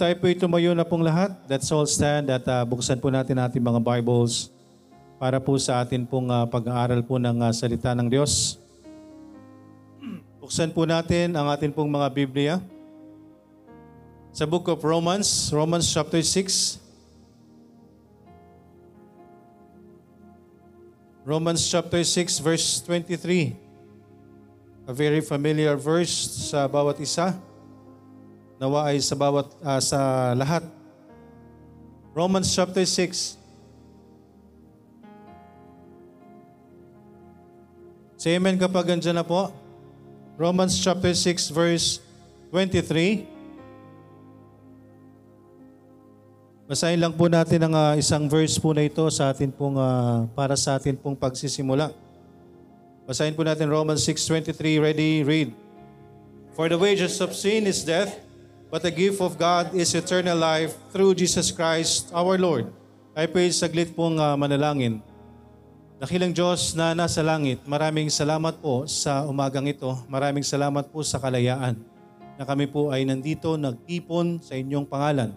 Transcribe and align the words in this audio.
tayo 0.00 0.16
po 0.16 0.32
tumayo 0.32 0.72
na 0.72 0.80
pong 0.80 1.04
lahat. 1.04 1.36
Let's 1.44 1.68
all 1.68 1.84
stand 1.84 2.32
at 2.32 2.40
uh, 2.48 2.64
buksan 2.64 2.96
po 3.04 3.12
natin 3.12 3.36
ating 3.36 3.60
mga 3.60 3.84
Bibles 3.84 4.48
para 5.20 5.36
po 5.36 5.60
sa 5.60 5.84
atin 5.84 6.08
pong 6.08 6.32
uh, 6.32 6.48
pag-aaral 6.48 7.04
po 7.04 7.20
ng 7.20 7.36
uh, 7.36 7.52
salita 7.52 7.92
ng 7.92 8.08
Diyos. 8.08 8.56
Buksan 10.40 10.72
po 10.72 10.88
natin 10.88 11.36
ang 11.36 11.52
atin 11.52 11.68
pong 11.68 11.92
mga 11.92 12.08
Biblia. 12.16 12.54
Sa 14.32 14.48
book 14.48 14.72
of 14.72 14.80
Romans, 14.80 15.52
Romans 15.52 15.84
chapter 15.84 16.24
6. 16.24 16.80
Romans 21.28 21.60
chapter 21.60 22.00
6 22.00 22.40
verse 22.40 22.80
23. 22.88 23.52
A 24.88 24.96
very 24.96 25.20
familiar 25.20 25.76
verse 25.76 26.48
sa 26.48 26.64
bawat 26.64 26.96
isa. 27.04 27.49
Nawa 28.60 28.92
ay 28.92 29.00
sa 29.00 29.16
bawat 29.16 29.48
uh, 29.64 29.80
sa 29.80 29.98
lahat. 30.36 30.60
Romans 32.12 32.44
chapter 32.44 32.84
6. 32.84 33.40
Say 38.20 38.36
amen 38.36 38.60
kapag 38.60 39.00
andyan 39.00 39.16
na 39.16 39.24
po. 39.24 39.48
Romans 40.36 40.76
chapter 40.76 41.16
6 41.16 41.56
verse 41.56 42.04
23. 42.52 43.24
Basahin 46.68 47.00
lang 47.00 47.16
po 47.16 47.32
natin 47.32 47.64
ang 47.64 47.72
uh, 47.72 47.96
isang 47.96 48.28
verse 48.28 48.60
po 48.60 48.76
na 48.76 48.84
ito 48.84 49.08
sa 49.08 49.32
atin 49.32 49.48
pong 49.48 49.80
uh, 49.80 50.28
para 50.36 50.52
sa 50.52 50.76
atin 50.76 51.00
pong 51.00 51.16
pagsisimula. 51.16 51.96
Basahin 53.08 53.32
po 53.32 53.40
natin 53.40 53.72
Romans 53.72 54.04
6:23. 54.04 54.84
Ready? 54.84 55.24
Read. 55.24 55.48
For 56.52 56.68
the 56.68 56.76
wages 56.76 57.24
of 57.24 57.32
sin 57.32 57.64
is 57.64 57.80
death, 57.80 58.28
But 58.70 58.86
the 58.86 58.94
gift 58.94 59.18
of 59.18 59.34
God 59.34 59.74
is 59.74 59.90
eternal 59.98 60.38
life 60.38 60.78
through 60.94 61.18
Jesus 61.18 61.50
Christ 61.50 62.06
our 62.14 62.38
Lord. 62.38 62.70
Ay 63.18 63.26
po 63.26 63.42
saglit 63.50 63.90
pong 63.98 64.22
uh, 64.22 64.38
manalangin. 64.38 65.02
Dakilang 65.98 66.30
Diyos 66.30 66.78
na 66.78 66.94
nasa 66.94 67.18
langit, 67.20 67.60
maraming 67.66 68.06
salamat 68.08 68.62
po 68.62 68.86
sa 68.86 69.26
umagang 69.26 69.66
ito. 69.66 69.90
Maraming 70.06 70.46
salamat 70.46 70.86
po 70.86 71.02
sa 71.02 71.18
kalayaan 71.18 71.82
na 72.38 72.46
kami 72.46 72.70
po 72.70 72.94
ay 72.94 73.02
nandito 73.02 73.58
nagtipon 73.58 74.38
sa 74.40 74.54
inyong 74.56 74.86
pangalan. 74.86 75.34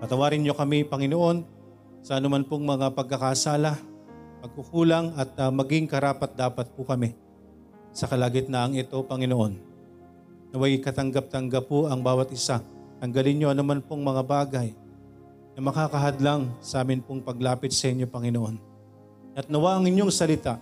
Patawarin 0.00 0.40
niyo 0.40 0.56
kami, 0.56 0.82
Panginoon, 0.82 1.44
sa 2.00 2.18
anuman 2.18 2.42
pong 2.42 2.64
mga 2.64 2.96
pagkakasala, 2.96 3.76
pagkukulang 4.40 5.12
at 5.14 5.28
uh, 5.36 5.52
maging 5.52 5.84
karapat 5.84 6.32
dapat 6.32 6.72
po 6.72 6.88
kami 6.88 7.12
sa 7.92 8.08
kalagitnaang 8.08 8.80
ito, 8.80 8.96
Panginoon. 9.04 9.69
Naway 10.50 10.82
katanggap-tanggap 10.82 11.70
po 11.70 11.86
ang 11.86 12.02
bawat 12.02 12.34
isa. 12.34 12.58
Tanggalin 12.98 13.38
niyo 13.38 13.48
anuman 13.54 13.78
pong 13.78 14.02
mga 14.02 14.22
bagay 14.26 14.68
na 15.54 15.60
makakahadlang 15.62 16.50
sa 16.58 16.82
amin 16.82 16.98
pong 16.98 17.22
paglapit 17.22 17.70
sa 17.70 17.86
inyo, 17.86 18.10
Panginoon. 18.10 18.58
At 19.38 19.46
nawa 19.46 19.78
ang 19.78 19.86
inyong 19.86 20.10
salita 20.10 20.58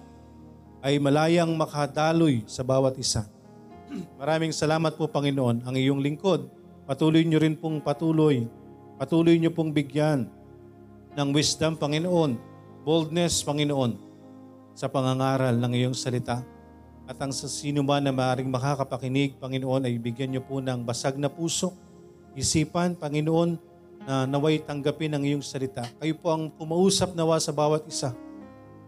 ay 0.84 1.00
malayang 1.00 1.50
makadaloy 1.56 2.44
sa 2.44 2.60
bawat 2.60 3.00
isa. 3.00 3.24
Maraming 4.20 4.52
salamat 4.52 4.92
po, 4.92 5.08
Panginoon, 5.08 5.64
ang 5.64 5.74
iyong 5.74 6.04
lingkod. 6.04 6.52
Patuloy 6.84 7.24
niyo 7.24 7.40
rin 7.40 7.56
pong 7.56 7.80
patuloy. 7.80 8.44
Patuloy 9.00 9.40
niyo 9.40 9.56
pong 9.56 9.72
bigyan 9.72 10.28
ng 11.16 11.28
wisdom, 11.32 11.80
Panginoon, 11.80 12.36
boldness, 12.84 13.40
Panginoon, 13.40 13.96
sa 14.76 14.92
pangangaral 14.92 15.56
ng 15.56 15.72
iyong 15.72 15.96
salita. 15.96 16.44
At 17.08 17.16
ang 17.24 17.32
sa 17.32 17.48
sino 17.48 17.80
man 17.80 18.04
na 18.04 18.12
maaaring 18.12 18.52
makakapakinig, 18.52 19.40
Panginoon, 19.40 19.88
ay 19.88 19.96
bigyan 19.96 20.28
niyo 20.28 20.44
po 20.44 20.60
ng 20.60 20.84
basag 20.84 21.16
na 21.16 21.32
puso, 21.32 21.72
isipan, 22.36 22.92
Panginoon, 22.92 23.56
na 24.04 24.28
naway 24.28 24.60
tanggapin 24.60 25.16
ang 25.16 25.24
iyong 25.24 25.40
salita. 25.40 25.88
Kayo 25.96 26.12
po 26.20 26.28
ang 26.28 26.52
kumausap 26.52 27.16
nawa 27.16 27.40
sa 27.40 27.48
bawat 27.48 27.88
isa. 27.88 28.12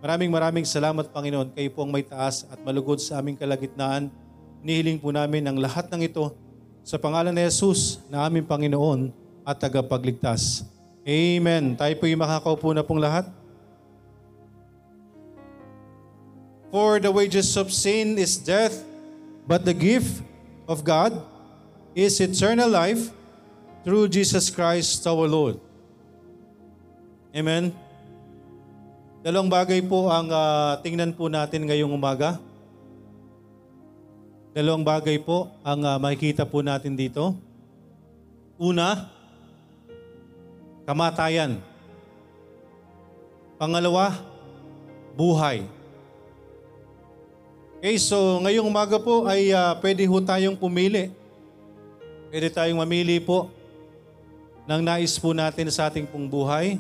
Maraming 0.04 0.28
maraming 0.28 0.68
salamat, 0.68 1.08
Panginoon. 1.08 1.56
Kayo 1.56 1.72
po 1.72 1.88
ang 1.88 1.96
may 1.96 2.04
taas 2.04 2.44
at 2.52 2.60
malugod 2.60 3.00
sa 3.00 3.24
aming 3.24 3.40
kalagitnaan. 3.40 4.12
Nihiling 4.60 5.00
po 5.00 5.08
namin 5.16 5.48
ang 5.48 5.56
lahat 5.56 5.88
ng 5.88 6.04
ito 6.04 6.36
sa 6.84 7.00
pangalan 7.00 7.32
ni 7.32 7.40
Jesus 7.48 8.04
na 8.12 8.28
aming 8.28 8.44
Panginoon 8.44 9.16
at 9.48 9.56
tagapagligtas. 9.56 10.68
Amen. 11.08 11.72
Tayo 11.72 11.96
po 11.96 12.04
yung 12.04 12.20
makakaupo 12.20 12.76
na 12.76 12.84
pong 12.84 13.00
lahat. 13.00 13.39
For 16.70 17.02
the 17.02 17.10
wages 17.10 17.58
of 17.58 17.74
sin 17.74 18.14
is 18.14 18.38
death, 18.38 18.86
but 19.42 19.66
the 19.66 19.74
gift 19.74 20.22
of 20.70 20.86
God 20.86 21.18
is 21.98 22.22
eternal 22.22 22.70
life 22.70 23.10
through 23.82 24.06
Jesus 24.06 24.54
Christ 24.54 25.02
our 25.02 25.26
Lord. 25.26 25.58
Amen. 27.34 27.74
Dalawang 29.26 29.50
bagay 29.50 29.82
po 29.82 30.08
ang 30.08 30.30
uh, 30.30 30.78
tingnan 30.78 31.10
po 31.10 31.26
natin 31.26 31.66
ngayong 31.66 31.90
umaga. 31.90 32.38
Dalawang 34.54 34.86
bagay 34.86 35.18
po 35.18 35.50
ang 35.66 35.82
uh, 35.82 35.98
makikita 35.98 36.46
po 36.46 36.62
natin 36.62 36.94
dito. 36.94 37.34
Una, 38.54 39.10
kamatayan. 40.86 41.58
Pangalawa, 43.58 44.22
buhay. 45.18 45.79
Okay, 47.80 47.96
so 47.96 48.36
ngayong 48.44 48.68
umaga 48.68 49.00
po 49.00 49.24
ay 49.24 49.56
uh, 49.56 49.72
pwede 49.80 50.04
ho 50.04 50.20
tayong 50.20 50.52
pumili. 50.52 51.08
Pwede 52.28 52.52
tayong 52.52 52.76
mamili 52.76 53.16
po 53.16 53.48
ng 54.68 54.84
nais 54.84 55.16
po 55.16 55.32
natin 55.32 55.64
sa 55.72 55.88
ating 55.88 56.04
pong 56.04 56.28
buhay. 56.28 56.76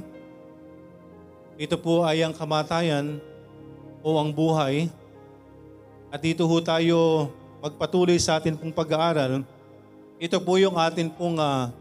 Ito 1.56 1.80
po 1.80 2.04
ay 2.04 2.20
ang 2.20 2.36
kamatayan 2.36 3.16
o 4.04 4.20
ang 4.20 4.28
buhay. 4.28 4.92
At 6.12 6.20
dito 6.20 6.44
ho 6.44 6.56
tayo 6.60 7.32
magpatuloy 7.64 8.20
sa 8.20 8.36
ating 8.36 8.60
pong 8.60 8.76
pag-aaral. 8.76 9.40
Ito 10.20 10.36
po 10.36 10.60
yung 10.60 10.76
atin 10.76 11.08
pong 11.08 11.40
uh, 11.40 11.72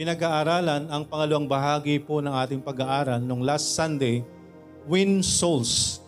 pinag-aaralan, 0.00 0.88
ang 0.88 1.04
pangalawang 1.04 1.44
bahagi 1.44 2.00
po 2.00 2.24
ng 2.24 2.32
ating 2.32 2.64
pag-aaral 2.64 3.20
nung 3.20 3.44
last 3.44 3.76
Sunday, 3.76 4.24
Win 4.88 5.20
Souls. 5.20 6.00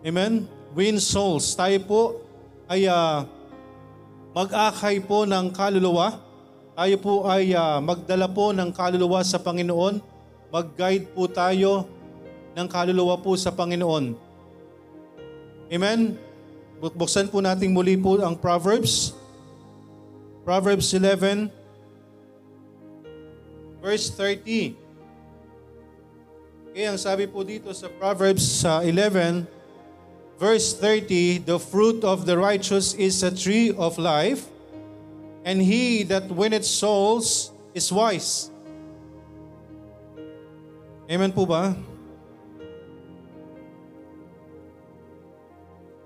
Amen? 0.00 0.48
Win 0.74 0.98
souls. 0.98 1.54
Tayo 1.54 1.78
po 1.86 2.02
ay 2.66 2.90
uh, 2.90 3.22
mag-akay 4.34 4.98
po 4.98 5.22
ng 5.24 5.54
kaluluwa. 5.54 6.18
Tayo 6.74 6.96
po 6.98 7.14
ay 7.30 7.54
uh, 7.54 7.78
magdala 7.78 8.26
po 8.26 8.50
ng 8.50 8.74
kaluluwa 8.74 9.22
sa 9.22 9.38
Panginoon. 9.38 10.02
Mag-guide 10.50 11.06
po 11.14 11.30
tayo 11.30 11.86
ng 12.58 12.66
kaluluwa 12.66 13.14
po 13.22 13.38
sa 13.38 13.54
Panginoon. 13.54 14.18
Amen? 15.70 16.18
Buksan 16.82 17.30
po 17.30 17.38
natin 17.38 17.70
muli 17.70 17.94
po 17.94 18.18
ang 18.20 18.34
Proverbs. 18.34 19.14
Proverbs 20.44 20.92
11, 20.92 21.48
verse 23.80 24.12
30. 24.12 24.76
Okay, 26.68 26.84
ang 26.84 27.00
sabi 27.00 27.24
po 27.24 27.40
dito 27.40 27.72
sa 27.72 27.88
Proverbs 27.88 28.60
uh, 28.66 28.84
11, 28.84 29.48
verse 30.38 30.74
30, 30.74 31.38
the 31.38 31.58
fruit 31.58 32.04
of 32.04 32.26
the 32.26 32.38
righteous 32.38 32.94
is 32.94 33.22
a 33.22 33.34
tree 33.34 33.72
of 33.72 33.98
life, 33.98 34.46
and 35.44 35.60
he 35.60 36.02
that 36.04 36.30
winneth 36.30 36.64
souls 36.64 37.52
is 37.74 37.92
wise. 37.92 38.50
Amen 41.10 41.32
po 41.32 41.44
ba? 41.44 41.76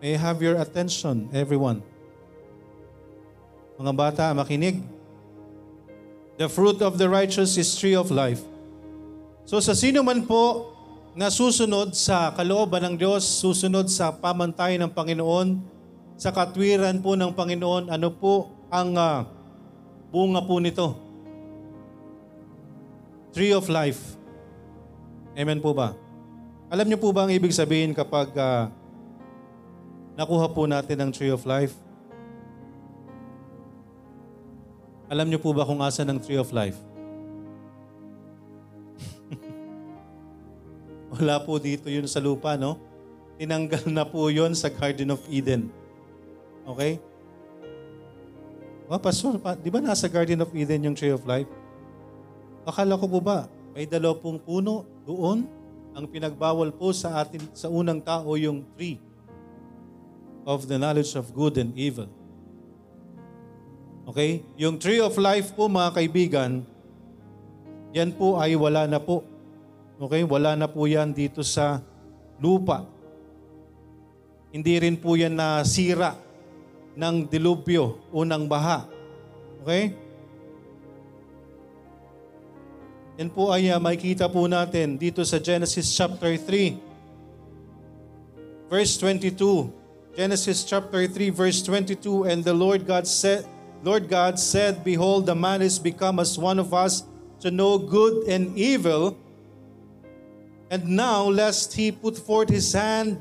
May 0.03 0.15
have 0.15 0.43
your 0.43 0.59
attention, 0.59 1.31
everyone. 1.35 1.83
Mga 3.79 3.95
bata, 3.95 4.25
makinig. 4.35 4.83
The 6.39 6.47
fruit 6.47 6.83
of 6.83 6.99
the 6.99 7.11
righteous 7.11 7.59
is 7.59 7.75
tree 7.75 7.99
of 7.99 8.11
life. 8.15 8.43
So 9.43 9.59
sa 9.59 9.75
sino 9.75 10.07
man 10.07 10.23
po 10.23 10.71
na 11.19 11.35
susunod 11.35 11.99
sa 11.99 12.31
kalooban 12.31 12.79
ng 12.79 12.95
Diyos, 12.95 13.27
susunod 13.27 13.91
sa 13.91 14.15
pamantayan 14.15 14.87
ng 14.87 14.93
Panginoon, 14.95 15.59
sa 16.15 16.31
katwiran 16.31 17.03
po 17.03 17.19
ng 17.19 17.35
Panginoon, 17.35 17.91
ano 17.91 18.15
po 18.15 18.55
ang 18.71 18.95
uh, 18.95 19.27
bunga 20.15 20.39
po 20.39 20.63
nito? 20.63 20.95
Tree 23.35 23.51
of 23.51 23.67
life. 23.67 24.15
Amen 25.35 25.59
po 25.59 25.75
ba? 25.75 25.99
Alam 26.71 26.87
niyo 26.87 27.03
po 27.03 27.11
ba 27.11 27.27
ang 27.27 27.35
ibig 27.35 27.51
sabihin 27.51 27.99
kapag 27.99 28.31
uh, 28.39 28.71
nakuha 30.15 30.47
po 30.55 30.71
natin 30.71 31.03
ang 31.03 31.11
tree 31.11 31.35
of 31.35 31.43
life? 31.43 31.75
Alam 35.11 35.35
niyo 35.35 35.43
po 35.43 35.51
ba 35.51 35.67
kung 35.67 35.83
asa 35.83 36.07
ng 36.07 36.23
tree 36.23 36.39
of 36.39 36.55
life? 36.55 36.79
Wala 41.15 41.41
po 41.41 41.57
dito 41.57 41.89
yun 41.89 42.05
sa 42.05 42.21
lupa, 42.21 42.59
no? 42.61 42.77
Tinanggal 43.41 43.89
na 43.89 44.05
po 44.05 44.29
yun 44.29 44.53
sa 44.53 44.69
Garden 44.69 45.15
of 45.15 45.23
Eden. 45.31 45.73
Okay? 46.69 47.01
Oh, 48.89 49.01
Pastor, 49.01 49.37
pa, 49.41 49.57
di 49.57 49.69
ba 49.69 49.81
nasa 49.81 50.09
Garden 50.09 50.45
of 50.45 50.53
Eden 50.53 50.89
yung 50.89 50.97
Tree 50.97 51.13
of 51.13 51.25
Life? 51.25 51.49
Akala 52.69 53.01
ko 53.01 53.09
po 53.09 53.21
ba, 53.21 53.49
may 53.73 53.89
dalaw 53.89 54.17
pong 54.17 54.41
puno 54.41 54.85
doon. 55.09 55.49
Ang 55.97 56.07
pinagbawal 56.09 56.71
po 56.77 56.93
sa 56.93 57.21
atin 57.21 57.41
sa 57.57 57.73
unang 57.73 57.99
tao 57.99 58.37
yung 58.37 58.63
tree 58.77 59.01
of 60.49 60.65
the 60.69 60.77
knowledge 60.77 61.13
of 61.17 61.33
good 61.33 61.57
and 61.61 61.77
evil. 61.77 62.09
Okay? 64.09 64.41
Yung 64.57 64.81
tree 64.81 65.01
of 65.05 65.13
life 65.21 65.53
po 65.53 65.69
mga 65.69 65.91
kaibigan, 65.93 66.65
yan 67.93 68.13
po 68.13 68.41
ay 68.41 68.57
wala 68.57 68.89
na 68.89 69.01
po. 69.01 69.25
Okay? 69.99 70.23
Wala 70.23 70.55
na 70.55 70.71
po 70.71 70.87
yan 70.87 71.11
dito 71.11 71.43
sa 71.43 71.83
lupa. 72.39 72.87
Hindi 74.55 74.79
rin 74.79 74.97
po 74.97 75.19
yan 75.19 75.35
nasira 75.35 76.15
ng 76.95 77.27
dilubyo 77.27 77.99
o 78.15 78.23
ng 78.23 78.47
baha. 78.47 78.87
Okay? 79.63 79.95
Yan 83.19 83.31
po 83.35 83.51
ay 83.51 83.75
uh, 83.75 83.83
makikita 83.83 84.31
po 84.31 84.47
natin 84.47 84.95
dito 84.95 85.27
sa 85.27 85.43
Genesis 85.43 85.91
chapter 85.91 86.39
3. 86.39 88.71
Verse 88.71 88.95
22. 89.03 89.79
Genesis 90.19 90.67
chapter 90.67 91.07
3 91.07 91.31
verse 91.31 91.63
22 91.63 92.27
and 92.27 92.43
the 92.43 92.51
Lord 92.51 92.83
God 92.83 93.07
said 93.07 93.47
Lord 93.87 94.11
God 94.11 94.35
said 94.35 94.83
behold 94.83 95.31
the 95.31 95.39
man 95.39 95.63
is 95.63 95.79
become 95.79 96.19
as 96.19 96.35
one 96.35 96.59
of 96.59 96.75
us 96.75 97.07
to 97.39 97.55
know 97.55 97.79
good 97.79 98.27
and 98.27 98.51
evil 98.59 99.15
and 100.69 100.85
now 100.87 101.25
lest 101.25 101.73
he 101.75 101.93
put 101.93 102.17
forth 102.17 102.49
his 102.49 102.73
hand 102.73 103.17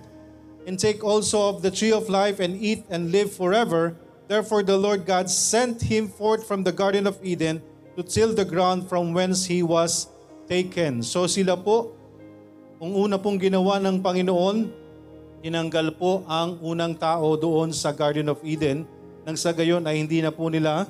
and 0.68 0.76
take 0.76 1.04
also 1.04 1.50
of 1.50 1.64
the 1.64 1.72
tree 1.72 1.92
of 1.92 2.12
life 2.12 2.40
and 2.44 2.60
eat 2.60 2.84
and 2.92 3.12
live 3.12 3.32
forever 3.32 3.96
therefore 4.28 4.62
the 4.62 4.76
Lord 4.76 5.08
God 5.08 5.32
sent 5.32 5.82
him 5.82 6.12
forth 6.12 6.44
from 6.44 6.64
the 6.64 6.76
garden 6.76 7.08
of 7.08 7.18
Eden 7.24 7.64
to 7.96 8.04
till 8.04 8.36
the 8.36 8.46
ground 8.46 8.86
from 8.86 9.16
whence 9.16 9.48
he 9.48 9.66
was 9.66 10.12
taken. 10.46 11.02
So 11.02 11.26
sila 11.26 11.58
po, 11.58 11.98
kung 12.78 12.94
una 12.94 13.18
pong 13.18 13.42
ginawa 13.42 13.82
ng 13.82 14.06
Panginoon, 14.06 14.70
tinanggal 15.42 15.98
po 15.98 16.22
ang 16.30 16.62
unang 16.62 16.94
tao 16.94 17.34
doon 17.40 17.74
sa 17.74 17.90
Garden 17.90 18.30
of 18.30 18.38
Eden 18.46 18.86
nang 19.26 19.38
sa 19.38 19.50
gayon 19.52 19.84
ay 19.86 19.98
hindi 19.98 20.22
na 20.22 20.30
po 20.30 20.48
nila 20.48 20.88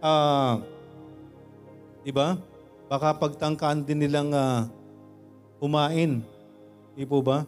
uh, 0.00 0.60
di 2.02 2.12
ba? 2.12 2.36
Baka 2.86 3.16
pagtangkaan 3.16 3.82
din 3.82 4.04
nilang 4.04 4.30
uh, 4.32 4.68
kumain. 5.58 6.22
Di 6.94 7.04
po 7.06 7.22
ba? 7.22 7.46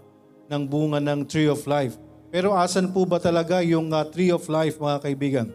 Ng 0.51 0.65
bunga 0.67 0.99
ng 1.03 1.27
tree 1.27 1.51
of 1.51 1.63
life. 1.67 1.99
Pero 2.31 2.53
asan 2.53 2.91
po 2.91 3.07
ba 3.07 3.23
talaga 3.23 3.63
yung 3.63 3.91
uh, 3.95 4.03
tree 4.07 4.35
of 4.35 4.45
life 4.51 4.77
mga 4.77 4.99
kaibigan? 5.03 5.49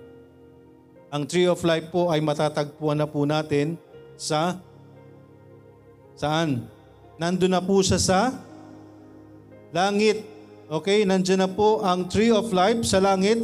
Ang 1.12 1.28
tree 1.28 1.46
of 1.48 1.60
life 1.68 1.92
po 1.92 2.08
ay 2.08 2.24
matatagpuan 2.24 2.96
na 2.96 3.08
po 3.08 3.28
natin 3.28 3.76
sa 4.16 4.56
saan? 6.16 6.64
Nandun 7.20 7.52
na 7.52 7.60
po 7.60 7.84
siya 7.84 8.00
sa 8.00 8.20
langit. 9.76 10.24
Okay, 10.72 11.04
nandiyan 11.04 11.44
na 11.44 11.50
po 11.52 11.84
ang 11.84 12.08
tree 12.08 12.32
of 12.32 12.48
life 12.56 12.88
sa 12.88 13.04
langit. 13.04 13.44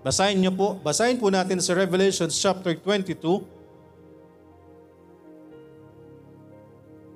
Basahin 0.00 0.38
niyo 0.40 0.54
po. 0.54 0.78
Basahin 0.80 1.18
po 1.18 1.28
natin 1.28 1.58
sa 1.58 1.74
Revelation 1.74 2.30
chapter 2.30 2.72
22. 2.72 3.59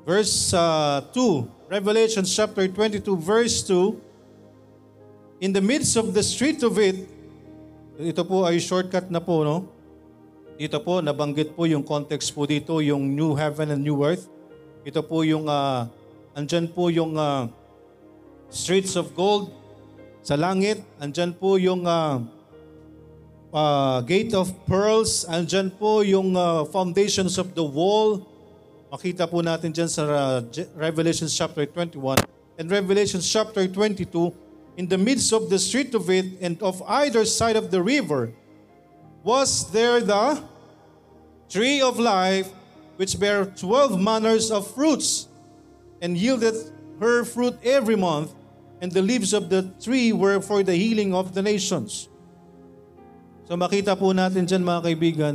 Verse 0.04 0.52
uh, 0.52 1.00
2. 1.16 1.72
Revelation 1.72 2.28
chapter 2.28 2.68
22 2.68 3.16
verse 3.16 3.64
2. 3.64 3.96
In 5.40 5.52
the 5.52 5.64
midst 5.64 5.96
of 5.96 6.12
the 6.12 6.22
street 6.22 6.60
of 6.62 6.76
it, 6.76 7.08
ito 7.96 8.20
po 8.22 8.44
ay 8.44 8.60
shortcut 8.60 9.08
na 9.08 9.18
po, 9.18 9.40
no? 9.42 9.64
Dito 10.60 10.78
po, 10.78 11.00
nabanggit 11.02 11.56
po 11.56 11.66
yung 11.66 11.82
context 11.82 12.30
po 12.36 12.46
dito, 12.46 12.78
yung 12.78 13.16
new 13.16 13.34
heaven 13.34 13.74
and 13.74 13.82
new 13.82 13.98
earth. 14.04 14.30
Ito 14.86 15.02
po 15.02 15.24
yung, 15.24 15.48
uh, 15.48 15.88
andyan 16.36 16.70
po 16.70 16.92
yung 16.92 17.16
uh, 17.18 17.48
streets 18.52 18.94
of 18.94 19.10
gold 19.16 19.50
sa 20.20 20.36
langit. 20.38 20.84
Andyan 21.00 21.34
po 21.34 21.56
yung 21.58 21.88
uh, 21.88 22.22
uh, 23.50 23.98
gate 24.04 24.36
of 24.36 24.52
pearls. 24.68 25.26
Andyan 25.26 25.72
po 25.74 26.04
yung 26.04 26.36
uh, 26.36 26.68
foundations 26.68 27.40
of 27.40 27.56
the 27.56 27.64
wall. 27.64 28.22
Makita 28.94 29.26
po 29.26 29.42
natin 29.42 29.74
dyan 29.74 29.90
sa 29.90 30.06
uh, 30.06 30.38
Revelation 30.78 31.26
chapter 31.26 31.66
21. 31.66 32.14
And 32.62 32.70
Revelation 32.70 33.18
chapter 33.18 33.66
22, 33.66 33.98
in 34.78 34.86
the 34.86 34.94
midst 34.94 35.34
of 35.34 35.50
the 35.50 35.58
street 35.58 35.90
of 35.98 36.06
it 36.14 36.38
and 36.38 36.54
of 36.62 36.78
either 36.86 37.26
side 37.26 37.58
of 37.58 37.74
the 37.74 37.82
river 37.82 38.30
was 39.26 39.66
there 39.74 39.98
the 39.98 40.38
tree 41.50 41.82
of 41.82 41.98
life 41.98 42.54
which 42.94 43.18
bare 43.18 43.50
twelve 43.58 43.98
manners 43.98 44.54
of 44.54 44.62
fruits 44.62 45.26
and 45.98 46.14
yielded 46.14 46.54
her 47.02 47.26
fruit 47.26 47.58
every 47.66 47.98
month 47.98 48.30
and 48.78 48.94
the 48.94 49.02
leaves 49.02 49.34
of 49.34 49.50
the 49.50 49.74
tree 49.82 50.14
were 50.14 50.38
for 50.38 50.62
the 50.62 50.78
healing 50.78 51.10
of 51.10 51.34
the 51.34 51.42
nations. 51.42 52.06
So 53.50 53.58
makita 53.58 53.98
po 53.98 54.14
natin 54.14 54.46
dyan 54.46 54.62
mga 54.62 54.80
kaibigan, 54.86 55.34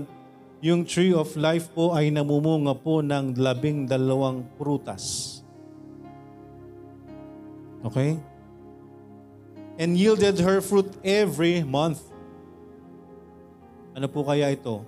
yung 0.59 0.83
tree 0.83 1.15
of 1.15 1.31
life 1.39 1.71
po 1.71 1.95
ay 1.95 2.11
namumunga 2.11 2.75
po 2.75 3.00
ng 3.00 3.35
labing 3.39 3.88
dalawang 3.88 4.44
prutas. 4.59 5.39
Okay? 7.79 8.19
and 9.79 9.95
yielded 9.95 10.35
her 10.44 10.59
fruit 10.59 10.91
every 11.07 11.63
month. 11.63 12.03
Ano 13.95 14.11
po 14.11 14.27
kaya 14.27 14.51
ito? 14.51 14.83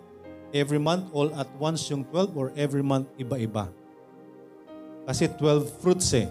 Every 0.51 0.83
month, 0.83 1.07
all 1.15 1.31
at 1.39 1.47
once 1.55 1.87
yung 1.87 2.03
12 2.11 2.35
or 2.35 2.51
every 2.59 2.83
month 2.83 3.07
iba-iba? 3.15 3.71
Kasi 5.07 5.31
12 5.31 5.79
fruits 5.79 6.11
eh. 6.11 6.27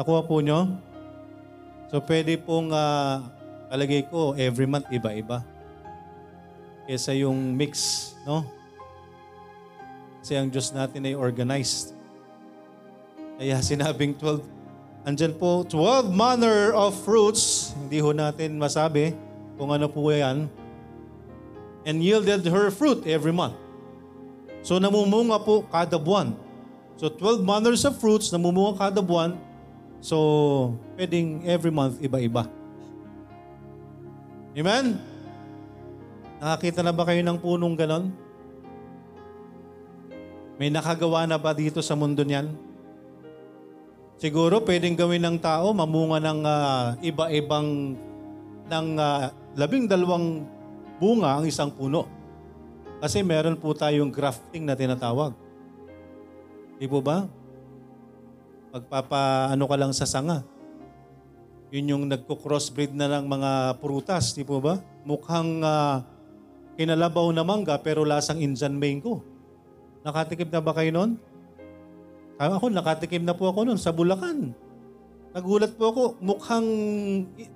Nakuha 0.00 0.24
po 0.24 0.40
nyo? 0.40 0.80
So 1.92 2.00
pwede 2.08 2.40
pong 2.40 2.72
uh, 2.72 3.20
alagay 3.68 4.08
ko 4.08 4.32
every 4.32 4.64
month 4.64 4.88
iba-iba. 4.88 5.44
Kesa 6.88 7.12
yung 7.12 7.52
mix, 7.52 8.16
no? 8.24 8.48
Kasi 10.24 10.40
ang 10.40 10.48
Diyos 10.48 10.72
natin 10.72 11.04
ay 11.04 11.12
organized. 11.12 11.92
Kaya 13.36 13.60
sinabing 13.68 14.16
12 14.16 14.58
Andyan 15.08 15.32
po, 15.40 15.64
12 15.64 16.12
manner 16.12 16.76
of 16.76 16.92
fruits. 17.00 17.72
Hindi 17.80 17.96
ho 18.02 18.12
natin 18.12 18.60
masabi 18.60 19.16
kung 19.56 19.72
ano 19.72 19.88
po 19.88 20.12
yan. 20.12 20.52
And 21.88 22.04
yielded 22.04 22.44
her 22.44 22.68
fruit 22.68 23.08
every 23.08 23.32
month. 23.32 23.56
So 24.60 24.76
namumunga 24.76 25.40
po 25.40 25.64
kada 25.64 25.96
buwan. 25.96 26.36
So 27.00 27.08
12 27.08 27.40
manners 27.40 27.88
of 27.88 27.96
fruits, 27.96 28.28
namumunga 28.28 28.76
kada 28.76 29.00
buwan. 29.00 29.40
So 30.04 30.76
pwedeng 31.00 31.40
every 31.48 31.72
month 31.72 32.04
iba-iba. 32.04 32.44
Amen? 34.52 35.00
Nakakita 36.38 36.86
na 36.86 36.94
ba 36.94 37.02
kayo 37.02 37.18
ng 37.26 37.38
punong 37.42 37.74
ganon? 37.74 38.14
May 40.58 40.70
nakagawa 40.70 41.26
na 41.26 41.38
ba 41.38 41.50
dito 41.50 41.82
sa 41.82 41.98
mundo 41.98 42.22
niyan? 42.22 42.54
Siguro 44.18 44.58
pwedeng 44.62 44.98
gawin 44.98 45.22
ng 45.22 45.38
tao 45.38 45.70
mamunga 45.70 46.18
ng 46.18 46.40
uh, 46.42 46.84
iba-ibang 47.02 47.94
ng 48.66 48.88
uh, 48.98 49.30
labing 49.54 49.86
dalawang 49.86 50.42
bunga 50.98 51.38
ang 51.38 51.46
isang 51.46 51.70
puno. 51.70 52.06
Kasi 52.98 53.22
meron 53.22 53.54
po 53.54 53.74
tayong 53.74 54.10
grafting 54.10 54.66
na 54.66 54.74
tinatawag. 54.74 55.34
Di 56.78 56.90
po 56.90 56.98
ba? 56.98 57.30
Magpapaano 58.74 59.64
ka 59.66 59.76
lang 59.78 59.94
sa 59.94 60.06
sanga. 60.06 60.42
Yun 61.70 61.94
yung 61.94 62.04
nagko-crossbreed 62.10 62.94
na 62.98 63.06
ng 63.18 63.26
mga 63.26 63.78
prutas, 63.78 64.34
di 64.34 64.42
po 64.42 64.58
ba? 64.58 64.82
Mukhang 65.06 65.62
uh, 65.62 66.02
kinalabaw 66.78 67.26
na 67.34 67.42
mangga 67.42 67.74
pero 67.82 68.06
lasang 68.06 68.38
Indian 68.38 68.78
mango. 68.78 69.26
Nakatikip 70.06 70.46
na 70.54 70.62
ba 70.62 70.70
kayo 70.70 70.94
noon? 70.94 71.18
Ako, 72.38 72.70
nakatikim 72.70 73.26
na 73.26 73.34
po 73.34 73.50
ako 73.50 73.66
noon 73.66 73.80
sa 73.82 73.90
Bulacan. 73.90 74.54
Nagulat 75.34 75.74
po 75.74 75.90
ako, 75.90 76.02
mukhang, 76.22 76.70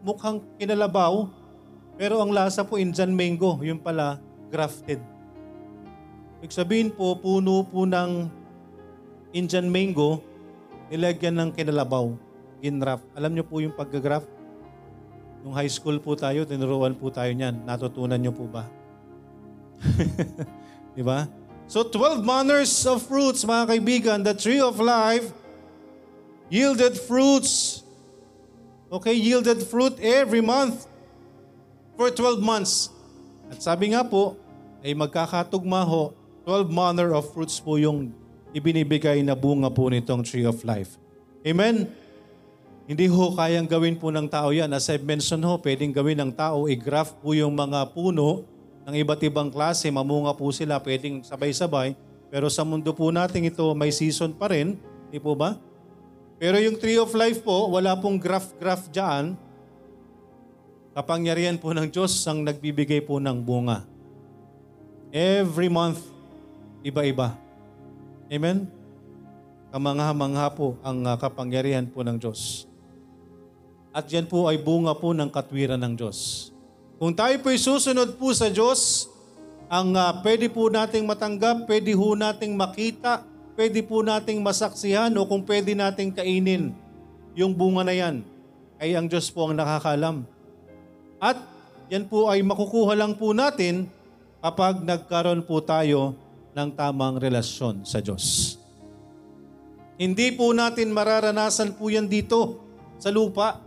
mukhang 0.02 0.42
kinalabaw, 0.58 1.30
pero 1.94 2.18
ang 2.18 2.34
lasa 2.34 2.66
po 2.66 2.82
Indian 2.82 3.14
mango, 3.14 3.62
yung 3.62 3.78
pala 3.78 4.18
grafted. 4.50 4.98
Ibig 6.42 6.50
sabihin 6.50 6.90
po, 6.90 7.14
puno 7.14 7.62
po 7.62 7.86
ng 7.86 8.26
Indian 9.30 9.70
mango, 9.70 10.18
nilagyan 10.90 11.38
ng 11.38 11.50
kinalabaw, 11.54 12.10
ginraft. 12.58 13.06
Alam 13.14 13.38
niyo 13.38 13.46
po 13.46 13.62
yung 13.62 13.72
pag-graft? 13.72 14.26
Nung 15.46 15.54
high 15.54 15.70
school 15.70 16.02
po 16.02 16.18
tayo, 16.18 16.42
tinuruan 16.42 16.98
po 16.98 17.08
tayo 17.14 17.30
niyan. 17.30 17.62
Natutunan 17.62 18.18
niyo 18.18 18.34
po 18.34 18.50
ba? 18.50 18.81
Di 20.96 21.02
ba? 21.02 21.26
So 21.66 21.86
12 21.86 22.20
manners 22.20 22.72
of 22.84 23.02
fruits, 23.06 23.42
mga 23.48 23.64
kaibigan, 23.72 24.18
the 24.20 24.36
tree 24.36 24.60
of 24.60 24.76
life 24.76 25.32
yielded 26.52 27.00
fruits. 27.00 27.80
Okay, 28.92 29.16
yielded 29.16 29.64
fruit 29.64 29.96
every 30.04 30.44
month 30.44 30.84
for 31.96 32.12
12 32.12 32.44
months. 32.44 32.92
At 33.48 33.64
sabi 33.64 33.96
nga 33.96 34.04
po, 34.04 34.36
ay 34.84 34.92
magkakatugma 34.92 35.80
ho 35.88 36.12
12 36.44 36.68
manner 36.68 37.14
of 37.16 37.24
fruits 37.32 37.56
po 37.56 37.78
yung 37.78 38.12
ibinibigay 38.52 39.24
na 39.24 39.32
bunga 39.32 39.72
po 39.72 39.88
nitong 39.88 40.20
tree 40.26 40.44
of 40.44 40.60
life. 40.66 41.00
Amen? 41.46 41.88
Hindi 42.84 43.06
ho 43.08 43.32
kayang 43.32 43.70
gawin 43.70 43.96
po 43.96 44.12
ng 44.12 44.28
tao 44.28 44.52
yan. 44.52 44.68
As 44.74 44.90
I've 44.90 45.06
mentioned 45.06 45.46
ho, 45.46 45.56
pwedeng 45.62 45.94
gawin 45.94 46.18
ng 46.20 46.32
tao, 46.34 46.68
i-graft 46.68 47.16
po 47.22 47.32
yung 47.32 47.54
mga 47.54 47.94
puno 47.94 48.44
ng 48.82 48.94
iba't 48.98 49.22
ibang 49.22 49.48
klase, 49.48 49.86
mamunga 49.94 50.34
po 50.34 50.50
sila, 50.50 50.82
pwedeng 50.82 51.22
sabay-sabay. 51.22 51.94
Pero 52.32 52.50
sa 52.50 52.66
mundo 52.66 52.90
po 52.90 53.12
natin 53.14 53.46
ito, 53.46 53.62
may 53.78 53.94
season 53.94 54.34
pa 54.34 54.50
rin. 54.50 54.74
Di 55.12 55.22
po 55.22 55.38
ba? 55.38 55.54
Pero 56.42 56.58
yung 56.58 56.74
tree 56.74 56.98
of 56.98 57.14
life 57.14 57.46
po, 57.46 57.70
wala 57.70 57.94
pong 57.94 58.18
graft-graft 58.18 58.90
dyan. 58.90 59.38
Kapangyarihan 60.92 61.56
po 61.56 61.70
ng 61.70 61.86
Diyos 61.88 62.12
ang 62.26 62.42
nagbibigay 62.42 63.00
po 63.06 63.22
ng 63.22 63.38
bunga. 63.40 63.86
Every 65.12 65.70
month, 65.70 66.02
iba-iba. 66.82 67.38
Amen? 68.28 68.68
Kamangha-mangha 69.72 70.52
po 70.52 70.76
ang 70.84 71.00
uh, 71.06 71.16
kapangyarihan 71.16 71.88
po 71.88 72.04
ng 72.04 72.20
Diyos. 72.20 72.68
At 73.92 74.08
yan 74.08 74.28
po 74.28 74.48
ay 74.48 74.60
bunga 74.60 74.92
po 74.92 75.16
ng 75.16 75.32
katwiran 75.32 75.80
ng 75.80 75.96
Diyos. 75.96 76.51
Kung 77.02 77.18
tayo 77.18 77.34
po'y 77.42 77.58
susunod 77.58 78.14
po 78.14 78.30
sa 78.30 78.46
Diyos, 78.46 79.10
ang 79.66 79.90
uh, 79.90 80.22
pwede 80.22 80.46
po 80.46 80.70
nating 80.70 81.02
matanggap, 81.02 81.66
pwede 81.66 81.98
po 81.98 82.14
nating 82.14 82.54
makita, 82.54 83.26
pwede 83.58 83.82
po 83.82 84.06
nating 84.06 84.38
masaksihan 84.38 85.10
o 85.18 85.26
kung 85.26 85.42
pwede 85.42 85.74
nating 85.74 86.14
kainin 86.14 86.70
yung 87.34 87.58
bunga 87.58 87.82
na 87.82 87.90
yan, 87.90 88.22
ay 88.78 88.94
ang 88.94 89.10
Diyos 89.10 89.34
po 89.34 89.50
ang 89.50 89.58
nakakalam. 89.58 90.22
At 91.18 91.42
yan 91.90 92.06
po 92.06 92.30
ay 92.30 92.38
makukuha 92.46 92.94
lang 92.94 93.18
po 93.18 93.34
natin 93.34 93.90
kapag 94.38 94.86
nagkaroon 94.86 95.42
po 95.42 95.58
tayo 95.58 96.14
ng 96.54 96.70
tamang 96.70 97.18
relasyon 97.18 97.82
sa 97.82 97.98
Diyos. 97.98 98.54
Hindi 99.98 100.30
po 100.38 100.54
natin 100.54 100.94
mararanasan 100.94 101.74
po 101.74 101.90
yan 101.90 102.06
dito 102.06 102.62
sa 102.94 103.10
lupa. 103.10 103.58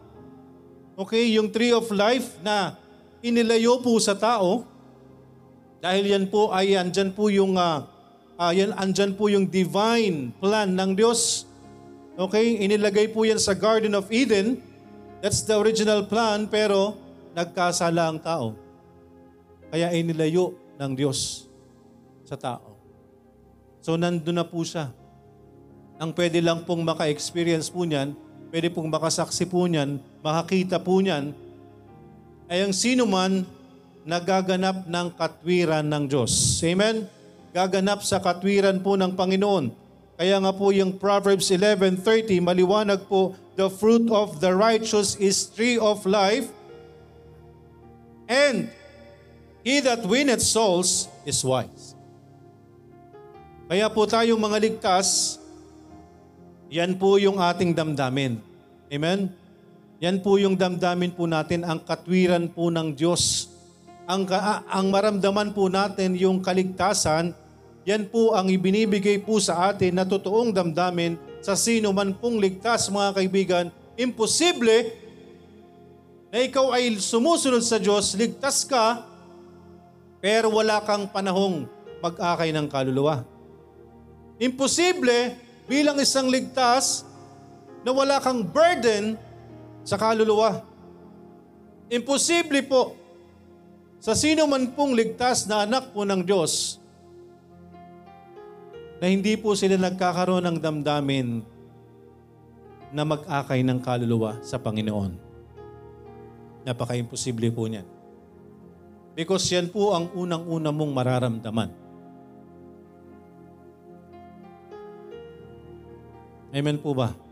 Okay, 0.95 1.35
yung 1.35 1.51
tree 1.51 1.75
of 1.75 1.91
life 1.91 2.39
na 2.39 2.84
inilayo 3.25 3.81
po 3.81 3.97
sa 3.97 4.13
tao, 4.13 4.69
dahil 5.81 6.13
yan 6.13 6.29
po 6.29 6.53
ay 6.53 6.77
andyan 6.77 7.09
po 7.09 7.33
yung 7.33 7.57
uh, 7.57 7.85
uh, 8.37 8.53
yan, 8.53 8.73
andyan 8.77 9.17
po 9.17 9.29
yung 9.29 9.49
divine 9.49 10.29
plan 10.37 10.69
ng 10.69 10.93
Diyos. 10.93 11.49
Okay, 12.15 12.61
inilagay 12.63 13.11
po 13.11 13.25
yan 13.25 13.41
sa 13.41 13.57
Garden 13.57 13.97
of 13.97 14.07
Eden. 14.13 14.61
That's 15.19 15.41
the 15.41 15.57
original 15.57 16.05
plan, 16.05 16.45
pero 16.45 16.95
nagkasala 17.33 18.13
ang 18.13 18.21
tao. 18.21 18.55
Kaya 19.73 19.91
inilayo 19.91 20.55
ng 20.79 20.91
Diyos 20.95 21.49
sa 22.23 22.37
tao. 22.39 22.77
So 23.83 23.97
nandun 23.99 24.37
na 24.37 24.45
po 24.45 24.63
siya. 24.63 24.93
Ang 25.99 26.15
pwede 26.15 26.39
lang 26.39 26.63
pong 26.63 26.81
maka-experience 26.81 27.69
po 27.69 27.83
niyan, 27.83 28.15
pwede 28.49 28.71
pong 28.71 28.87
makasaksi 28.87 29.45
po 29.47 29.67
niyan, 29.67 29.99
makakita 30.23 30.79
po 30.79 30.99
niyan, 30.99 31.35
ay 32.49 32.65
ang 32.65 32.73
sino 32.73 33.05
man 33.09 33.45
nagaganap 34.05 34.85
ng 34.85 35.07
katwiran 35.17 35.85
ng 35.85 36.03
Diyos. 36.05 36.61
Amen? 36.61 37.09
Gaganap 37.55 38.05
sa 38.05 38.21
katwiran 38.21 38.77
po 38.83 38.93
ng 38.93 39.17
Panginoon. 39.17 39.73
Kaya 40.15 40.37
nga 40.39 40.53
po 40.53 40.71
yung 40.71 40.95
Proverbs 40.95 41.49
11.30, 41.51 42.39
maliwanag 42.39 43.03
po, 43.09 43.35
The 43.55 43.71
fruit 43.71 44.11
of 44.11 44.43
the 44.43 44.51
righteous 44.51 45.15
is 45.15 45.47
tree 45.47 45.79
of 45.79 46.03
life, 46.03 46.51
And 48.25 48.73
he 49.61 49.81
that 49.85 50.01
winneth 50.05 50.41
souls 50.41 51.09
is 51.25 51.41
wise. 51.45 51.93
Kaya 53.65 53.89
po 53.89 54.05
tayong 54.05 54.37
mga 54.37 54.57
ligtas, 54.61 55.37
yan 56.69 56.97
po 56.97 57.17
yung 57.21 57.37
ating 57.37 57.73
damdamin. 57.73 58.41
Amen? 58.89 59.29
Yan 60.05 60.21
po 60.21 60.37
yung 60.37 60.53
damdamin 60.53 61.17
po 61.17 61.25
natin, 61.25 61.65
ang 61.65 61.81
katwiran 61.81 62.45
po 62.45 62.69
ng 62.69 62.93
Diyos. 62.93 63.49
Ang, 64.05 64.29
ang 64.69 64.93
maramdaman 64.93 65.49
po 65.49 65.65
natin 65.65 66.13
yung 66.13 66.45
kaligtasan, 66.45 67.33
yan 67.89 68.05
po 68.13 68.37
ang 68.37 68.45
ibinibigay 68.45 69.17
po 69.25 69.41
sa 69.41 69.73
atin 69.73 69.97
na 69.97 70.05
totoong 70.05 70.53
damdamin 70.53 71.17
sa 71.41 71.57
sino 71.57 71.89
man 71.89 72.13
pong 72.13 72.37
ligtas 72.37 72.85
mga 72.93 73.17
kaibigan. 73.17 73.65
Imposible 73.97 74.93
na 76.29 76.37
ikaw 76.37 76.77
ay 76.77 77.01
sumusunod 77.01 77.65
sa 77.65 77.81
Diyos, 77.81 78.13
ligtas 78.13 78.61
ka, 78.61 79.09
pero 80.21 80.53
wala 80.53 80.85
kang 80.85 81.09
panahong 81.09 81.65
mag-akay 82.05 82.53
ng 82.53 82.69
kaluluwa. 82.69 83.25
Imposible 84.37 85.33
bilang 85.65 85.97
isang 85.97 86.29
ligtas 86.29 87.01
na 87.81 87.89
wala 87.89 88.21
kang 88.21 88.45
burden 88.45 89.17
sa 89.85 89.95
kaluluwa. 90.01 90.65
Imposible 91.93 92.65
po 92.65 92.97
sa 94.01 94.17
sino 94.17 94.49
man 94.49 94.73
pong 94.73 94.97
ligtas 94.97 95.45
na 95.45 95.63
anak 95.63 95.93
po 95.93 96.01
ng 96.01 96.25
Diyos 96.25 96.81
na 98.97 99.05
hindi 99.13 99.37
po 99.37 99.53
sila 99.53 99.77
nagkakaroon 99.77 100.49
ng 100.49 100.57
damdamin 100.57 101.45
na 102.89 103.03
mag-akay 103.05 103.61
ng 103.61 103.79
kaluluwa 103.85 104.41
sa 104.41 104.57
Panginoon. 104.57 105.13
Napaka-imposible 106.65 107.53
po 107.53 107.69
niyan. 107.69 107.85
Because 109.13 109.45
yan 109.53 109.69
po 109.69 109.93
ang 109.93 110.09
unang-una 110.17 110.73
mong 110.73 110.91
mararamdaman. 110.91 111.69
Amen 116.55 116.79
po 116.79 116.95
ba? 116.95 117.24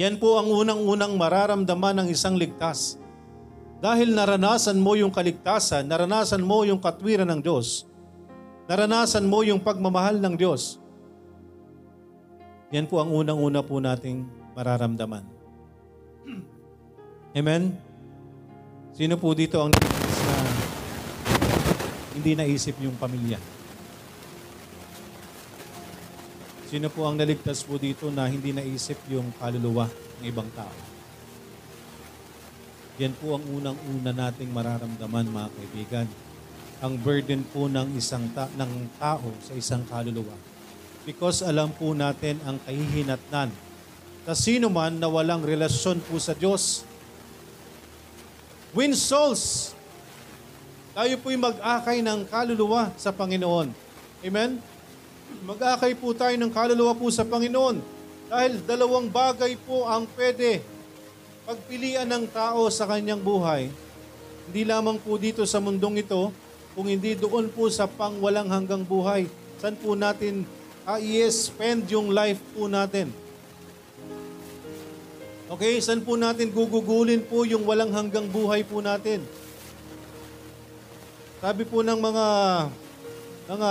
Yan 0.00 0.16
po 0.16 0.40
ang 0.40 0.48
unang-unang 0.48 1.12
mararamdaman 1.20 2.00
ng 2.00 2.08
isang 2.08 2.32
ligtas. 2.32 2.96
Dahil 3.84 4.16
naranasan 4.16 4.80
mo 4.80 4.96
yung 4.96 5.12
kaligtasan, 5.12 5.84
naranasan 5.84 6.40
mo 6.40 6.64
yung 6.64 6.80
katwiran 6.80 7.28
ng 7.28 7.44
Diyos, 7.44 7.84
naranasan 8.64 9.28
mo 9.28 9.44
yung 9.44 9.60
pagmamahal 9.60 10.16
ng 10.16 10.40
Diyos, 10.40 10.80
yan 12.72 12.88
po 12.88 13.04
ang 13.04 13.12
unang-una 13.12 13.60
po 13.60 13.76
nating 13.76 14.24
mararamdaman. 14.56 15.24
Amen? 17.36 17.76
Sino 18.96 19.20
po 19.20 19.36
dito 19.36 19.60
ang 19.60 19.68
na 19.68 20.36
hindi 22.16 22.32
naisip 22.32 22.80
yung 22.80 22.96
pamilya? 22.96 23.59
Sino 26.70 26.86
po 26.86 27.02
ang 27.02 27.18
naligtas 27.18 27.66
po 27.66 27.82
dito 27.82 28.14
na 28.14 28.30
hindi 28.30 28.54
naisip 28.54 28.94
yung 29.10 29.34
kaluluwa 29.42 29.90
ng 29.90 30.24
ibang 30.30 30.46
tao? 30.54 30.70
Yan 33.02 33.10
po 33.18 33.34
ang 33.34 33.42
unang-una 33.42 34.14
nating 34.14 34.54
mararamdaman 34.54 35.34
mga 35.34 35.50
kaibigan. 35.50 36.06
Ang 36.78 36.94
burden 37.02 37.42
po 37.50 37.66
ng 37.66 37.98
isang 37.98 38.30
ta- 38.30 38.46
ng 38.54 38.86
tao 39.02 39.34
sa 39.42 39.50
isang 39.58 39.82
kaluluwa. 39.90 40.38
Because 41.02 41.42
alam 41.42 41.74
po 41.74 41.90
natin 41.90 42.38
ang 42.46 42.62
kahihinatnan 42.62 43.50
sa 44.22 44.34
sino 44.38 44.70
man 44.70 44.94
na 44.94 45.10
walang 45.10 45.42
relasyon 45.42 45.98
po 46.06 46.22
sa 46.22 46.38
Diyos 46.38 46.86
win 48.70 48.94
souls. 48.94 49.74
Tayo 50.94 51.18
po'y 51.18 51.34
mag-akay 51.34 51.98
ng 51.98 52.30
kaluluwa 52.30 52.94
sa 52.94 53.10
Panginoon. 53.10 53.74
Amen? 54.22 54.69
Mag-akay 55.40 55.96
po 55.96 56.12
tayo 56.12 56.36
ng 56.36 56.52
kaluluwa 56.52 56.92
po 56.92 57.08
sa 57.08 57.24
Panginoon. 57.24 57.80
Dahil 58.28 58.60
dalawang 58.60 59.08
bagay 59.08 59.56
po 59.56 59.88
ang 59.88 60.04
pwede 60.12 60.60
pagpilian 61.48 62.04
ng 62.04 62.28
tao 62.28 62.68
sa 62.68 62.84
kanyang 62.84 63.24
buhay. 63.24 63.72
Hindi 64.46 64.62
lamang 64.68 65.00
po 65.00 65.16
dito 65.16 65.42
sa 65.48 65.56
mundong 65.58 66.04
ito, 66.04 66.28
kung 66.76 66.86
hindi 66.86 67.16
doon 67.18 67.50
po 67.50 67.66
sa 67.72 67.88
pangwalang 67.88 68.52
hanggang 68.52 68.84
buhay. 68.84 69.26
Saan 69.58 69.74
po 69.80 69.96
natin 69.96 70.46
uh, 70.84 71.00
i-spend 71.00 71.88
yung 71.90 72.12
life 72.12 72.38
po 72.54 72.70
natin? 72.70 73.10
Okay, 75.50 75.82
saan 75.82 76.04
po 76.06 76.14
natin 76.14 76.52
gugugulin 76.54 77.26
po 77.26 77.42
yung 77.42 77.66
walang 77.66 77.90
hanggang 77.90 78.28
buhay 78.30 78.62
po 78.62 78.78
natin? 78.78 79.24
Sabi 81.40 81.64
po 81.66 81.82
ng 81.82 81.98
mga 81.98 82.26
mga 83.50 83.70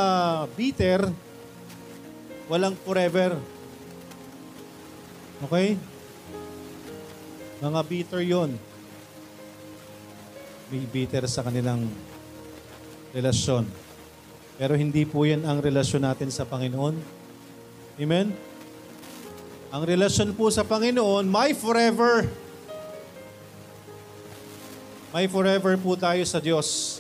bitter, 0.60 1.00
walang 2.50 2.74
forever. 2.82 3.38
Okay? 5.46 5.78
Mga 7.62 7.82
bitter 7.86 8.22
yon. 8.26 8.52
May 10.74 10.84
bitter 10.90 11.30
sa 11.30 11.46
kanilang 11.46 11.86
relasyon. 13.14 13.70
Pero 14.60 14.76
hindi 14.76 15.08
po 15.08 15.24
yan 15.24 15.48
ang 15.48 15.64
relasyon 15.64 16.04
natin 16.04 16.34
sa 16.34 16.44
Panginoon. 16.44 17.00
Amen? 18.02 18.36
Ang 19.70 19.84
relasyon 19.86 20.34
po 20.34 20.50
sa 20.50 20.66
Panginoon, 20.66 21.30
my 21.30 21.54
forever. 21.54 22.26
May 25.14 25.26
forever 25.30 25.74
po 25.78 25.94
tayo 25.98 26.22
sa 26.26 26.42
Diyos. 26.42 27.00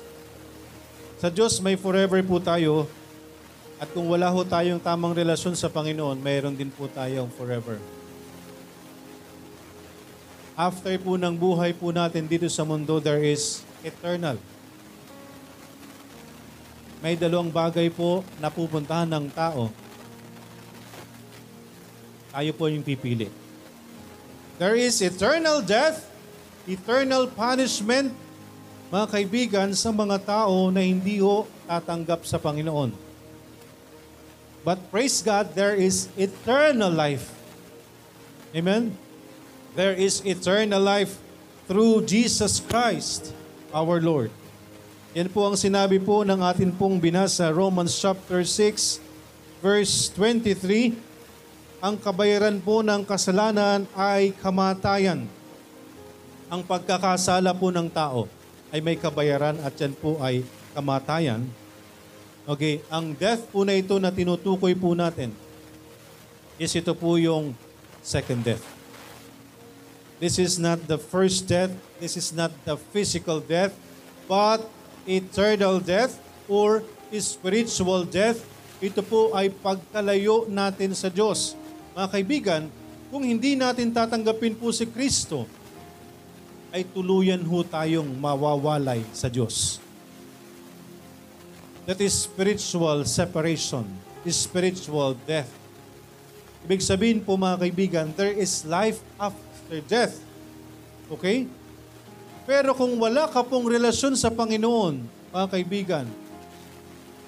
Sa 1.19 1.27
Diyos, 1.27 1.59
may 1.59 1.75
forever 1.75 2.21
po 2.23 2.39
tayo. 2.39 2.87
At 3.79 3.87
kung 3.95 4.11
wala 4.11 4.27
ho 4.27 4.43
tayong 4.43 4.83
tamang 4.83 5.15
relasyon 5.15 5.55
sa 5.55 5.71
Panginoon, 5.71 6.19
mayroon 6.19 6.51
din 6.51 6.67
po 6.67 6.91
tayong 6.91 7.31
forever. 7.31 7.79
After 10.59 10.91
po 10.99 11.15
ng 11.15 11.31
buhay 11.39 11.71
po 11.71 11.95
natin 11.95 12.27
dito 12.27 12.51
sa 12.51 12.67
mundo, 12.67 12.99
there 12.99 13.23
is 13.23 13.63
eternal. 13.79 14.35
May 16.99 17.15
dalawang 17.15 17.47
bagay 17.47 17.87
po 17.87 18.27
na 18.43 18.51
pupuntahan 18.51 19.07
ng 19.07 19.31
tao. 19.31 19.71
Tayo 22.35 22.51
po 22.59 22.67
yung 22.67 22.83
pipili. 22.83 23.31
There 24.59 24.75
is 24.75 24.99
eternal 24.99 25.63
death, 25.63 26.03
eternal 26.67 27.31
punishment, 27.31 28.11
mga 28.91 29.07
kaibigan, 29.07 29.71
sa 29.71 29.95
mga 29.95 30.19
tao 30.27 30.67
na 30.67 30.83
hindi 30.83 31.23
ho 31.23 31.47
tatanggap 31.63 32.27
sa 32.27 32.35
Panginoon. 32.35 33.08
But 34.63 34.91
praise 34.91 35.23
God, 35.23 35.55
there 35.55 35.75
is 35.75 36.11
eternal 36.19 36.91
life. 36.91 37.31
Amen? 38.51 38.97
There 39.77 39.95
is 39.95 40.19
eternal 40.25 40.81
life 40.81 41.15
through 41.69 42.03
Jesus 42.09 42.59
Christ, 42.59 43.31
our 43.71 44.01
Lord. 44.01 44.33
Yan 45.13 45.29
po 45.29 45.47
ang 45.47 45.57
sinabi 45.57 45.97
po 46.01 46.21
ng 46.25 46.41
atin 46.41 46.69
pong 46.73 46.97
binasa, 47.01 47.49
Romans 47.49 47.93
chapter 47.93 48.41
6, 48.45 49.01
verse 49.63 50.11
23. 50.13 50.93
Ang 51.79 51.95
kabayaran 51.95 52.59
po 52.59 52.83
ng 52.83 53.07
kasalanan 53.07 53.87
ay 53.95 54.35
kamatayan. 54.37 55.23
Ang 56.49 56.61
pagkakasala 56.65 57.55
po 57.55 57.71
ng 57.71 57.87
tao 57.87 58.27
ay 58.73 58.81
may 58.81 58.97
kabayaran 58.97 59.57
at 59.63 59.73
yan 59.77 59.93
po 59.95 60.17
ay 60.19 60.43
kamatayan. 60.75 61.45
Okay, 62.49 62.81
ang 62.89 63.13
death 63.13 63.45
po 63.53 63.61
na 63.61 63.77
ito 63.77 63.93
na 64.01 64.09
tinutukoy 64.09 64.73
po 64.73 64.97
natin 64.97 65.29
is 66.57 66.73
ito 66.73 66.97
po 66.97 67.13
yung 67.21 67.53
second 68.01 68.41
death. 68.41 68.65
This 70.17 70.41
is 70.41 70.57
not 70.57 70.81
the 70.89 70.97
first 70.97 71.45
death, 71.45 71.69
this 72.01 72.17
is 72.17 72.33
not 72.33 72.49
the 72.65 72.73
physical 72.89 73.37
death, 73.37 73.69
but 74.25 74.65
eternal 75.05 75.77
death 75.77 76.17
or 76.49 76.81
spiritual 77.21 78.01
death. 78.01 78.41
Ito 78.81 79.05
po 79.05 79.29
ay 79.37 79.53
pagkalayo 79.53 80.49
natin 80.49 80.97
sa 80.97 81.13
Diyos. 81.13 81.53
Mga 81.93 82.07
kaibigan, 82.09 82.63
kung 83.13 83.29
hindi 83.29 83.53
natin 83.53 83.93
tatanggapin 83.93 84.57
po 84.57 84.73
si 84.73 84.89
Kristo, 84.89 85.45
ay 86.73 86.81
tuluyan 86.81 87.45
ho 87.45 87.61
tayong 87.61 88.09
mawawalay 88.17 89.05
sa 89.13 89.29
Diyos. 89.29 89.85
That 91.87 91.99
is 92.03 92.15
spiritual 92.15 93.05
separation, 93.07 93.87
is 94.27 94.35
spiritual 94.35 95.15
death. 95.27 95.49
Ibig 96.67 96.83
sabihin 96.83 97.19
po 97.23 97.39
mga 97.39 97.57
kaibigan, 97.63 98.05
there 98.13 98.35
is 98.35 98.67
life 98.67 98.99
after 99.15 99.79
death. 99.87 100.19
Okay? 101.07 101.47
Pero 102.49 102.73
kung 102.73 102.97
wala 102.97 103.29
ka 103.29 103.45
pong 103.45 103.69
relasyon 103.69 104.17
sa 104.17 104.33
Panginoon, 104.33 105.05
mga 105.29 105.47
kaibigan, 105.53 106.05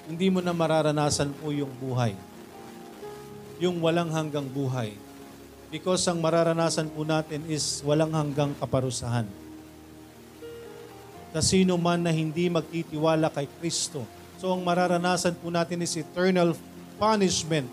hindi 0.09 0.27
mo 0.27 0.41
na 0.43 0.51
mararanasan 0.51 1.31
po 1.37 1.53
yung 1.53 1.71
buhay. 1.77 2.17
Yung 3.61 3.77
walang 3.79 4.09
hanggang 4.09 4.43
buhay. 4.49 4.97
Because 5.71 6.03
ang 6.09 6.19
mararanasan 6.19 6.91
po 6.91 7.07
natin 7.07 7.47
is 7.47 7.79
walang 7.87 8.11
hanggang 8.11 8.51
kaparusahan. 8.59 9.23
Sa 11.31 11.39
sino 11.39 11.79
man 11.79 12.03
na 12.03 12.11
hindi 12.11 12.51
magtitiwala 12.51 13.31
kay 13.31 13.47
Kristo. 13.61 14.03
So 14.41 14.57
ang 14.57 14.65
mararanasan 14.65 15.37
po 15.37 15.53
natin 15.53 15.85
is 15.85 15.93
eternal 15.93 16.57
punishment. 16.97 17.69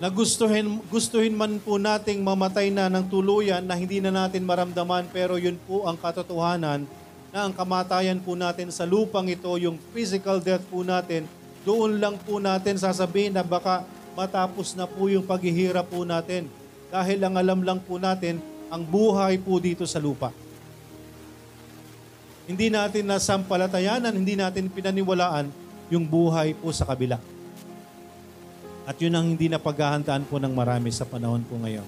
Na 0.00 0.08
gustuhin, 0.08 0.80
gustuhin 0.88 1.36
man 1.36 1.60
po 1.60 1.76
nating 1.76 2.24
mamatay 2.24 2.72
na 2.72 2.88
ng 2.88 3.12
tuluyan 3.12 3.60
na 3.60 3.76
hindi 3.76 4.00
na 4.00 4.08
natin 4.08 4.48
maramdaman 4.48 5.12
pero 5.12 5.36
yun 5.36 5.60
po 5.68 5.84
ang 5.84 6.00
katotohanan 6.00 6.88
na 7.28 7.38
ang 7.44 7.52
kamatayan 7.52 8.24
po 8.24 8.32
natin 8.32 8.72
sa 8.72 8.88
lupang 8.88 9.28
ito, 9.28 9.52
yung 9.60 9.76
physical 9.92 10.40
death 10.40 10.64
po 10.72 10.80
natin, 10.80 11.28
doon 11.68 12.00
lang 12.00 12.16
po 12.16 12.40
natin 12.40 12.80
sasabihin 12.80 13.36
na 13.36 13.44
baka 13.44 13.84
matapos 14.16 14.72
na 14.72 14.88
po 14.88 15.12
yung 15.12 15.28
paghihirap 15.28 15.92
po 15.92 16.08
natin. 16.08 16.48
Dahil 16.88 17.20
ang 17.20 17.36
alam 17.36 17.60
lang 17.60 17.80
po 17.84 18.00
natin, 18.00 18.40
ang 18.72 18.80
buhay 18.80 19.36
po 19.36 19.60
dito 19.60 19.84
sa 19.84 20.00
lupa. 20.00 20.41
Hindi 22.42 22.74
natin 22.74 23.06
nasampalatayanan, 23.06 24.10
hindi 24.10 24.34
natin 24.34 24.66
pinaniwalaan 24.66 25.46
yung 25.92 26.02
buhay 26.02 26.58
po 26.58 26.74
sa 26.74 26.82
kabila. 26.82 27.20
At 28.82 28.98
yun 28.98 29.14
ang 29.14 29.26
hindi 29.38 29.46
na 29.46 29.62
paghahandaan 29.62 30.26
po 30.26 30.42
ng 30.42 30.50
marami 30.50 30.90
sa 30.90 31.06
panahon 31.06 31.46
po 31.46 31.54
ngayon. 31.62 31.86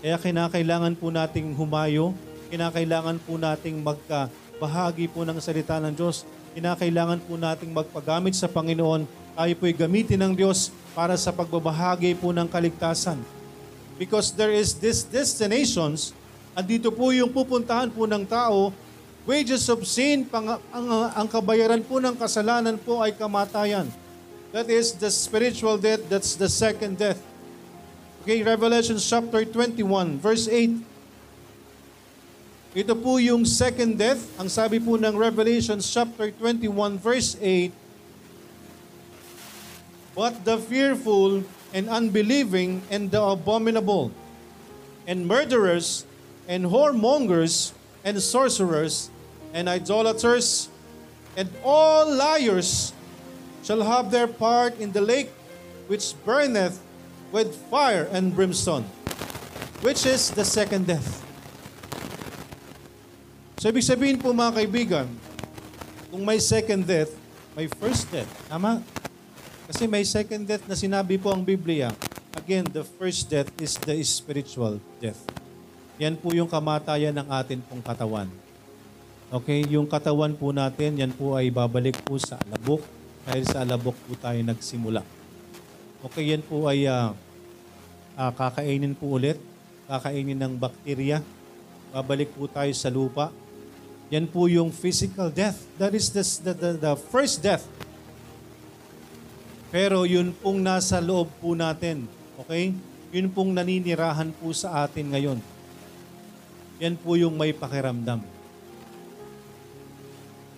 Kaya 0.00 0.16
kinakailangan 0.16 0.94
po 0.94 1.10
nating 1.10 1.58
humayo, 1.58 2.14
kinakailangan 2.54 3.18
po 3.20 3.34
nating 3.34 3.82
magkabahagi 3.82 5.10
po 5.10 5.26
ng 5.26 5.42
salita 5.42 5.82
ng 5.82 5.92
Diyos, 5.92 6.22
kinakailangan 6.54 7.18
po 7.26 7.34
nating 7.34 7.74
magpagamit 7.74 8.38
sa 8.38 8.46
Panginoon, 8.46 9.04
tayo 9.34 9.52
po'y 9.58 9.74
gamitin 9.74 10.22
ng 10.22 10.32
Diyos 10.38 10.70
para 10.94 11.18
sa 11.18 11.34
pagbabahagi 11.34 12.14
po 12.14 12.30
ng 12.30 12.46
kaligtasan. 12.46 13.18
Because 13.98 14.32
there 14.32 14.54
is 14.54 14.78
this 14.78 15.02
destinations, 15.04 16.14
andito 16.54 16.94
po 16.94 17.10
yung 17.10 17.28
pupuntahan 17.28 17.90
po 17.90 18.06
ng 18.06 18.24
tao, 18.24 18.72
wages 19.28 19.68
of 19.68 19.84
sin, 19.84 20.24
pang, 20.24 20.60
ang, 20.72 20.88
ang 21.12 21.28
kabayaran 21.28 21.84
po 21.84 22.00
ng 22.00 22.16
kasalanan 22.16 22.76
po 22.80 23.00
ay 23.04 23.12
kamatayan. 23.12 23.88
That 24.50 24.66
is 24.66 24.96
the 24.98 25.10
spiritual 25.12 25.78
death, 25.78 26.08
that's 26.10 26.34
the 26.34 26.50
second 26.50 26.98
death. 26.98 27.22
Okay, 28.22 28.42
Revelation 28.42 28.98
chapter 29.00 29.46
21, 29.46 30.20
verse 30.20 30.44
8. 30.44 30.90
Ito 32.70 32.94
po 32.94 33.18
yung 33.18 33.42
second 33.42 33.98
death. 33.98 34.22
Ang 34.38 34.46
sabi 34.46 34.78
po 34.78 34.94
ng 34.94 35.16
Revelation 35.18 35.82
chapter 35.82 36.30
21, 36.30 37.02
verse 37.02 37.34
8, 37.42 37.74
But 40.14 40.44
the 40.46 40.58
fearful 40.58 41.42
and 41.70 41.86
unbelieving 41.90 42.82
and 42.90 43.10
the 43.10 43.22
abominable 43.22 44.10
and 45.06 45.26
murderers 45.26 46.04
and 46.50 46.70
whoremongers 46.70 47.74
and 48.04 48.16
sorcerers 48.22 49.10
and 49.52 49.68
idolaters 49.68 50.68
and 51.36 51.48
all 51.64 52.08
liars 52.08 52.92
shall 53.62 53.82
have 53.82 54.10
their 54.10 54.26
part 54.26 54.78
in 54.80 54.92
the 54.92 55.00
lake 55.00 55.30
which 55.86 56.14
burneth 56.24 56.80
with 57.30 57.54
fire 57.70 58.08
and 58.10 58.34
brimstone, 58.34 58.82
which 59.82 60.06
is 60.06 60.30
the 60.32 60.44
second 60.44 60.86
death. 60.86 61.22
So 63.60 63.68
ibig 63.68 63.84
sabihin 63.84 64.16
po 64.16 64.32
mga 64.32 64.64
kaibigan, 64.64 65.06
kung 66.08 66.24
may 66.24 66.40
second 66.40 66.88
death, 66.88 67.12
may 67.52 67.68
first 67.68 68.08
death. 68.08 68.30
Tama? 68.48 68.82
Kasi 69.70 69.86
may 69.86 70.02
second 70.02 70.48
death 70.48 70.64
na 70.66 70.74
sinabi 70.74 71.20
po 71.20 71.30
ang 71.30 71.44
Biblia. 71.44 71.94
Again, 72.34 72.66
the 72.72 72.82
first 72.82 73.30
death 73.30 73.52
is 73.60 73.78
the 73.78 73.94
spiritual 74.02 74.82
death. 74.98 75.39
Yan 76.00 76.16
po 76.16 76.32
yung 76.32 76.48
kamatayan 76.48 77.12
ng 77.12 77.28
atin 77.28 77.60
pong 77.60 77.84
katawan. 77.84 78.24
Okay, 79.28 79.68
yung 79.68 79.84
katawan 79.84 80.32
po 80.32 80.48
natin, 80.48 80.96
yan 80.96 81.12
po 81.12 81.36
ay 81.36 81.52
babalik 81.52 82.00
po 82.08 82.16
sa 82.16 82.40
alabok 82.40 82.80
dahil 83.28 83.44
sa 83.44 83.60
alabok 83.60 83.92
po 84.08 84.16
tayo 84.16 84.40
nagsimula. 84.40 85.04
Okay, 86.00 86.32
yan 86.32 86.40
po 86.40 86.64
ay 86.72 86.88
uh, 86.88 87.12
uh, 88.16 88.32
kakainin 88.32 88.96
po 88.96 89.12
ulit, 89.12 89.36
kakainin 89.84 90.40
ng 90.40 90.56
bakterya, 90.56 91.20
babalik 91.92 92.32
po 92.32 92.48
tayo 92.48 92.72
sa 92.72 92.88
lupa. 92.88 93.28
Yan 94.08 94.24
po 94.24 94.48
yung 94.48 94.72
physical 94.72 95.28
death. 95.28 95.60
That 95.76 95.92
is 95.92 96.08
the, 96.16 96.24
the, 96.24 96.52
the, 96.56 96.70
the 96.80 96.92
first 96.96 97.44
death. 97.44 97.68
Pero 99.68 100.08
yun 100.08 100.32
pong 100.32 100.64
nasa 100.64 100.96
loob 100.96 101.28
po 101.44 101.52
natin. 101.52 102.08
Okay? 102.40 102.72
Yun 103.12 103.28
pong 103.28 103.52
naninirahan 103.52 104.32
po 104.40 104.48
sa 104.56 104.82
atin 104.88 105.12
ngayon. 105.12 105.49
Yan 106.80 106.96
po 106.96 107.12
yung 107.12 107.36
may 107.36 107.52
pakiramdam. 107.52 108.24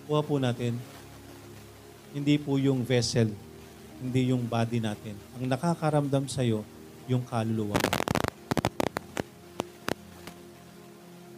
Kuha 0.07 0.21
po 0.23 0.39
natin. 0.39 0.79
Hindi 2.15 2.39
po 2.39 2.55
yung 2.55 2.79
vessel. 2.87 3.27
Hindi 3.99 4.31
yung 4.31 4.47
body 4.47 4.79
natin. 4.79 5.19
Ang 5.35 5.51
nakakaramdam 5.51 6.31
sa'yo, 6.31 6.63
yung 7.11 7.27
kaluluwa 7.27 7.75
mo. 7.75 7.91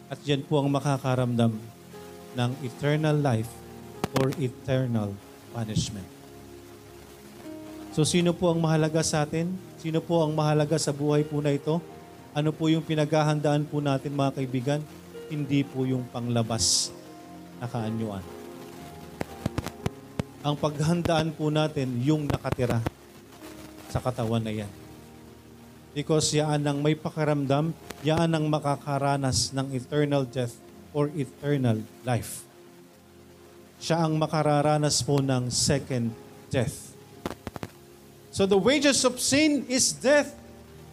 At 0.06 0.22
yan 0.22 0.46
po 0.46 0.62
ang 0.62 0.70
makakaramdam 0.70 1.58
ng 2.38 2.52
eternal 2.62 3.18
life 3.18 3.50
or 4.22 4.30
eternal 4.38 5.18
punishment. 5.50 6.06
So 7.90 8.06
sino 8.06 8.38
po 8.38 8.54
ang 8.54 8.62
mahalaga 8.62 9.02
sa 9.02 9.26
atin? 9.26 9.50
Sino 9.82 9.98
po 9.98 10.22
ang 10.22 10.36
mahalaga 10.38 10.78
sa 10.78 10.94
buhay 10.94 11.26
po 11.26 11.42
na 11.42 11.58
ito? 11.58 11.82
Ano 12.36 12.52
po 12.52 12.68
yung 12.68 12.84
pinaghahandaan 12.84 13.64
po 13.64 13.80
natin 13.80 14.12
mga 14.12 14.36
kaibigan? 14.36 14.84
Hindi 15.32 15.64
po 15.64 15.88
yung 15.88 16.04
panglabas 16.12 16.92
na 17.64 17.72
kaanyuan. 17.72 18.20
ang 20.46 20.54
paghandaan 20.54 21.34
po 21.34 21.50
natin 21.50 21.96
yung 22.06 22.30
nakatira 22.30 22.78
sa 23.90 23.98
katawan 23.98 24.46
na 24.46 24.54
yan. 24.54 24.70
Because 25.96 26.30
yaan 26.38 26.62
ang 26.68 26.86
may 26.86 26.94
pakaramdam, 26.94 27.74
yaan 28.06 28.30
ang 28.30 28.46
makakaranas 28.52 29.56
ng 29.58 29.74
eternal 29.74 30.22
death 30.28 30.54
or 30.94 31.10
eternal 31.18 31.82
life. 32.06 32.46
Siya 33.82 34.06
ang 34.06 34.22
makararanas 34.22 35.02
po 35.02 35.18
ng 35.18 35.50
second 35.50 36.14
death. 36.54 36.94
So 38.30 38.46
the 38.46 38.60
wages 38.60 39.02
of 39.02 39.18
sin 39.18 39.66
is 39.66 39.98
death. 39.98 40.45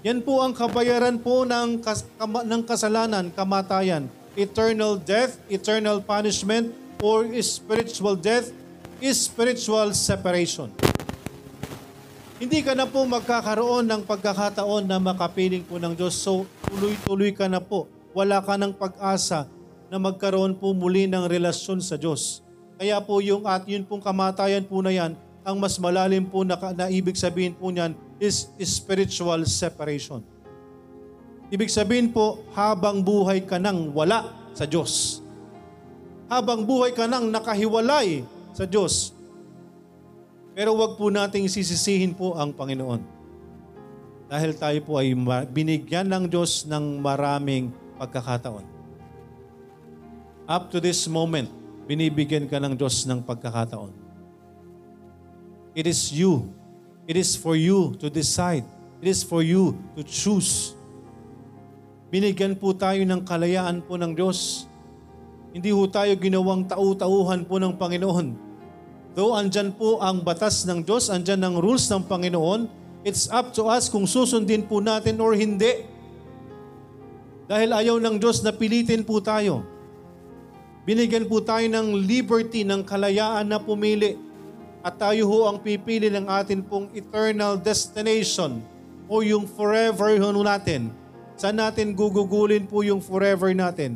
Yan 0.03 0.19
po 0.19 0.43
ang 0.43 0.51
kabayaran 0.51 1.15
po 1.23 1.47
ng, 1.47 1.79
kas- 1.79 2.03
kama- 2.19 2.43
ng 2.43 2.63
kasalanan, 2.67 3.31
kamatayan. 3.31 4.11
Eternal 4.35 4.99
death, 4.99 5.39
eternal 5.47 6.03
punishment, 6.03 6.75
or 6.99 7.31
spiritual 7.39 8.19
death 8.19 8.51
is 8.99 9.15
spiritual 9.23 9.95
separation. 9.95 10.75
Hindi 12.43 12.67
ka 12.67 12.75
na 12.75 12.91
po 12.91 13.07
magkakaroon 13.07 13.87
ng 13.87 14.03
pagkakataon 14.03 14.91
na 14.91 14.99
makapiling 14.99 15.63
po 15.63 15.79
ng 15.79 15.95
Diyos. 15.95 16.19
So, 16.19 16.51
tuloy-tuloy 16.67 17.31
ka 17.31 17.47
na 17.47 17.63
po. 17.63 17.87
Wala 18.11 18.43
ka 18.43 18.59
ng 18.59 18.75
pag-asa 18.75 19.47
na 19.87 20.03
magkaroon 20.03 20.59
po 20.59 20.75
muli 20.75 21.07
ng 21.07 21.31
relasyon 21.31 21.79
sa 21.79 21.95
Diyos. 21.95 22.43
Kaya 22.75 22.99
po 22.99 23.23
yung 23.23 23.47
at 23.47 23.63
yun 23.71 23.87
pong 23.87 24.03
kamatayan 24.03 24.67
po 24.67 24.83
na 24.83 24.91
yan, 24.91 25.15
ang 25.43 25.59
mas 25.59 25.75
malalim 25.79 26.23
po 26.23 26.47
na, 26.47 26.55
na 26.75 26.87
ibig 26.87 27.19
sabihin 27.19 27.55
po 27.55 27.71
niyan 27.75 27.99
is 28.23 28.47
spiritual 28.63 29.43
separation. 29.47 30.23
Ibig 31.53 31.69
sabihin 31.69 32.09
po, 32.09 32.41
habang 32.57 33.05
buhay 33.05 33.45
ka 33.45 33.61
nang 33.61 33.93
wala 33.93 34.33
sa 34.57 34.65
Diyos. 34.65 35.21
Habang 36.31 36.65
buhay 36.65 36.97
ka 36.97 37.05
nang 37.05 37.29
nakahiwalay 37.29 38.25
sa 38.57 38.65
Diyos. 38.65 39.13
Pero 40.57 40.73
wag 40.81 40.97
po 40.97 41.13
nating 41.13 41.51
sisisihin 41.53 42.17
po 42.17 42.39
ang 42.41 42.57
Panginoon. 42.57 43.05
Dahil 44.33 44.57
tayo 44.57 44.81
po 44.81 44.97
ay 44.97 45.13
binigyan 45.53 46.09
ng 46.09 46.25
Diyos 46.25 46.65
ng 46.65 47.05
maraming 47.05 47.69
pagkakataon. 48.01 48.65
Up 50.49 50.73
to 50.73 50.81
this 50.81 51.05
moment, 51.05 51.53
binibigyan 51.85 52.49
ka 52.49 52.57
ng 52.57 52.81
Diyos 52.81 53.05
ng 53.05 53.21
pagkakataon. 53.29 54.02
It 55.73 55.89
is 55.89 56.13
you. 56.13 56.53
It 57.09 57.17
is 57.17 57.33
for 57.33 57.57
you 57.57 57.97
to 57.97 58.13
decide. 58.13 58.65
It 59.01 59.09
is 59.09 59.25
for 59.25 59.41
you 59.41 59.75
to 59.97 60.05
choose. 60.05 60.77
Binigyan 62.13 62.61
po 62.61 62.77
tayo 62.77 63.01
ng 63.09 63.25
kalayaan 63.25 63.81
po 63.81 63.97
ng 63.97 64.13
Diyos. 64.13 64.69
Hindi 65.57 65.73
po 65.73 65.89
tayo 65.89 66.13
ginawang 66.21 66.69
tau-tauhan 66.69 67.49
po 67.49 67.57
ng 67.57 67.73
Panginoon. 67.81 68.53
Though 69.17 69.33
andyan 69.33 69.73
po 69.73 70.01
ang 70.01 70.21
batas 70.21 70.65
ng 70.69 70.85
Diyos, 70.85 71.09
andyan 71.09 71.41
ang 71.41 71.57
rules 71.57 71.89
ng 71.89 72.05
Panginoon, 72.05 72.69
it's 73.05 73.29
up 73.33 73.53
to 73.57 73.69
us 73.69 73.89
kung 73.89 74.05
susundin 74.05 74.65
po 74.69 74.81
natin 74.81 75.21
or 75.21 75.33
hindi. 75.33 75.89
Dahil 77.49 77.73
ayaw 77.73 77.97
ng 78.01 78.17
Diyos 78.21 78.45
na 78.45 78.53
pilitin 78.53 79.05
po 79.05 79.21
tayo. 79.25 79.65
Binigyan 80.85 81.29
po 81.29 81.41
tayo 81.41 81.65
ng 81.65 81.97
liberty, 81.97 82.65
ng 82.65 82.85
kalayaan 82.85 83.49
na 83.49 83.61
pumili. 83.61 84.32
At 84.83 84.99
tayo 84.99 85.31
ho 85.31 85.47
ang 85.47 85.63
pipili 85.63 86.11
ng 86.11 86.27
atin 86.27 86.59
pong 86.59 86.91
eternal 86.91 87.55
destination 87.55 88.59
o 89.07 89.23
yung 89.23 89.47
forever 89.47 90.19
ho 90.19 90.31
natin. 90.43 90.91
Saan 91.39 91.63
natin 91.63 91.95
gugugulin 91.95 92.67
po 92.67 92.83
yung 92.83 92.99
forever 92.99 93.55
natin? 93.55 93.95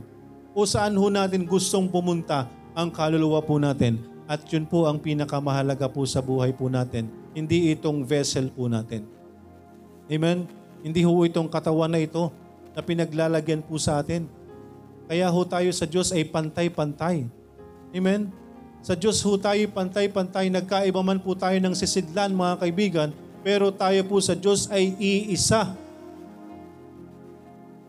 O 0.55 0.63
saan 0.63 0.95
ho 0.95 1.07
natin 1.11 1.43
gustong 1.43 1.91
pumunta 1.91 2.47
ang 2.73 2.89
kaluluwa 2.95 3.43
po 3.43 3.59
natin? 3.59 3.99
At 4.31 4.47
yun 4.51 4.67
po 4.67 4.87
ang 4.87 5.03
pinakamahalaga 5.03 5.91
po 5.91 6.07
sa 6.07 6.23
buhay 6.23 6.55
po 6.55 6.71
natin. 6.71 7.11
Hindi 7.35 7.75
itong 7.75 8.07
vessel 8.07 8.51
po 8.51 8.67
natin. 8.67 9.07
Amen? 10.07 10.47
Hindi 10.87 11.03
ho 11.03 11.13
itong 11.27 11.51
katawan 11.51 11.91
na 11.91 11.99
ito 11.99 12.31
na 12.75 12.81
pinaglalagyan 12.83 13.63
po 13.63 13.75
sa 13.79 13.99
atin. 13.99 14.27
Kaya 15.07 15.31
ho 15.31 15.41
tayo 15.47 15.71
sa 15.75 15.87
Diyos 15.87 16.11
ay 16.11 16.27
pantay-pantay. 16.27 17.27
Amen? 17.95 18.31
Sa 18.87 18.95
Diyos 18.95 19.19
ho 19.27 19.35
tayo 19.35 19.59
pantay-pantay. 19.75 20.47
Nagkaiba 20.47 21.03
man 21.03 21.19
po 21.19 21.35
tayo 21.35 21.59
ng 21.59 21.75
sisidlan 21.75 22.31
mga 22.31 22.55
kaibigan, 22.63 23.11
pero 23.43 23.75
tayo 23.75 23.99
po 24.07 24.23
sa 24.23 24.39
Diyos 24.39 24.71
ay 24.71 24.95
iisa. 24.95 25.75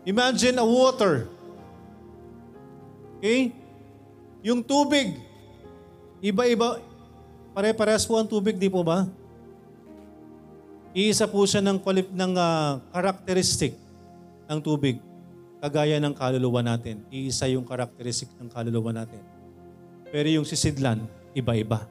Imagine 0.02 0.58
a 0.58 0.66
water. 0.66 1.30
Okay? 3.22 3.54
Yung 4.42 4.58
tubig, 4.58 5.14
iba-iba, 6.18 6.82
pare-parehas 7.54 8.02
po 8.02 8.18
ang 8.18 8.26
tubig, 8.26 8.58
di 8.58 8.66
po 8.66 8.82
ba? 8.82 9.06
Iisa 10.90 11.30
po 11.30 11.46
siya 11.46 11.62
ng, 11.62 11.78
qualif- 11.78 12.10
ng 12.10 12.34
ah, 12.34 12.82
characteristic 12.90 13.78
ng 14.50 14.58
tubig, 14.58 14.98
kagaya 15.62 16.02
ng 16.02 16.10
kaluluwa 16.10 16.58
natin. 16.58 17.06
Iisa 17.06 17.46
yung 17.46 17.62
characteristic 17.62 18.34
ng 18.34 18.50
kaluluwa 18.50 18.90
natin. 18.90 19.37
Pero 20.08 20.28
yung 20.28 20.46
sisidlan, 20.48 21.04
iba-iba. 21.36 21.84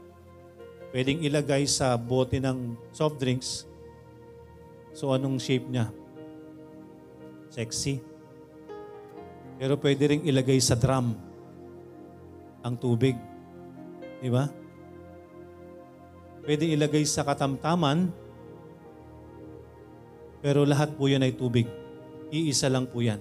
Pwedeng 0.90 1.22
ilagay 1.22 1.70
sa 1.70 1.94
bote 1.94 2.42
ng 2.42 2.74
soft 2.90 3.22
drinks. 3.22 3.70
So 4.98 5.14
anong 5.14 5.38
shape 5.38 5.70
niya? 5.70 5.94
Sexy. 7.54 8.02
Pero 9.58 9.78
pwede 9.78 10.04
ring 10.10 10.24
ilagay 10.26 10.58
sa 10.58 10.74
drum 10.78 11.14
ang 12.66 12.76
tubig. 12.78 13.14
Di 14.18 14.30
ba? 14.30 14.50
Pwede 16.42 16.66
ilagay 16.66 17.04
sa 17.04 17.28
katamtaman, 17.28 18.10
pero 20.42 20.64
lahat 20.64 20.96
po 20.96 21.10
yan 21.12 21.26
ay 21.26 21.36
tubig. 21.36 21.68
Iisa 22.32 22.72
lang 22.72 22.88
po 22.88 23.04
yan. 23.04 23.20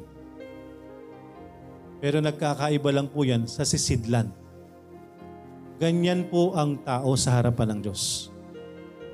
Pero 1.99 2.21
nagkakaiba 2.21 2.93
lang 2.93 3.09
po 3.11 3.25
yan 3.25 3.49
sa 3.49 3.65
sisidlan. 3.65 4.46
Ganyan 5.77 6.25
po 6.33 6.57
ang 6.57 6.81
tao 6.81 7.13
sa 7.21 7.37
harapan 7.37 7.77
ng 7.77 7.81
Diyos. 7.85 8.33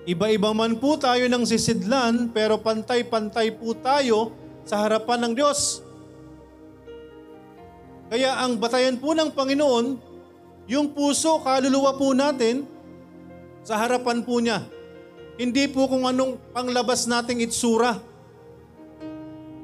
Iba-iba 0.06 0.54
man 0.54 0.78
po 0.78 0.94
tayo 0.94 1.26
ng 1.26 1.42
sisidlan, 1.42 2.30
pero 2.30 2.58
pantay-pantay 2.58 3.54
po 3.54 3.74
tayo 3.74 4.30
sa 4.62 4.82
harapan 4.86 5.26
ng 5.26 5.32
Diyos. 5.34 5.82
Kaya 8.10 8.46
ang 8.46 8.62
batayan 8.62 8.98
po 8.98 9.10
ng 9.10 9.34
Panginoon, 9.34 9.86
yung 10.70 10.94
puso, 10.94 11.42
kaluluwa 11.42 11.98
po 11.98 12.14
natin, 12.14 12.66
sa 13.66 13.78
harapan 13.78 14.22
po 14.22 14.38
niya. 14.38 14.62
Hindi 15.38 15.66
po 15.66 15.90
kung 15.90 16.06
anong 16.06 16.38
panglabas 16.54 17.10
nating 17.10 17.42
itsura. 17.42 17.98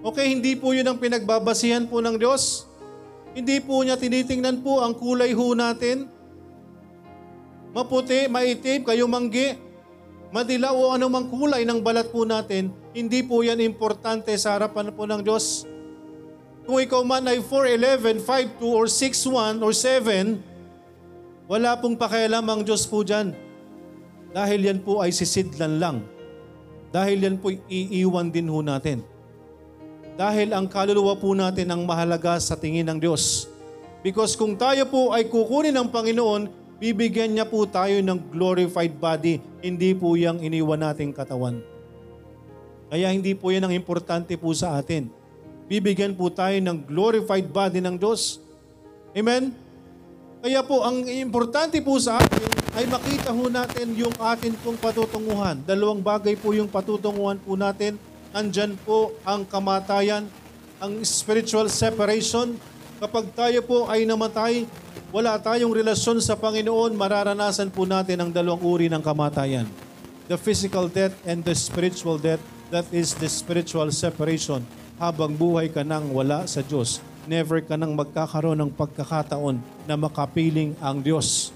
Okay, 0.03 0.35
hindi 0.35 0.55
po 0.55 0.75
yun 0.75 0.87
ang 0.87 0.99
pinagbabasihan 0.99 1.87
po 1.87 1.99
ng 2.03 2.19
Diyos. 2.19 2.67
Hindi 3.35 3.63
po 3.63 3.83
niya 3.83 3.99
tinitingnan 3.99 4.67
po 4.67 4.83
ang 4.83 4.95
kulay 4.99 5.35
ho 5.35 5.55
natin. 5.55 6.18
Maputi, 7.77 8.27
maitim, 8.33 8.81
kayo 8.81 9.05
manggi, 9.05 9.57
madilaw 10.33 10.73
o 10.73 10.85
anumang 10.97 11.29
kulay 11.29 11.69
ng 11.69 11.85
balat 11.85 12.09
po 12.09 12.25
natin, 12.25 12.73
hindi 12.97 13.21
po 13.21 13.45
yan 13.45 13.61
importante 13.61 14.33
sa 14.41 14.57
harapan 14.57 14.89
po 14.93 15.05
ng 15.05 15.21
Diyos. 15.21 15.69
Kung 16.69 16.81
ikaw 16.81 17.01
man 17.05 17.25
ay 17.29 17.41
4'11, 17.41 18.25
5'2 18.25 18.61
or 18.65 18.87
6'1 18.89 19.65
or 19.65 19.73
7, 19.73 21.49
wala 21.49 21.77
pong 21.81 21.97
pakialam 21.97 22.45
ang 22.45 22.61
Diyos 22.61 22.85
po 22.85 23.01
dyan. 23.01 23.33
Dahil 24.37 24.69
yan 24.69 24.85
po 24.85 25.01
ay 25.01 25.09
sisidlan 25.09 25.81
lang. 25.81 26.05
Dahil 26.93 27.25
yan 27.25 27.41
po 27.41 27.49
iiwan 27.49 28.29
din 28.29 28.53
ho 28.53 28.61
natin. 28.61 29.01
Dahil 30.21 30.53
ang 30.53 30.69
kaluluwa 30.69 31.17
po 31.17 31.33
natin 31.33 31.73
ang 31.73 31.89
mahalaga 31.89 32.37
sa 32.37 32.53
tingin 32.53 32.85
ng 32.85 33.01
Diyos. 33.01 33.49
Because 34.05 34.37
kung 34.37 34.61
tayo 34.61 34.85
po 34.93 35.17
ay 35.17 35.25
kukunin 35.29 35.73
ng 35.73 35.89
Panginoon, 35.89 36.58
bibigyan 36.79 37.35
niya 37.35 37.47
po 37.47 37.67
tayo 37.67 37.99
ng 37.99 38.31
glorified 38.31 38.95
body, 38.95 39.43
hindi 39.63 39.93
po 39.95 40.15
yung 40.15 40.39
iniwan 40.39 40.83
nating 40.83 41.11
katawan. 41.11 41.59
Kaya 42.89 43.13
hindi 43.13 43.37
po 43.37 43.53
yan 43.53 43.69
ang 43.69 43.75
importante 43.75 44.39
po 44.41 44.55
sa 44.57 44.81
atin. 44.81 45.13
Bibigyan 45.69 46.17
po 46.17 46.33
tayo 46.33 46.57
ng 46.57 46.89
glorified 46.89 47.45
body 47.53 47.85
ng 47.85 48.01
Diyos. 48.01 48.41
Amen? 49.13 49.53
Kaya 50.39 50.63
po, 50.63 50.87
ang 50.87 51.05
importante 51.05 51.83
po 51.83 51.99
sa 51.99 52.23
atin 52.23 52.47
ay 52.79 52.87
makita 52.87 53.35
ho 53.35 53.51
natin 53.51 53.91
yung 53.99 54.15
atin 54.23 54.55
pong 54.63 54.79
patutunguhan. 54.79 55.59
Dalawang 55.67 55.99
bagay 55.99 56.39
po 56.39 56.55
yung 56.55 56.71
patutunguhan 56.71 57.43
po 57.43 57.59
natin. 57.59 57.99
Andyan 58.31 58.79
po 58.87 59.19
ang 59.27 59.43
kamatayan, 59.43 60.31
ang 60.79 60.93
spiritual 61.03 61.67
separation. 61.67 62.55
Kapag 62.99 63.31
tayo 63.31 63.63
po 63.63 63.87
ay 63.87 64.03
namatay, 64.03 64.67
wala 65.15 65.39
tayong 65.39 65.71
relasyon 65.71 66.19
sa 66.19 66.35
Panginoon, 66.35 66.99
mararanasan 66.99 67.71
po 67.71 67.87
natin 67.87 68.19
ang 68.19 68.31
dalawang 68.35 68.59
uri 68.59 68.87
ng 68.91 68.99
kamatayan. 68.99 69.71
The 70.27 70.35
physical 70.35 70.91
death 70.91 71.15
and 71.23 71.47
the 71.47 71.55
spiritual 71.55 72.19
death, 72.19 72.43
that 72.75 72.91
is 72.91 73.15
the 73.15 73.31
spiritual 73.31 73.87
separation. 73.95 74.67
Habang 74.99 75.39
buhay 75.39 75.71
ka 75.71 75.87
nang 75.87 76.11
wala 76.11 76.43
sa 76.51 76.59
Diyos, 76.59 76.99
never 77.31 77.63
ka 77.63 77.79
nang 77.79 77.95
magkakaroon 77.95 78.59
ng 78.67 78.75
pagkakataon 78.75 79.63
na 79.87 79.95
makapiling 79.95 80.75
ang 80.83 80.99
Diyos. 80.99 81.55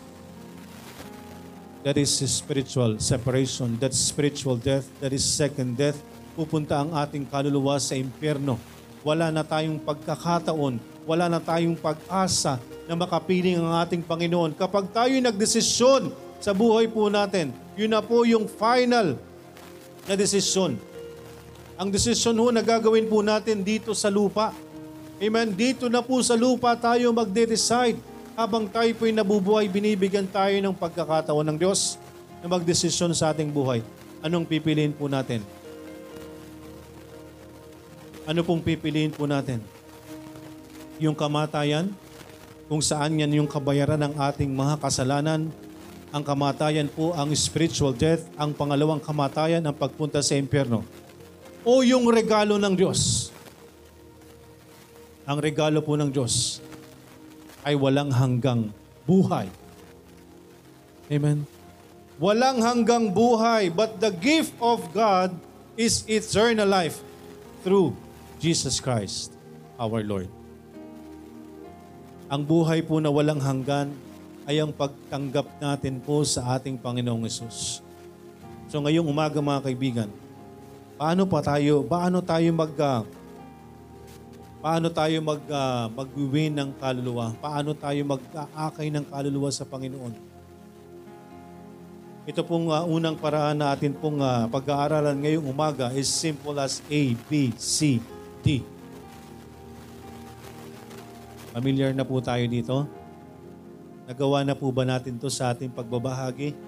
That 1.82 1.98
is 1.98 2.14
spiritual 2.30 3.02
separation. 3.02 3.82
That's 3.82 3.98
spiritual 3.98 4.62
death. 4.62 4.86
That 5.02 5.10
is 5.10 5.26
second 5.26 5.74
death. 5.74 5.98
Pupunta 6.38 6.78
ang 6.78 6.94
ating 6.94 7.26
kaluluwa 7.26 7.82
sa 7.82 7.98
impyerno. 7.98 8.62
Wala 9.02 9.34
na 9.34 9.42
tayong 9.42 9.82
pagkakataon. 9.82 10.78
Wala 11.02 11.26
na 11.26 11.42
tayong 11.42 11.74
pag-asa 11.74 12.62
na 12.86 12.94
makapiling 12.94 13.58
ang 13.58 13.82
ating 13.82 14.02
Panginoon. 14.02 14.54
Kapag 14.54 14.90
tayo 14.94 15.14
nagdesisyon 15.18 16.14
sa 16.38 16.54
buhay 16.54 16.86
po 16.86 17.10
natin, 17.10 17.50
yun 17.74 17.90
na 17.90 17.98
po 17.98 18.22
yung 18.22 18.46
final 18.46 19.18
na 20.06 20.14
desisyon. 20.14 20.78
Ang 21.74 21.90
desisyon 21.90 22.38
ho 22.38 22.54
na 22.54 22.62
gagawin 22.62 23.10
po 23.10 23.26
natin 23.26 23.66
dito 23.66 23.90
sa 23.90 24.06
lupa. 24.06 24.54
Amen. 25.18 25.50
Dito 25.54 25.90
na 25.90 26.02
po 26.02 26.22
sa 26.22 26.38
lupa 26.38 26.74
tayo 26.78 27.10
magde-decide. 27.10 27.98
Habang 28.38 28.70
tayo 28.70 28.90
po'y 28.96 29.10
nabubuhay, 29.14 29.66
binibigyan 29.66 30.26
tayo 30.30 30.54
ng 30.62 30.74
pagkakataon 30.74 31.46
ng 31.52 31.58
Diyos 31.58 31.98
na 32.38 32.50
magdesisyon 32.50 33.14
sa 33.14 33.34
ating 33.34 33.50
buhay. 33.50 33.82
Anong 34.22 34.46
pipiliin 34.46 34.94
po 34.94 35.10
natin? 35.10 35.42
Ano 38.22 38.46
pong 38.46 38.62
pipiliin 38.62 39.10
po 39.10 39.26
natin? 39.26 39.58
Yung 41.02 41.18
kamatayan, 41.18 41.90
kung 42.72 42.80
saan 42.80 43.20
yan 43.20 43.42
yung 43.42 43.50
kabayaran 43.50 44.00
ng 44.00 44.16
ating 44.16 44.48
mga 44.48 44.80
kasalanan. 44.80 45.52
Ang 46.08 46.24
kamatayan 46.24 46.88
po 46.88 47.12
ang 47.12 47.28
spiritual 47.36 47.92
death. 47.92 48.24
Ang 48.40 48.56
pangalawang 48.56 48.96
kamatayan 48.96 49.60
ang 49.60 49.76
pagpunta 49.76 50.24
sa 50.24 50.40
impyerno. 50.40 50.80
O 51.68 51.84
yung 51.84 52.08
regalo 52.08 52.56
ng 52.56 52.72
Diyos. 52.72 53.28
Ang 55.28 55.36
regalo 55.36 55.84
po 55.84 56.00
ng 56.00 56.08
Diyos 56.08 56.64
ay 57.60 57.76
walang 57.76 58.08
hanggang 58.08 58.72
buhay. 59.04 59.52
Amen. 61.12 61.44
Walang 62.16 62.64
hanggang 62.64 63.12
buhay, 63.12 63.68
but 63.68 64.00
the 64.00 64.16
gift 64.16 64.56
of 64.64 64.80
God 64.96 65.36
is 65.76 66.08
eternal 66.08 66.72
life 66.72 67.04
through 67.60 67.92
Jesus 68.42 68.82
Christ, 68.82 69.38
our 69.78 70.02
Lord. 70.02 70.26
Ang 72.26 72.42
buhay 72.42 72.82
po 72.82 72.98
na 72.98 73.06
walang 73.06 73.38
hanggan 73.38 73.94
ay 74.50 74.58
ang 74.58 74.74
pagtanggap 74.74 75.46
natin 75.62 76.02
po 76.02 76.26
sa 76.26 76.58
ating 76.58 76.74
Panginoong 76.74 77.22
Yesus. 77.22 77.78
So 78.66 78.82
ngayong 78.82 79.06
umaga 79.06 79.38
mga 79.38 79.62
kaibigan, 79.62 80.10
paano 80.98 81.22
pa 81.22 81.38
tayo, 81.38 81.86
paano 81.86 82.18
tayo 82.18 82.50
mag 82.50 82.74
uh, 82.74 83.06
paano 84.58 84.90
tayo 84.90 85.16
mag 85.22 85.42
uh, 85.46 85.86
mag-win 85.94 86.50
ng 86.50 86.74
kaluluwa? 86.82 87.38
Paano 87.38 87.78
tayo 87.78 88.02
mag-aakay 88.02 88.90
ng 88.90 89.06
kaluluwa 89.06 89.54
sa 89.54 89.62
Panginoon? 89.62 90.18
Ito 92.26 92.42
pong 92.42 92.74
uh, 92.74 92.90
unang 92.90 93.14
paraan 93.22 93.62
na 93.62 93.70
atin 93.70 93.94
pong 93.94 94.18
uh, 94.18 94.50
pag-aaralan 94.50 95.14
ngayong 95.22 95.46
umaga 95.46 95.94
is 95.94 96.10
simple 96.10 96.58
as 96.58 96.82
A, 96.90 97.14
B, 97.30 97.54
C, 97.54 98.02
D. 98.42 98.66
Familiar 101.54 101.94
na 101.94 102.02
po 102.02 102.18
tayo 102.18 102.42
dito? 102.50 102.88
Nagawa 104.08 104.42
na 104.42 104.58
po 104.58 104.68
ba 104.74 104.82
natin 104.82 105.14
to 105.16 105.30
sa 105.30 105.54
ating 105.54 105.70
pagbabahagi? 105.70 106.58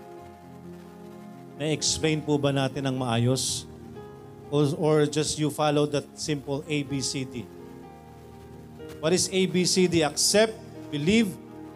Na-explain 1.59 2.23
po 2.23 2.39
ba 2.39 2.55
natin 2.55 2.87
ang 2.87 2.95
maayos? 2.95 3.67
Or, 4.53 4.71
or 4.79 4.97
just 5.11 5.35
you 5.41 5.51
follow 5.51 5.89
that 5.91 6.07
simple 6.15 6.63
ABCD? 6.71 7.43
What 9.03 9.17
is 9.17 9.27
ABCD? 9.33 10.05
Accept, 10.05 10.55
believe, 10.93 11.33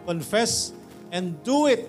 confess, 0.07 0.71
and 1.11 1.33
do 1.43 1.67
it. 1.67 1.89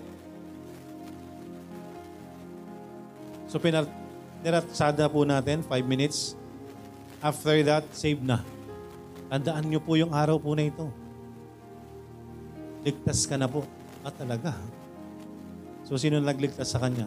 So 3.52 3.60
pinaratsada 3.60 5.10
po 5.12 5.28
natin, 5.28 5.68
5 5.68 5.84
minutes. 5.84 6.39
After 7.20 7.52
that, 7.68 7.84
save 7.92 8.24
na. 8.24 8.40
Tandaan 9.28 9.68
niyo 9.68 9.84
po 9.84 10.00
yung 10.00 10.16
araw 10.16 10.40
po 10.40 10.56
na 10.56 10.72
ito. 10.72 10.88
Ligtas 12.82 13.28
ka 13.28 13.36
na 13.36 13.46
po. 13.46 13.68
Ah, 14.02 14.14
talaga. 14.16 14.56
So, 15.84 16.00
sino 16.00 16.24
nagligtas 16.24 16.72
sa 16.72 16.80
kanya? 16.80 17.06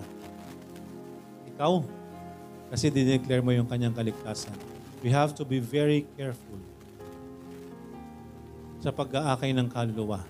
Ikaw. 1.56 1.80
Kasi 2.72 2.92
dineclare 2.92 3.40
mo 3.40 3.56
yung 3.56 3.68
kanyang 3.68 3.96
kaligtasan. 3.96 4.52
We 5.00 5.08
have 5.10 5.32
to 5.40 5.48
be 5.48 5.58
very 5.58 6.04
careful 6.14 6.60
sa 8.82 8.92
pag-aakay 8.92 9.54
ng 9.54 9.70
kaluluwa. 9.70 10.20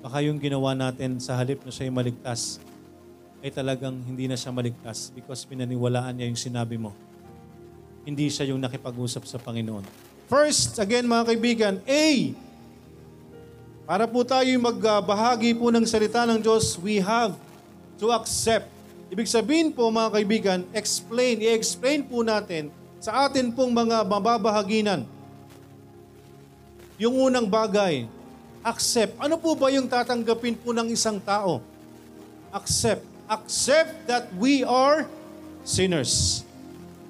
Baka 0.00 0.24
yung 0.24 0.40
ginawa 0.40 0.72
natin 0.72 1.20
sa 1.20 1.36
halip 1.36 1.60
na 1.62 1.70
siya'y 1.70 1.92
maligtas, 1.92 2.58
ay 3.44 3.52
talagang 3.52 3.94
hindi 4.06 4.24
na 4.24 4.34
siya 4.34 4.50
maligtas 4.50 5.12
because 5.12 5.44
pinaniwalaan 5.44 6.16
niya 6.16 6.26
yung 6.32 6.40
sinabi 6.40 6.80
mo. 6.80 6.96
Hindi 8.06 8.30
siya 8.30 8.54
yung 8.54 8.62
nakipag-usap 8.62 9.26
sa 9.26 9.42
Panginoon. 9.42 9.82
First, 10.30 10.78
again 10.78 11.10
mga 11.10 11.34
kaibigan, 11.34 11.74
A. 11.82 12.30
Para 13.82 14.06
po 14.06 14.22
tayo 14.22 14.46
magbahagi 14.62 15.58
po 15.58 15.74
ng 15.74 15.82
salita 15.82 16.22
ng 16.22 16.38
Diyos, 16.38 16.78
we 16.78 17.02
have 17.02 17.34
to 17.98 18.14
accept. 18.14 18.70
Ibig 19.10 19.26
sabihin 19.26 19.74
po 19.74 19.90
mga 19.90 20.10
kaibigan, 20.22 20.58
explain, 20.70 21.42
i-explain 21.42 22.06
po 22.06 22.22
natin 22.22 22.70
sa 23.02 23.26
atin 23.26 23.50
pong 23.50 23.74
mga 23.74 24.06
mababahaginan. 24.06 25.02
Yung 27.02 27.26
unang 27.26 27.50
bagay, 27.50 28.06
accept. 28.62 29.18
Ano 29.18 29.34
po 29.34 29.58
ba 29.58 29.66
yung 29.74 29.90
tatanggapin 29.90 30.54
po 30.54 30.70
ng 30.70 30.94
isang 30.94 31.18
tao? 31.18 31.58
Accept. 32.54 33.02
Accept 33.26 34.06
that 34.06 34.30
we 34.38 34.62
are 34.62 35.10
sinners. 35.66 36.45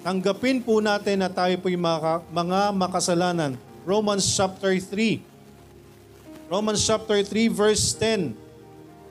Tanggapin 0.07 0.63
po 0.63 0.79
natin 0.79 1.19
na 1.19 1.27
tayo 1.27 1.51
po 1.59 1.67
yung 1.67 1.83
mga, 1.83 2.23
mga 2.31 2.71
makasalanan. 2.71 3.59
Romans 3.83 4.23
chapter 4.23 4.71
3 4.79 5.19
Romans 6.47 6.79
chapter 6.79 7.19
3 7.19 7.51
verse 7.51 7.91
10. 7.99 8.31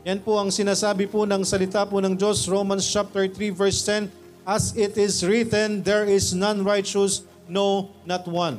Yan 0.08 0.24
po 0.24 0.40
ang 0.40 0.48
sinasabi 0.48 1.04
po 1.04 1.28
ng 1.28 1.44
salita 1.44 1.84
po 1.84 2.00
ng 2.00 2.16
Diyos. 2.16 2.48
Romans 2.48 2.80
chapter 2.80 3.28
3 3.28 3.52
verse 3.52 3.84
10. 3.84 4.08
As 4.48 4.72
it 4.72 4.96
is 4.96 5.20
written, 5.20 5.84
there 5.84 6.08
is 6.08 6.32
none 6.32 6.64
righteous, 6.64 7.28
no, 7.44 7.92
not 8.08 8.24
one. 8.24 8.56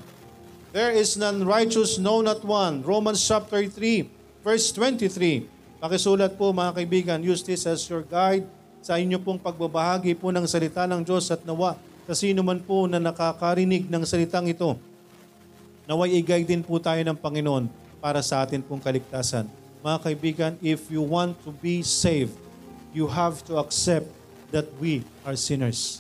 There 0.78 0.94
is 0.94 1.18
none 1.18 1.42
righteous, 1.42 1.98
no, 1.98 2.22
not 2.22 2.46
one. 2.46 2.86
Romans 2.86 3.18
chapter 3.18 3.66
3 3.66 4.46
verse 4.46 4.70
23. 4.78 5.82
Pakisulat 5.82 6.38
po 6.38 6.54
mga 6.54 6.86
kaibigan, 6.86 7.18
use 7.18 7.42
this 7.42 7.66
as 7.66 7.82
your 7.90 8.06
guide 8.06 8.46
sa 8.86 9.02
inyo 9.02 9.18
pong 9.18 9.42
pagbabahagi 9.42 10.14
po 10.14 10.30
ng 10.30 10.46
salita 10.46 10.86
ng 10.86 11.02
Diyos 11.02 11.34
at 11.34 11.42
nawa 11.42 11.74
sa 12.08 12.16
sino 12.16 12.40
man 12.40 12.64
po 12.64 12.88
na 12.88 13.04
nakakarinig 13.04 13.92
ng 13.92 14.04
salitang 14.08 14.48
ito. 14.48 14.80
Naway 15.84 16.16
igay 16.16 16.48
din 16.48 16.64
po 16.64 16.80
tayo 16.80 17.04
ng 17.04 17.20
Panginoon 17.20 17.68
para 18.00 18.24
sa 18.24 18.48
atin 18.48 18.64
pong 18.64 18.80
kaligtasan. 18.80 19.44
Mga 19.84 19.98
kaibigan, 20.00 20.54
if 20.64 20.88
you 20.88 21.04
want 21.04 21.36
to 21.44 21.52
be 21.60 21.84
saved, 21.84 22.32
you 22.96 23.12
have 23.12 23.44
to 23.44 23.60
accept 23.60 24.08
that 24.56 24.64
we 24.80 25.04
are 25.28 25.36
sinners. 25.36 26.00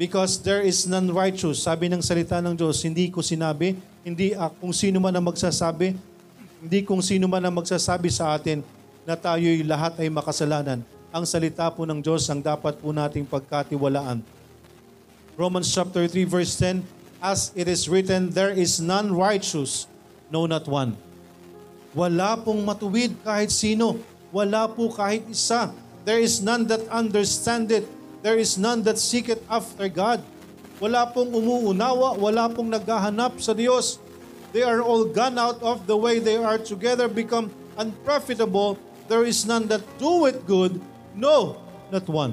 Because 0.00 0.40
there 0.40 0.64
is 0.64 0.88
none 0.88 1.12
righteous. 1.12 1.60
Sabi 1.60 1.92
ng 1.92 2.00
salita 2.00 2.40
ng 2.40 2.56
Diyos, 2.56 2.80
hindi 2.80 3.12
ko 3.12 3.20
sinabi, 3.20 3.76
hindi 4.00 4.32
uh, 4.32 4.48
kung 4.56 4.72
sino 4.72 4.96
man 4.96 5.12
ang 5.12 5.28
magsasabi, 5.28 5.92
hindi 6.64 6.80
kung 6.88 7.04
sino 7.04 7.28
man 7.28 7.44
ang 7.44 7.52
magsasabi 7.52 8.08
sa 8.08 8.32
atin 8.32 8.64
na 9.04 9.12
tayo'y 9.12 9.60
lahat 9.60 10.00
ay 10.00 10.08
makasalanan. 10.08 10.80
Ang 11.10 11.26
salita 11.26 11.66
po 11.74 11.82
ng 11.82 11.98
Diyos 11.98 12.30
ang 12.30 12.38
dapat 12.38 12.78
po 12.78 12.94
nating 12.94 13.26
pagkatiwalaan. 13.26 14.22
Romans 15.34 15.66
chapter 15.66 16.06
3 16.06 16.22
verse 16.22 16.54
10, 16.54 16.86
As 17.18 17.50
it 17.58 17.66
is 17.66 17.90
written, 17.90 18.30
there 18.30 18.54
is 18.54 18.78
none 18.78 19.10
righteous, 19.10 19.90
No, 20.30 20.46
not 20.46 20.70
one. 20.70 20.94
Wala 21.90 22.38
pong 22.38 22.62
matuwid 22.62 23.18
kahit 23.26 23.50
sino. 23.50 23.98
Wala 24.30 24.70
po 24.70 24.86
kahit 24.94 25.26
isa. 25.26 25.74
There 26.06 26.22
is 26.22 26.38
none 26.38 26.70
that 26.70 26.86
understand 26.86 27.74
it. 27.74 27.82
There 28.22 28.38
is 28.38 28.54
none 28.54 28.86
that 28.86 28.94
seek 28.94 29.26
it 29.26 29.42
after 29.50 29.90
God. 29.90 30.22
Wala 30.78 31.10
pong 31.10 31.34
umuunawa, 31.34 32.14
wala 32.14 32.46
pong 32.46 32.70
naghahanap 32.70 33.42
sa 33.42 33.50
Diyos. 33.50 33.98
They 34.54 34.62
are 34.62 34.86
all 34.86 35.10
gone 35.10 35.34
out 35.34 35.58
of 35.66 35.90
the 35.90 35.98
way 35.98 36.22
they 36.22 36.38
are 36.38 36.62
together 36.62 37.10
become 37.10 37.50
unprofitable. 37.74 38.78
There 39.10 39.26
is 39.26 39.42
none 39.42 39.66
that 39.74 39.82
do 39.98 40.30
it 40.30 40.46
good. 40.46 40.78
No, 41.20 41.60
not 41.92 42.08
one. 42.08 42.32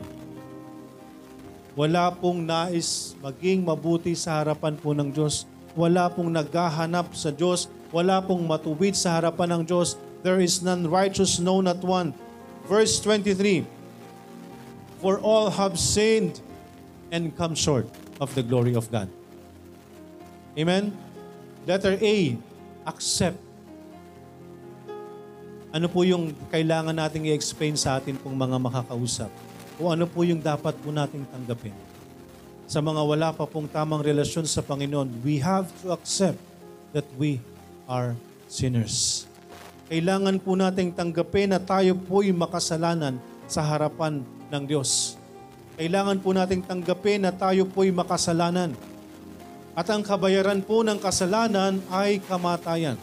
Wala 1.75 2.09
pong 2.15 2.47
nais 2.47 3.13
maging 3.19 3.67
mabuti 3.67 4.15
sa 4.15 4.39
harapan 4.39 4.79
po 4.79 4.95
ng 4.95 5.11
Diyos. 5.11 5.43
Wala 5.75 6.07
pong 6.09 6.31
naghahanap 6.31 7.11
sa 7.13 7.29
Diyos 7.29 7.67
wala 7.91 8.19
pong 8.19 8.43
matuwid 8.43 8.95
sa 8.99 9.15
harapan 9.19 9.59
ng 9.59 9.63
Diyos. 9.63 9.95
There 10.23 10.43
is 10.43 10.59
none 10.59 10.91
righteous, 10.91 11.39
no 11.39 11.63
not 11.63 11.79
one. 11.79 12.11
Verse 12.67 12.99
23, 12.99 13.63
For 14.99 15.23
all 15.23 15.47
have 15.55 15.79
sinned 15.79 16.43
and 17.13 17.31
come 17.39 17.55
short 17.55 17.87
of 18.19 18.33
the 18.35 18.43
glory 18.43 18.75
of 18.75 18.91
God. 18.91 19.07
Amen? 20.59 20.91
Letter 21.63 21.95
A, 22.01 22.35
accept. 22.83 23.39
Ano 25.67 25.91
po 25.91 26.07
yung 26.07 26.31
kailangan 26.47 26.95
nating 26.95 27.27
i-explain 27.27 27.75
sa 27.75 27.99
atin 27.99 28.15
pong 28.15 28.39
mga 28.39 28.55
makakausap? 28.55 29.27
O 29.75 29.91
ano 29.91 30.07
po 30.07 30.23
yung 30.23 30.39
dapat 30.39 30.71
po 30.79 30.95
nating 30.95 31.27
tanggapin? 31.27 31.75
Sa 32.67 32.79
mga 32.79 33.01
wala 33.03 33.29
pa 33.35 33.43
pong 33.43 33.67
tamang 33.67 33.99
relasyon 33.99 34.47
sa 34.47 34.63
Panginoon, 34.63 35.11
we 35.27 35.43
have 35.43 35.67
to 35.83 35.91
accept 35.91 36.39
that 36.95 37.03
we 37.19 37.43
are 37.83 38.15
sinners. 38.47 39.27
Kailangan 39.91 40.39
po 40.39 40.55
nating 40.55 40.95
tanggapin 40.95 41.51
na 41.51 41.59
tayo 41.59 41.95
po'y 41.95 42.31
makasalanan 42.31 43.19
sa 43.47 43.63
harapan 43.63 44.23
ng 44.51 44.63
Diyos. 44.67 45.19
Kailangan 45.75 46.19
po 46.23 46.31
nating 46.31 46.63
tanggapin 46.63 47.27
na 47.27 47.31
tayo 47.31 47.67
po'y 47.67 47.91
makasalanan. 47.91 48.71
At 49.75 49.87
ang 49.91 50.03
kabayaran 50.03 50.63
po 50.63 50.81
ng 50.83 50.99
kasalanan 50.99 51.79
ay 51.91 52.23
kamatayan. 52.23 52.99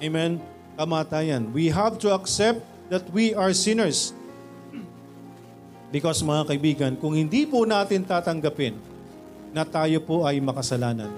Amen? 0.00 0.55
Kamatayan. 0.76 1.50
We 1.50 1.72
have 1.72 1.96
to 2.04 2.12
accept 2.12 2.60
that 2.92 3.08
we 3.10 3.32
are 3.32 3.50
sinners. 3.56 4.12
Because 5.88 6.20
mga 6.20 6.52
kaibigan, 6.52 6.92
kung 7.00 7.16
hindi 7.16 7.48
po 7.48 7.64
natin 7.64 8.04
tatanggapin 8.04 8.76
na 9.56 9.64
tayo 9.64 9.96
po 10.04 10.28
ay 10.28 10.36
makasalanan, 10.38 11.08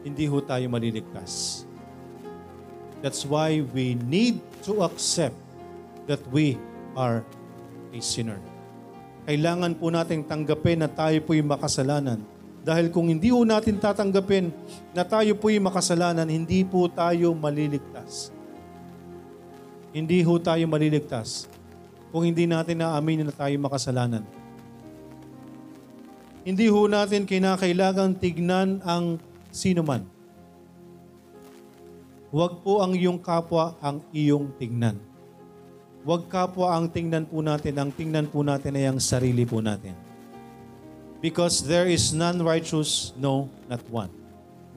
hindi 0.00 0.24
ho 0.24 0.40
tayo 0.40 0.64
maliligtas. 0.70 1.66
That's 3.04 3.28
why 3.28 3.60
we 3.60 3.98
need 4.08 4.40
to 4.64 4.80
accept 4.86 5.36
that 6.08 6.22
we 6.32 6.56
are 6.96 7.20
a 7.92 8.00
sinner. 8.00 8.40
Kailangan 9.26 9.74
po 9.76 9.90
nating 9.90 10.24
tanggapin 10.24 10.80
na 10.80 10.88
tayo 10.88 11.18
po'y 11.26 11.42
makasalanan. 11.42 12.22
Dahil 12.66 12.90
kung 12.90 13.06
hindi 13.06 13.30
po 13.30 13.46
natin 13.46 13.78
tatanggapin 13.78 14.50
na 14.90 15.06
tayo 15.06 15.38
po'y 15.38 15.62
makasalanan, 15.62 16.26
hindi 16.26 16.66
po 16.66 16.90
tayo 16.90 17.30
maliligtas. 17.30 18.34
Hindi 19.94 20.18
ho 20.26 20.34
tayo 20.42 20.66
maliligtas 20.66 21.46
kung 22.10 22.26
hindi 22.26 22.42
natin 22.42 22.82
naaminin 22.82 23.30
na 23.30 23.34
tayo 23.38 23.54
makasalanan. 23.62 24.26
Hindi 26.42 26.66
ho 26.66 26.90
natin 26.90 27.22
kinakailangan 27.22 28.18
tignan 28.18 28.82
ang 28.82 29.22
sino 29.54 29.86
man. 29.86 30.02
Huwag 32.34 32.66
po 32.66 32.82
ang 32.82 32.98
iyong 32.98 33.22
kapwa 33.22 33.78
ang 33.78 34.02
iyong 34.10 34.50
tignan. 34.58 34.98
Huwag 36.02 36.26
kapwa 36.26 36.74
ang 36.74 36.90
tingnan 36.90 37.30
po 37.30 37.46
natin. 37.46 37.78
Ang 37.78 37.94
tingnan 37.94 38.26
po 38.26 38.42
natin 38.42 38.74
ay 38.74 38.90
ang 38.90 38.98
sarili 38.98 39.46
po 39.46 39.62
natin. 39.62 40.05
Because 41.26 41.66
there 41.66 41.90
is 41.90 42.14
none 42.14 42.38
righteous, 42.38 43.10
no, 43.18 43.50
not 43.66 43.82
one. 43.90 44.14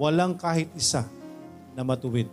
Walang 0.01 0.41
kahit 0.41 0.65
isa 0.73 1.05
na 1.77 1.85
matuwid. 1.85 2.25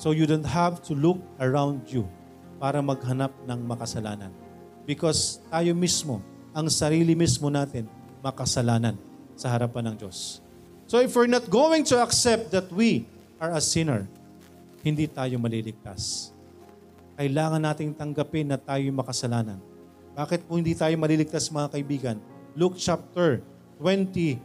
So 0.00 0.16
you 0.16 0.24
don't 0.24 0.48
have 0.48 0.80
to 0.88 0.96
look 0.96 1.20
around 1.36 1.84
you 1.92 2.08
para 2.56 2.80
maghanap 2.80 3.36
ng 3.44 3.60
makasalanan. 3.68 4.32
Because 4.88 5.44
tayo 5.52 5.76
mismo, 5.76 6.24
ang 6.56 6.72
sarili 6.72 7.12
mismo 7.12 7.52
natin, 7.52 7.84
makasalanan 8.24 8.96
sa 9.36 9.52
harapan 9.52 9.92
ng 9.92 9.96
Diyos. 10.00 10.40
So 10.88 10.96
if 10.96 11.12
we're 11.12 11.28
not 11.28 11.52
going 11.52 11.84
to 11.92 12.00
accept 12.00 12.48
that 12.56 12.72
we 12.72 13.04
are 13.36 13.52
a 13.52 13.60
sinner, 13.60 14.08
hindi 14.80 15.04
tayo 15.04 15.36
maliligtas 15.36 16.32
kailangan 17.22 17.62
nating 17.62 17.92
tanggapin 17.94 18.50
na 18.50 18.58
tayo 18.58 18.82
makasalanan. 18.90 19.60
Bakit 20.16 20.42
po 20.42 20.58
hindi 20.58 20.74
tayo 20.74 20.90
maliligtas 20.98 21.46
mga 21.52 21.68
kaibigan? 21.70 22.16
Luke 22.52 22.76
chapter 22.76 23.40
20, 23.80 24.36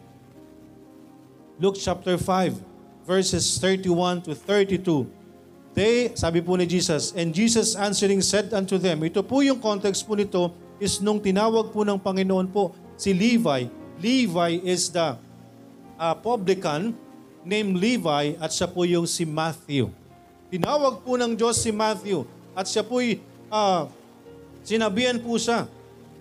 Luke 1.60 1.76
chapter 1.76 2.16
5, 2.16 2.56
verses 3.04 3.44
31 3.60 4.24
to 4.24 4.32
32. 4.32 5.08
They, 5.78 6.16
sabi 6.18 6.42
po 6.42 6.58
ni 6.58 6.66
Jesus, 6.66 7.14
and 7.14 7.36
Jesus 7.36 7.78
answering 7.78 8.24
said 8.24 8.50
unto 8.56 8.80
them, 8.82 9.06
ito 9.06 9.22
po 9.22 9.46
yung 9.46 9.62
context 9.62 10.08
po 10.08 10.18
nito 10.18 10.50
is 10.82 11.04
nung 11.04 11.22
tinawag 11.22 11.70
po 11.70 11.86
ng 11.86 12.00
Panginoon 12.02 12.48
po 12.50 12.74
si 12.98 13.14
Levi. 13.14 13.70
Levi 14.02 14.52
is 14.66 14.90
the 14.90 15.18
uh, 16.00 16.16
publican 16.18 16.98
named 17.46 17.78
Levi 17.78 18.40
at 18.42 18.50
siya 18.50 18.66
po 18.66 18.88
yung 18.88 19.06
si 19.06 19.28
Matthew. 19.28 19.92
Tinawag 20.50 21.04
po 21.04 21.20
ng 21.20 21.36
Diyos 21.36 21.60
si 21.60 21.70
Matthew 21.76 22.24
at 22.56 22.66
siya 22.66 22.82
po'y 22.82 23.20
uh, 23.52 23.92
sinabihan 24.64 25.20
po 25.20 25.36
siya. 25.36 25.70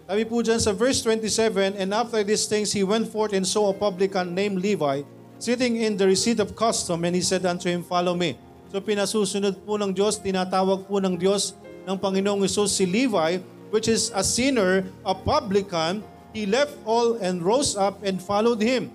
Sabi 0.07 0.23
po 0.23 0.39
dyan 0.39 0.63
sa 0.63 0.71
verse 0.71 1.03
27, 1.03 1.83
And 1.83 1.91
after 1.91 2.23
these 2.23 2.47
things 2.47 2.71
he 2.71 2.87
went 2.87 3.11
forth 3.11 3.35
and 3.35 3.43
saw 3.43 3.75
a 3.75 3.77
publican 3.77 4.39
named 4.39 4.63
Levi 4.63 5.03
sitting 5.43 5.83
in 5.83 5.99
the 5.99 6.07
receipt 6.07 6.39
of 6.39 6.55
custom, 6.55 7.03
and 7.03 7.11
he 7.11 7.19
said 7.19 7.43
unto 7.43 7.67
him, 7.67 7.83
Follow 7.83 8.15
me. 8.15 8.39
So 8.71 8.79
pinasusunod 8.79 9.67
po 9.67 9.75
ng 9.83 9.91
Diyos, 9.91 10.23
tinatawag 10.23 10.87
po 10.87 11.03
ng 11.03 11.19
Diyos 11.19 11.59
ng 11.91 11.99
Panginoong 11.99 12.47
Isus 12.47 12.79
si 12.79 12.87
Levi, 12.87 13.43
which 13.75 13.91
is 13.91 14.15
a 14.15 14.23
sinner, 14.23 14.87
a 15.03 15.11
publican. 15.11 16.07
He 16.31 16.47
left 16.47 16.79
all 16.87 17.19
and 17.19 17.43
rose 17.43 17.75
up 17.75 18.07
and 18.07 18.23
followed 18.23 18.63
him. 18.63 18.95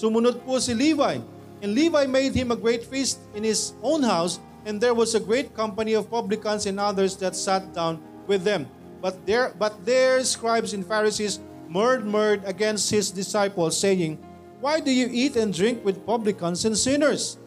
Sumunod 0.00 0.40
po 0.48 0.56
si 0.56 0.72
Levi. 0.72 1.20
And 1.60 1.76
Levi 1.76 2.08
made 2.08 2.32
him 2.32 2.48
a 2.48 2.56
great 2.56 2.88
feast 2.88 3.20
in 3.36 3.44
his 3.44 3.76
own 3.84 4.00
house, 4.00 4.40
and 4.64 4.80
there 4.80 4.96
was 4.96 5.12
a 5.12 5.20
great 5.20 5.52
company 5.52 5.92
of 5.92 6.08
publicans 6.08 6.64
and 6.64 6.80
others 6.80 7.12
that 7.20 7.36
sat 7.36 7.76
down 7.76 8.00
with 8.24 8.40
them. 8.40 8.64
But 9.00 9.24
their, 9.24 9.56
but 9.56 9.80
their 9.88 10.20
scribes 10.28 10.76
and 10.76 10.84
Pharisees 10.84 11.40
murmured 11.68 12.44
against 12.44 12.92
his 12.92 13.08
disciples, 13.08 13.80
saying, 13.80 14.20
Why 14.60 14.80
do 14.80 14.92
you 14.92 15.08
eat 15.08 15.40
and 15.40 15.56
drink 15.56 15.80
with 15.80 16.04
publicans 16.04 16.68
and 16.68 16.76
sinners? 16.76 17.40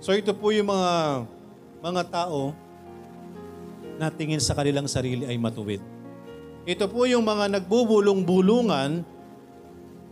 So 0.00 0.16
ito 0.16 0.32
po 0.32 0.48
yung 0.48 0.72
mga 0.72 0.92
mga 1.84 2.02
tao 2.08 2.56
na 3.98 4.08
tingin 4.08 4.40
sa 4.40 4.54
kanilang 4.54 4.86
sarili 4.86 5.26
ay 5.26 5.36
matuwid. 5.36 5.82
Ito 6.64 6.86
po 6.86 7.04
yung 7.04 7.26
mga 7.26 7.58
nagbubulong-bulungan 7.58 9.02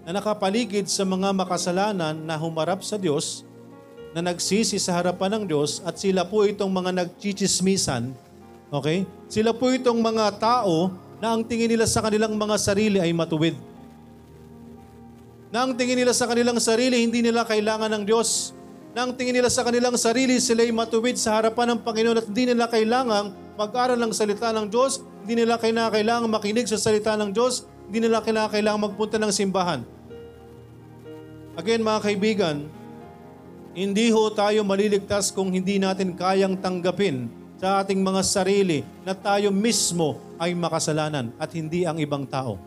na 0.03 0.11
nakapaligid 0.11 0.91
sa 0.91 1.07
mga 1.07 1.31
makasalanan 1.33 2.15
na 2.19 2.35
humarap 2.35 2.83
sa 2.83 2.99
Diyos 2.99 3.47
na 4.11 4.25
nagsisi 4.25 4.81
sa 4.81 4.97
harapan 4.97 5.39
ng 5.39 5.45
Diyos 5.53 5.85
at 5.85 6.01
sila 6.01 6.25
po 6.25 6.43
itong 6.49 6.73
mga 6.73 7.05
nagchichismisan, 7.05 8.17
okay? 8.71 9.07
Sila 9.27 9.55
po 9.55 9.71
itong 9.71 9.99
mga 9.99 10.39
tao 10.39 10.95
na 11.23 11.33
ang 11.33 11.43
tingin 11.43 11.73
nila 11.73 11.89
sa 11.89 12.05
kanilang 12.05 12.37
mga 12.37 12.57
sarili 12.61 12.99
ay 13.01 13.11
matuwid. 13.11 13.57
Na 15.49 15.65
ang 15.65 15.73
tingin 15.73 15.97
nila 15.97 16.13
sa 16.13 16.29
kanilang 16.29 16.59
sarili, 16.61 17.01
hindi 17.01 17.25
nila 17.25 17.47
kailangan 17.47 17.89
ng 17.89 18.05
Diyos. 18.05 18.53
Na 18.93 19.09
ang 19.09 19.13
tingin 19.17 19.41
nila 19.41 19.49
sa 19.49 19.65
kanilang 19.65 19.97
sarili, 19.97 20.37
sila 20.43 20.67
ay 20.67 20.73
matuwid 20.75 21.17
sa 21.17 21.41
harapan 21.41 21.77
ng 21.77 21.81
Panginoon 21.81 22.19
at 22.21 22.27
hindi 22.29 22.45
nila 22.53 22.67
kailangang 22.69 23.33
mag-aral 23.57 23.97
ng 23.97 24.13
salita 24.13 24.53
ng 24.53 24.69
Diyos, 24.69 25.01
hindi 25.25 25.43
nila 25.45 25.57
kailangan 25.57 26.29
makinig 26.29 26.69
sa 26.69 26.77
salita 26.77 27.17
ng 27.17 27.33
Diyos, 27.33 27.65
hindi 27.89 28.05
nila 28.05 28.21
kailangan 28.21 28.81
magpunta 28.83 29.17
ng 29.17 29.33
simbahan. 29.33 29.81
Again, 31.57 31.81
mga 31.81 32.01
kaibigan, 32.05 32.57
hindi 33.73 34.13
ho 34.13 34.29
tayo 34.33 34.61
maliligtas 34.61 35.33
kung 35.33 35.53
hindi 35.53 35.81
natin 35.81 36.13
kayang 36.13 36.61
tanggapin 36.61 37.33
sa 37.57 37.81
ating 37.81 38.01
mga 38.05 38.21
sarili 38.21 38.85
na 39.01 39.17
tayo 39.17 39.49
mismo 39.49 40.21
ay 40.37 40.53
makasalanan 40.53 41.33
at 41.41 41.49
hindi 41.57 41.89
ang 41.89 41.97
ibang 41.97 42.29
tao. 42.29 42.61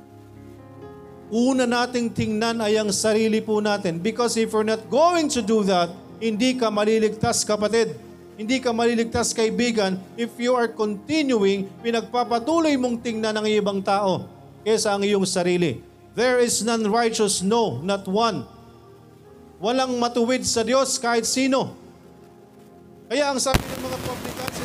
Una 1.30 1.70
nating 1.70 2.10
tingnan 2.10 2.58
ay 2.58 2.82
ang 2.82 2.90
sarili 2.90 3.38
po 3.38 3.62
natin 3.62 4.02
because 4.02 4.34
if 4.34 4.50
we're 4.50 4.66
not 4.66 4.82
going 4.90 5.30
to 5.30 5.46
do 5.46 5.62
that, 5.62 5.94
hindi 6.18 6.58
ka 6.58 6.74
maliligtas 6.74 7.46
kapatid. 7.46 7.94
Hindi 8.34 8.58
ka 8.58 8.74
maliligtas 8.74 9.30
kaibigan 9.36 10.02
if 10.18 10.34
you 10.42 10.58
are 10.58 10.72
continuing, 10.72 11.70
pinagpapatuloy 11.86 12.74
mong 12.82 12.98
tingnan 13.06 13.36
ang 13.38 13.46
ibang 13.46 13.84
tao 13.86 14.26
kesa 14.66 14.98
ang 14.98 15.06
iyong 15.06 15.28
sarili. 15.28 15.86
There 16.18 16.42
is 16.42 16.66
none 16.66 16.90
righteous, 16.90 17.46
no, 17.46 17.78
not 17.86 18.10
one. 18.10 18.44
Walang 19.62 20.02
matuwid 20.02 20.42
sa 20.48 20.66
Diyos 20.66 20.98
kahit 20.98 21.30
sino. 21.30 21.78
Kaya 23.06 23.30
ang 23.30 23.38
sabi 23.38 23.60
ng 23.60 23.82
mga 23.86 23.98
scribes, 24.40 24.59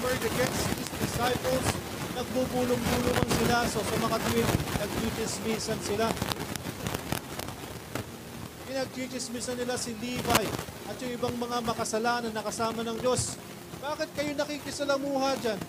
murmured 0.00 0.24
against 0.24 0.64
his 0.72 0.88
disciples, 0.96 1.66
nagbubulong-bulungan 2.16 3.28
sila, 3.36 3.56
so 3.68 3.84
sa 3.84 3.96
mga 4.00 4.16
tuwid, 4.24 4.48
nagchichismisan 4.80 5.78
sila. 5.84 6.06
Pinagchichismisan 8.68 9.56
nila 9.60 9.76
si 9.76 9.92
Levi 10.00 10.44
at 10.88 10.96
yung 10.96 11.12
ibang 11.12 11.34
mga 11.36 11.60
makasalanan 11.60 12.32
na 12.32 12.40
kasama 12.40 12.80
ng 12.80 12.98
Diyos. 13.04 13.36
Bakit 13.82 14.08
kayo 14.16 14.32
nakikisalamuha 14.32 15.36
dyan? 15.42 15.60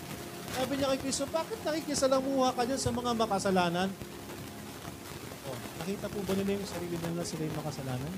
Sabi 0.53 0.71
niya 0.77 0.93
kay 0.93 1.01
Kristo, 1.09 1.25
bakit 1.27 1.59
nakikisalamuha 1.65 2.53
ka 2.53 2.63
dyan 2.63 2.79
sa 2.79 2.91
mga 2.93 3.11
makasalanan? 3.17 3.89
Oh, 5.49 5.57
nakita 5.81 6.05
po 6.07 6.21
ba 6.23 6.33
nila 6.37 6.55
yung 6.55 6.69
sarili 6.69 6.95
nila 6.95 7.25
sila 7.25 7.43
yung 7.43 7.57
makasalanan? 7.57 8.11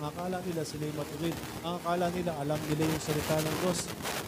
Ang 0.00 0.08
akala 0.16 0.40
nila 0.48 0.64
sila 0.64 0.88
yung 0.88 0.96
matuwid. 0.96 1.36
Ang 1.60 1.76
akala 1.76 2.08
nila 2.08 2.32
alam 2.40 2.56
nila 2.72 2.88
yung 2.88 3.02
salita 3.04 3.36
ng 3.36 3.56
Diyos. 3.60 3.78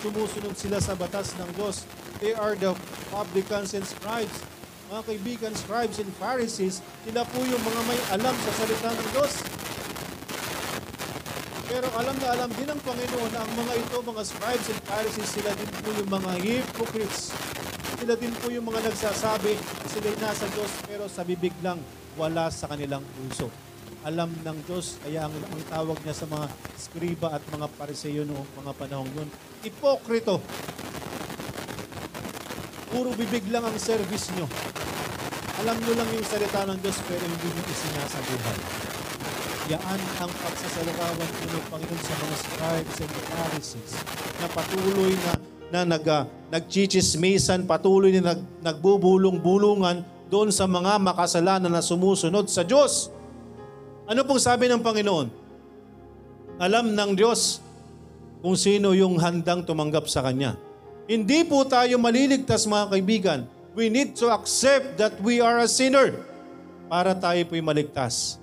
Sumusunod 0.04 0.52
sila 0.52 0.76
sa 0.84 0.92
batas 0.92 1.32
ng 1.40 1.48
Diyos. 1.56 1.88
They 2.20 2.36
are 2.36 2.52
the 2.60 2.76
publicans 3.08 3.72
and 3.72 3.80
scribes. 3.80 4.36
Mga 4.92 5.00
kaibigan, 5.08 5.52
scribes 5.56 5.96
and 5.96 6.12
Pharisees, 6.20 6.84
sila 7.08 7.24
po 7.24 7.40
yung 7.40 7.62
mga 7.64 7.80
may 7.88 8.00
alam 8.12 8.36
sa 8.36 8.52
salita 8.52 8.92
ng 8.92 9.08
Diyos. 9.16 9.32
Pero 11.72 11.88
alam 11.96 12.16
na 12.20 12.28
alam 12.36 12.50
din 12.52 12.68
ng 12.68 12.80
Panginoon 12.84 13.30
na 13.32 13.40
ang 13.40 13.52
mga 13.56 13.72
ito, 13.80 13.96
mga 14.04 14.22
scribes 14.28 14.66
and 14.68 14.80
Pharisees, 14.84 15.30
sila 15.32 15.56
din 15.56 15.72
po 15.72 15.88
yung 15.96 16.10
mga 16.12 16.30
hypocrites. 16.36 17.32
Sila 17.96 18.12
din 18.20 18.32
po 18.36 18.52
yung 18.52 18.68
mga 18.68 18.92
nagsasabi 18.92 19.56
na 19.56 19.86
sila'y 19.88 20.16
nasa 20.20 20.44
Diyos 20.52 20.72
pero 20.84 21.08
sa 21.08 21.24
bibig 21.24 21.56
lang 21.64 21.80
wala 22.20 22.52
sa 22.52 22.68
kanilang 22.68 23.00
puso. 23.16 23.71
Alam 24.02 24.34
ng 24.34 24.58
Diyos, 24.66 24.98
kaya 24.98 25.30
ang, 25.30 25.34
ang 25.34 25.62
tawag 25.70 25.94
niya 26.02 26.10
sa 26.10 26.26
mga 26.26 26.46
skriba 26.74 27.38
at 27.38 27.42
mga 27.54 27.70
pariseyo 27.78 28.26
noong 28.26 28.50
mga 28.58 28.72
panahong 28.74 29.10
yun, 29.14 29.28
ipokrito. 29.62 30.42
Puro 32.90 33.14
bibig 33.14 33.46
lang 33.54 33.62
ang 33.62 33.78
service 33.78 34.34
nyo. 34.34 34.50
Alam 35.62 35.78
nyo 35.78 35.92
lang 35.94 36.08
yung 36.18 36.26
salita 36.26 36.66
ng 36.66 36.78
Diyos 36.82 36.98
pero 37.06 37.22
hindi 37.22 37.46
nyo 37.46 37.62
isinasabuhay. 37.62 38.58
Yaan 39.70 40.00
ang 40.18 40.32
pagsasalakawan 40.34 41.30
ko 41.38 41.44
ng 41.46 41.66
Panginoon 41.70 42.02
sa 42.02 42.14
mga 42.18 42.36
scribes 42.42 42.96
and 42.98 43.14
Pharisees 43.30 43.92
na 44.42 44.46
patuloy 44.50 45.14
na 45.14 45.32
na 45.72 45.88
nag, 45.88 46.04
uh, 46.04 46.28
nagchichismisan, 46.52 47.64
patuloy 47.64 48.12
na 48.20 48.36
nag, 48.36 48.40
nagbubulong-bulungan 48.60 50.04
doon 50.28 50.52
sa 50.52 50.68
mga 50.68 51.00
makasalanan 51.00 51.72
na 51.72 51.80
sumusunod 51.80 52.44
sa 52.52 52.60
Diyos. 52.60 53.08
Ano 54.12 54.28
pong 54.28 54.44
sabi 54.44 54.68
ng 54.68 54.84
Panginoon? 54.84 55.32
Alam 56.60 56.92
ng 56.92 57.16
Diyos 57.16 57.64
kung 58.44 58.60
sino 58.60 58.92
yung 58.92 59.16
handang 59.16 59.64
tumanggap 59.64 60.04
sa 60.04 60.20
Kanya. 60.20 60.60
Hindi 61.08 61.48
po 61.48 61.64
tayo 61.64 61.96
maliligtas 61.96 62.68
mga 62.68 62.92
kaibigan. 62.92 63.40
We 63.72 63.88
need 63.88 64.12
to 64.20 64.28
accept 64.28 65.00
that 65.00 65.16
we 65.24 65.40
are 65.40 65.64
a 65.64 65.68
sinner 65.70 66.20
para 66.92 67.16
tayo 67.16 67.40
po'y 67.48 67.64
maligtas. 67.64 68.36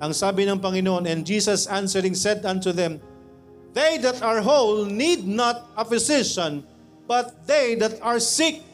Ang 0.00 0.16
sabi 0.16 0.48
ng 0.48 0.56
Panginoon, 0.56 1.04
and 1.04 1.20
Jesus 1.28 1.68
answering 1.68 2.16
said 2.16 2.40
unto 2.48 2.72
them, 2.72 2.96
They 3.76 4.00
that 4.00 4.24
are 4.24 4.40
whole 4.40 4.88
need 4.88 5.28
not 5.28 5.68
a 5.76 5.84
physician, 5.84 6.64
but 7.04 7.44
they 7.44 7.76
that 7.76 8.00
are 8.00 8.16
sick. 8.24 8.64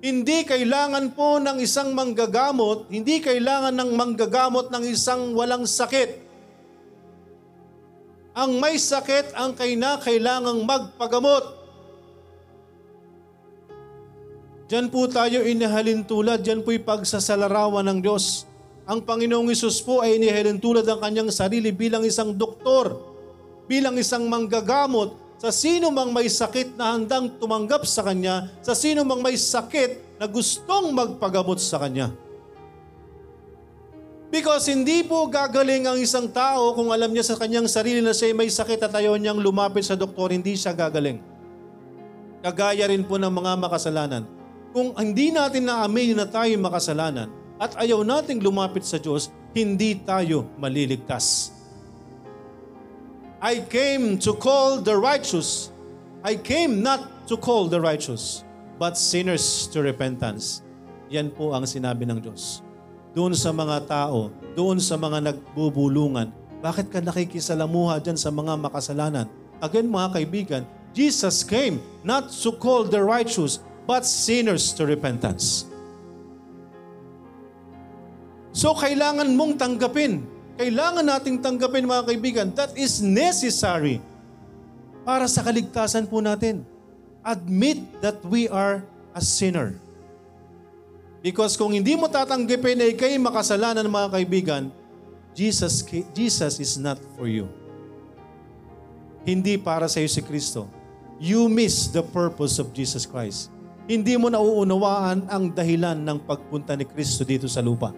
Hindi 0.00 0.48
kailangan 0.48 1.12
po 1.12 1.36
ng 1.36 1.60
isang 1.60 1.92
manggagamot, 1.92 2.88
hindi 2.88 3.20
kailangan 3.20 3.76
ng 3.76 3.90
manggagamot 3.92 4.72
ng 4.72 4.84
isang 4.88 5.36
walang 5.36 5.68
sakit. 5.68 6.16
Ang 8.32 8.56
may 8.56 8.80
sakit 8.80 9.36
ang 9.36 9.52
kailangang 9.52 10.64
magpagamot. 10.64 11.60
Diyan 14.72 14.88
po 14.88 15.04
tayo 15.04 15.44
inihalin 15.44 16.08
tulad, 16.08 16.40
diyan 16.40 16.64
po'y 16.64 16.80
pagsasalarawan 16.80 17.84
ng 17.92 17.98
Diyos. 18.00 18.48
Ang 18.88 19.04
Panginoong 19.04 19.52
Isus 19.52 19.84
po 19.84 20.00
ay 20.00 20.16
inihalin 20.16 20.56
tulad 20.56 20.88
ng 20.88 20.96
kanyang 20.96 21.28
sarili 21.28 21.76
bilang 21.76 22.08
isang 22.08 22.32
doktor, 22.32 22.96
bilang 23.68 24.00
isang 24.00 24.24
manggagamot 24.32 25.19
sa 25.40 25.48
sino 25.48 25.88
mang 25.88 26.12
may 26.12 26.28
sakit 26.28 26.76
na 26.76 26.92
handang 26.92 27.32
tumanggap 27.40 27.88
sa 27.88 28.04
Kanya, 28.04 28.52
sa 28.60 28.76
sino 28.76 29.08
mang 29.08 29.24
may 29.24 29.40
sakit 29.40 30.20
na 30.20 30.28
gustong 30.28 30.92
magpagamot 30.92 31.56
sa 31.56 31.80
Kanya. 31.80 32.12
Because 34.28 34.68
hindi 34.68 35.00
po 35.02 35.26
gagaling 35.26 35.88
ang 35.88 35.96
isang 35.96 36.28
tao 36.28 36.76
kung 36.76 36.92
alam 36.94 37.10
niya 37.10 37.26
sa 37.26 37.34
kanyang 37.34 37.66
sarili 37.66 37.98
na 37.98 38.14
siya 38.14 38.30
may 38.30 38.46
sakit 38.46 38.78
at 38.78 38.94
ayaw 38.94 39.18
niyang 39.18 39.42
lumapit 39.42 39.82
sa 39.82 39.98
doktor, 39.98 40.30
hindi 40.30 40.54
siya 40.54 40.70
gagaling. 40.70 41.18
Kagaya 42.38 42.86
rin 42.86 43.02
po 43.02 43.18
ng 43.18 43.26
mga 43.26 43.58
makasalanan. 43.58 44.22
Kung 44.70 44.94
hindi 44.94 45.34
natin 45.34 45.66
naamin 45.66 46.14
na 46.14 46.30
tayo 46.30 46.54
makasalanan 46.62 47.26
at 47.58 47.74
ayaw 47.74 48.06
nating 48.06 48.38
lumapit 48.38 48.86
sa 48.86 49.02
Diyos, 49.02 49.34
hindi 49.50 49.98
tayo 49.98 50.46
maliligtas. 50.62 51.50
I 53.40 53.64
came 53.64 54.20
to 54.20 54.36
call 54.36 54.84
the 54.84 54.92
righteous. 55.00 55.72
I 56.20 56.36
came 56.36 56.84
not 56.84 57.24
to 57.24 57.40
call 57.40 57.72
the 57.72 57.80
righteous, 57.80 58.44
but 58.76 59.00
sinners 59.00 59.64
to 59.72 59.80
repentance. 59.80 60.60
Yan 61.08 61.32
po 61.32 61.56
ang 61.56 61.64
sinabi 61.64 62.04
ng 62.04 62.20
Diyos. 62.20 62.60
Doon 63.16 63.32
sa 63.32 63.48
mga 63.48 63.88
tao, 63.88 64.28
doon 64.52 64.76
sa 64.76 65.00
mga 65.00 65.32
nagbubulungan, 65.32 66.28
bakit 66.60 66.92
ka 66.92 67.00
nakikisalamuha 67.00 68.04
dyan 68.04 68.20
sa 68.20 68.28
mga 68.28 68.60
makasalanan? 68.60 69.24
Again 69.64 69.88
mga 69.88 70.20
kaibigan, 70.20 70.62
Jesus 70.92 71.40
came 71.40 71.80
not 72.04 72.28
to 72.44 72.52
call 72.52 72.84
the 72.84 73.00
righteous, 73.00 73.64
but 73.88 74.04
sinners 74.04 74.76
to 74.76 74.84
repentance. 74.84 75.64
So 78.52 78.76
kailangan 78.76 79.32
mong 79.32 79.56
tanggapin. 79.56 80.28
Kailangan 80.60 81.08
nating 81.08 81.40
tanggapin 81.40 81.88
mga 81.88 82.04
kaibigan. 82.04 82.46
That 82.52 82.76
is 82.76 83.00
necessary 83.00 84.04
para 85.08 85.24
sa 85.24 85.40
kaligtasan 85.40 86.04
po 86.04 86.20
natin. 86.20 86.68
Admit 87.24 87.80
that 88.04 88.20
we 88.28 88.44
are 88.52 88.84
a 89.16 89.24
sinner. 89.24 89.72
Because 91.24 91.56
kung 91.56 91.72
hindi 91.72 91.96
mo 91.96 92.12
tatanggapin 92.12 92.76
na 92.76 92.92
ikay 92.92 93.16
makasalanan 93.16 93.88
mga 93.88 94.20
kaibigan, 94.20 94.62
Jesus, 95.32 95.80
Jesus 96.12 96.60
is 96.60 96.76
not 96.76 97.00
for 97.16 97.24
you. 97.24 97.48
Hindi 99.24 99.56
para 99.56 99.88
sa 99.88 100.00
iyo 100.00 100.12
si 100.12 100.20
Kristo. 100.20 100.68
You 101.16 101.48
miss 101.48 101.88
the 101.88 102.04
purpose 102.04 102.60
of 102.60 102.72
Jesus 102.76 103.08
Christ 103.08 103.52
hindi 103.90 104.14
mo 104.14 104.30
nauunawaan 104.30 105.26
ang 105.26 105.50
dahilan 105.50 105.98
ng 105.98 106.22
pagpunta 106.22 106.78
ni 106.78 106.86
Kristo 106.86 107.26
dito 107.26 107.50
sa 107.50 107.58
lupa. 107.58 107.90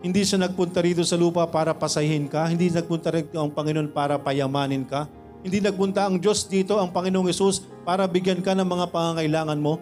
Hindi 0.00 0.24
siya 0.24 0.40
nagpunta 0.40 0.80
rito 0.80 1.04
sa 1.04 1.16
lupa 1.20 1.44
para 1.44 1.76
pasahin 1.76 2.24
ka. 2.24 2.48
Hindi 2.48 2.72
nagpunta 2.72 3.12
rito 3.12 3.36
ang 3.36 3.52
Panginoon 3.52 3.92
para 3.92 4.16
payamanin 4.16 4.88
ka. 4.88 5.04
Hindi 5.44 5.60
nagpunta 5.60 6.08
ang 6.08 6.16
Diyos 6.16 6.48
dito, 6.48 6.80
ang 6.80 6.92
Panginoong 6.92 7.28
Yesus, 7.28 7.64
para 7.84 8.08
bigyan 8.08 8.40
ka 8.40 8.56
ng 8.56 8.64
mga 8.64 8.86
pangangailangan 8.92 9.60
mo. 9.60 9.80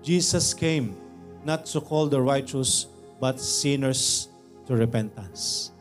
Jesus 0.00 0.52
came 0.56 0.96
not 1.44 1.68
to 1.68 1.80
call 1.80 2.08
the 2.08 2.20
righteous, 2.20 2.88
but 3.20 3.36
sinners 3.40 4.32
to 4.64 4.76
repentance. 4.76 5.72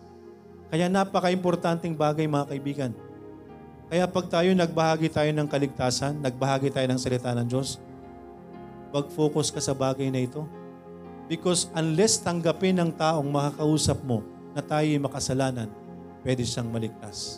Kaya 0.72 0.92
napaka-importanting 0.92 1.96
bagay 1.96 2.28
mga 2.28 2.48
kaibigan 2.52 2.92
kaya 3.90 4.06
pag 4.06 4.30
tayo 4.30 4.54
nagbahagi 4.54 5.10
tayo 5.10 5.34
ng 5.34 5.50
kaligtasan, 5.50 6.22
nagbahagi 6.22 6.70
tayo 6.70 6.86
ng 6.94 7.02
salita 7.02 7.34
ng 7.34 7.50
Diyos, 7.50 7.82
mag-focus 8.94 9.50
ka 9.50 9.58
sa 9.58 9.74
bagay 9.74 10.14
na 10.14 10.22
ito. 10.22 10.46
Because 11.30 11.70
unless 11.78 12.18
tanggapin 12.18 12.82
ng 12.82 12.98
taong 12.98 13.30
makakausap 13.30 14.02
mo 14.02 14.26
na 14.58 14.66
tayo 14.66 14.90
ay 14.90 14.98
makasalanan, 14.98 15.70
pwede 16.26 16.42
siyang 16.42 16.74
maligtas. 16.74 17.38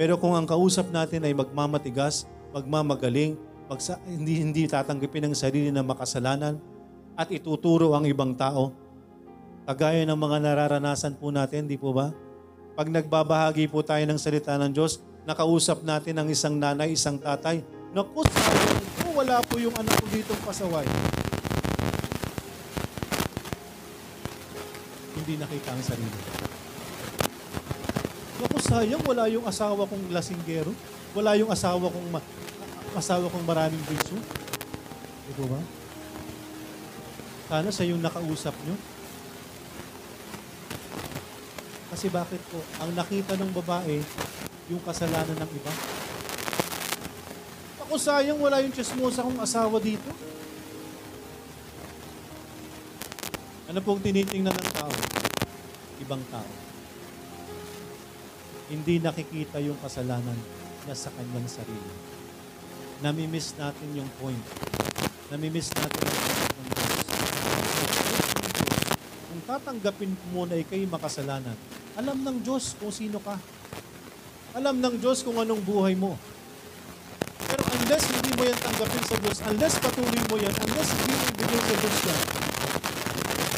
Pero 0.00 0.16
kung 0.16 0.32
ang 0.32 0.48
kausap 0.48 0.88
natin 0.88 1.20
ay 1.28 1.36
magmamatigas, 1.36 2.24
magmamagaling, 2.56 3.36
magsa, 3.68 4.00
hindi, 4.08 4.40
hindi 4.40 4.64
tatanggapin 4.64 5.28
ng 5.28 5.34
sarili 5.36 5.68
na 5.68 5.84
makasalanan, 5.84 6.56
at 7.16 7.28
ituturo 7.28 7.92
ang 7.92 8.08
ibang 8.08 8.32
tao, 8.32 8.72
kagaya 9.68 10.04
ng 10.08 10.16
mga 10.16 10.36
nararanasan 10.40 11.16
po 11.20 11.28
natin, 11.28 11.68
di 11.68 11.76
po 11.76 11.92
ba? 11.92 12.12
Pag 12.76 12.92
nagbabahagi 12.92 13.68
po 13.72 13.84
tayo 13.84 14.04
ng 14.04 14.20
salita 14.20 14.56
ng 14.56 14.72
Diyos, 14.72 15.00
nakausap 15.24 15.80
natin 15.84 16.20
ang 16.20 16.28
isang 16.28 16.56
nanay, 16.56 16.92
isang 16.92 17.16
tatay. 17.20 17.64
Naku, 17.92 18.20
po, 18.20 19.08
wala 19.16 19.40
po 19.44 19.56
yung 19.56 19.72
anak 19.76 19.96
ko 19.96 20.06
ditong 20.12 20.40
pasaway. 20.44 21.15
Hindi 25.26 25.42
nakita 25.42 25.74
ang 25.74 25.82
sarili. 25.82 26.18
Naku, 28.38 28.62
sayang, 28.62 29.02
wala 29.02 29.26
yung 29.26 29.42
asawa 29.42 29.82
kong 29.90 30.14
lasinggero. 30.14 30.70
Wala 31.18 31.34
yung 31.34 31.50
asawa 31.50 31.90
kong 31.90 32.14
ma- 32.14 32.30
asawa 32.94 33.26
kong 33.26 33.42
maraming 33.42 33.82
biso. 33.90 34.14
Ito 35.34 35.50
ba? 35.50 35.58
Sana 37.50 37.74
sa 37.74 37.82
yung 37.82 37.98
nakausap 38.06 38.54
nyo. 38.70 38.78
Kasi 41.90 42.06
bakit 42.06 42.38
po? 42.46 42.62
Ang 42.86 42.94
nakita 42.94 43.34
ng 43.34 43.50
babae, 43.50 43.98
yung 44.70 44.82
kasalanan 44.86 45.42
ng 45.42 45.50
iba? 45.58 45.72
Ako 47.82 47.98
sayang 47.98 48.38
wala 48.38 48.62
yung 48.62 48.70
chismosa 48.70 49.26
kong 49.26 49.42
asawa 49.42 49.82
dito. 49.82 50.06
Ano 53.66 53.82
pong 53.82 53.98
tinitingnan 53.98 54.54
ng 54.54 54.70
tao? 54.78 54.94
Ibang 56.06 56.22
tao. 56.30 56.50
Hindi 58.70 59.02
nakikita 59.02 59.58
yung 59.58 59.78
kasalanan 59.82 60.38
niya 60.86 60.94
sa 60.94 61.10
kanyang 61.10 61.50
sarili. 61.50 61.92
Namimiss 63.02 63.58
natin 63.58 63.90
yung 63.92 64.06
point. 64.22 64.40
Namimiss 65.34 65.74
natin 65.74 65.98
yung 65.98 66.18
point. 66.22 66.46
Kung 69.26 69.42
tatanggapin 69.50 70.14
mo 70.14 70.46
muna 70.46 70.54
ikay 70.54 70.86
makasalanan, 70.86 71.58
alam 71.98 72.22
ng 72.22 72.46
Diyos 72.46 72.78
kung 72.78 72.94
sino 72.94 73.18
ka. 73.18 73.34
Alam 74.54 74.78
ng 74.78 74.96
Diyos 75.02 75.26
kung 75.26 75.42
anong 75.42 75.60
buhay 75.66 75.98
mo. 75.98 76.14
Pero 77.46 77.62
unless 77.82 78.04
hindi 78.14 78.30
mo 78.38 78.42
yan 78.46 78.58
tanggapin 78.62 79.02
sa 79.04 79.16
Diyos, 79.20 79.38
unless 79.42 79.74
patuloy 79.82 80.22
mo 80.30 80.36
yan, 80.38 80.54
unless 80.54 80.88
hindi 80.96 81.14
mo 81.18 81.26
bigay 81.34 81.60
sa 81.60 81.74
Diyos 81.76 81.98
yan, 82.06 82.20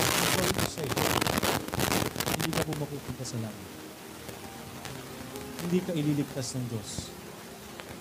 I'm 0.08 0.26
sorry 0.34 0.52
to 0.54 0.66
say, 0.66 0.88
hindi 0.88 2.48
hindi 2.48 2.50
ka 2.56 2.57
po 2.68 2.76
mapupunta 2.76 3.24
sa 3.24 3.40
langit. 3.40 3.68
Hindi 5.64 5.78
ka 5.80 5.96
ililigtas 5.96 6.52
ng 6.52 6.68
Diyos. 6.68 7.08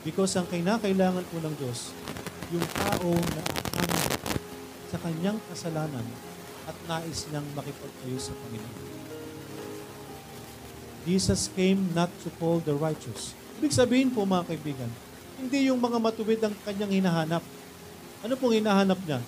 Because 0.04 0.36
ang 0.36 0.48
kinakailangan 0.52 1.24
po 1.32 1.40
ng 1.40 1.56
Diyos, 1.56 1.96
yung 2.52 2.68
tao 2.76 3.16
na 3.16 3.42
aamin 3.48 4.12
sa 4.92 4.98
kanyang 5.00 5.40
kasalanan 5.48 6.04
at 6.68 6.76
nais 6.84 7.32
niyang 7.32 7.48
makipagtayo 7.56 8.20
sa 8.20 8.36
Panginoon. 8.36 8.88
Jesus 11.08 11.48
came 11.56 11.88
not 11.96 12.12
to 12.20 12.28
call 12.36 12.60
the 12.60 12.76
righteous. 12.76 13.32
Ibig 13.64 13.72
sabihin 13.72 14.12
po 14.12 14.28
mga 14.28 14.52
kaibigan, 14.52 14.92
hindi 15.40 15.72
yung 15.72 15.80
mga 15.80 15.96
matuwid 16.04 16.44
ang 16.44 16.56
kanyang 16.68 17.00
hinahanap. 17.00 17.44
Ano 18.20 18.34
pong 18.36 18.60
hinahanap 18.60 19.00
niya? 19.08 19.24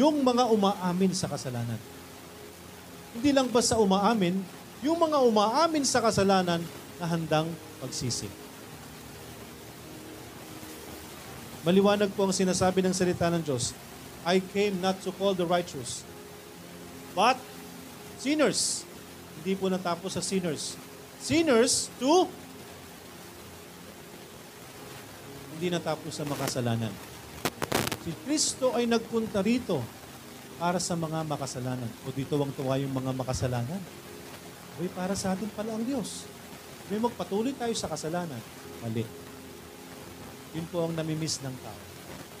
Yung 0.00 0.24
mga 0.24 0.48
umaamin 0.48 1.12
sa 1.12 1.28
kasalanan. 1.28 1.76
Hindi 3.12 3.36
lang 3.36 3.52
basta 3.52 3.76
umaamin, 3.76 4.40
yung 4.82 4.98
mga 4.98 5.18
umaamin 5.22 5.82
sa 5.82 5.98
kasalanan 5.98 6.62
na 6.98 7.06
handang 7.06 7.50
magsisi. 7.82 8.30
Maliwanag 11.66 12.14
po 12.14 12.26
ang 12.26 12.34
sinasabi 12.34 12.80
ng 12.86 12.94
salita 12.94 13.26
ng 13.28 13.42
Diyos. 13.42 13.74
I 14.22 14.38
came 14.38 14.78
not 14.78 14.98
to 15.02 15.10
call 15.14 15.34
the 15.34 15.46
righteous, 15.46 16.06
but 17.12 17.38
sinners. 18.18 18.86
Hindi 19.40 19.58
po 19.58 19.70
natapos 19.70 20.18
sa 20.18 20.22
sinners. 20.22 20.78
Sinners 21.18 21.90
to 21.98 22.30
hindi 25.58 25.74
natapos 25.74 26.14
sa 26.14 26.22
makasalanan. 26.22 26.94
Si 28.06 28.14
Kristo 28.22 28.78
ay 28.78 28.86
nagpunta 28.86 29.42
rito 29.42 29.82
para 30.54 30.78
sa 30.78 30.94
mga 30.94 31.26
makasalanan. 31.26 31.90
O 32.06 32.14
dito 32.14 32.38
ang 32.38 32.54
tuwa 32.54 32.78
yung 32.78 32.94
mga 32.94 33.10
makasalanan. 33.10 33.82
Uy, 34.78 34.86
para 34.94 35.18
sa 35.18 35.34
atin 35.34 35.50
pala 35.50 35.74
ang 35.74 35.82
Diyos. 35.82 36.26
May 36.88 37.02
magpatuloy 37.02 37.52
tayo 37.58 37.74
sa 37.74 37.90
kasalanan. 37.90 38.38
Mali. 38.80 39.02
Yun 40.54 40.66
po 40.70 40.86
ang 40.86 40.94
namimiss 40.94 41.42
ng 41.42 41.56
tao. 41.60 41.80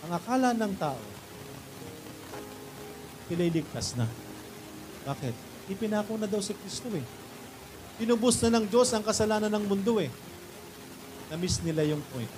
Ang 0.06 0.12
akala 0.14 0.54
ng 0.54 0.72
tao, 0.78 1.02
kililigtas 3.28 3.98
na. 3.98 4.08
Bakit? 5.04 5.34
Ipinako 5.68 6.16
na 6.16 6.30
daw 6.30 6.40
si 6.40 6.56
Kristo 6.56 6.88
eh. 6.96 7.04
Tinubos 8.00 8.40
na 8.40 8.56
ng 8.56 8.64
Diyos 8.70 8.88
ang 8.94 9.04
kasalanan 9.04 9.52
ng 9.52 9.64
mundo 9.68 10.00
eh. 10.00 10.08
Na-miss 11.28 11.60
nila 11.60 11.84
yung 11.84 12.00
point. 12.08 12.30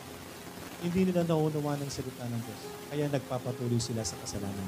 Hindi 0.80 1.12
nila 1.12 1.22
naunawa 1.22 1.76
ng 1.78 1.90
salita 1.92 2.26
ng 2.26 2.42
Diyos. 2.42 2.62
Kaya 2.90 3.06
nagpapatuloy 3.06 3.78
sila 3.78 4.02
sa 4.02 4.18
kasalanan. 4.18 4.66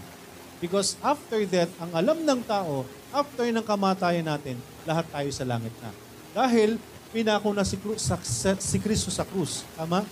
Because 0.63 0.95
after 1.03 1.43
that, 1.51 1.67
ang 1.83 1.91
alam 1.91 2.23
ng 2.23 2.41
tao, 2.47 2.87
after 3.11 3.51
ng 3.51 3.67
kamatayan 3.67 4.29
natin, 4.31 4.55
lahat 4.85 5.07
tayo 5.11 5.31
sa 5.31 5.45
langit 5.47 5.75
na. 5.79 5.91
Dahil 6.33 6.81
pinako 7.13 7.53
na 7.53 7.63
si, 7.63 7.77
Cru- 7.77 8.01
sa, 8.01 8.17
sa- 8.21 8.59
si 8.59 8.79
Kristo 8.81 9.13
sa 9.13 9.23
krus. 9.23 9.63
Tama? 9.77 10.03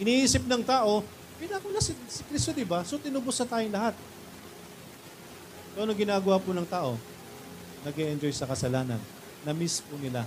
Iniisip 0.00 0.44
ng 0.44 0.62
tao, 0.64 1.04
pinako 1.36 1.68
na 1.72 1.80
si, 1.80 1.92
si 2.08 2.24
Kristo, 2.24 2.52
di 2.52 2.64
ba? 2.64 2.84
So 2.84 2.96
tinubos 2.96 3.36
na 3.40 3.46
tayong 3.48 3.74
lahat. 3.74 3.94
So 5.76 5.84
ano 5.84 5.92
ginagawa 5.92 6.40
po 6.40 6.56
ng 6.56 6.68
tao? 6.68 6.96
nag 7.86 7.94
enjoy 7.94 8.34
sa 8.34 8.50
kasalanan. 8.50 8.98
Na-miss 9.46 9.78
po 9.78 9.94
nila 10.02 10.26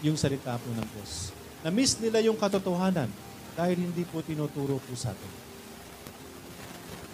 yung 0.00 0.16
salita 0.16 0.56
po 0.56 0.72
ng 0.72 0.88
Diyos. 0.96 1.36
Na-miss 1.60 2.00
nila 2.00 2.24
yung 2.24 2.40
katotohanan 2.40 3.12
dahil 3.52 3.76
hindi 3.76 4.08
po 4.08 4.24
tinuturo 4.24 4.80
po 4.80 4.92
sa 4.96 5.12
atin. 5.12 5.41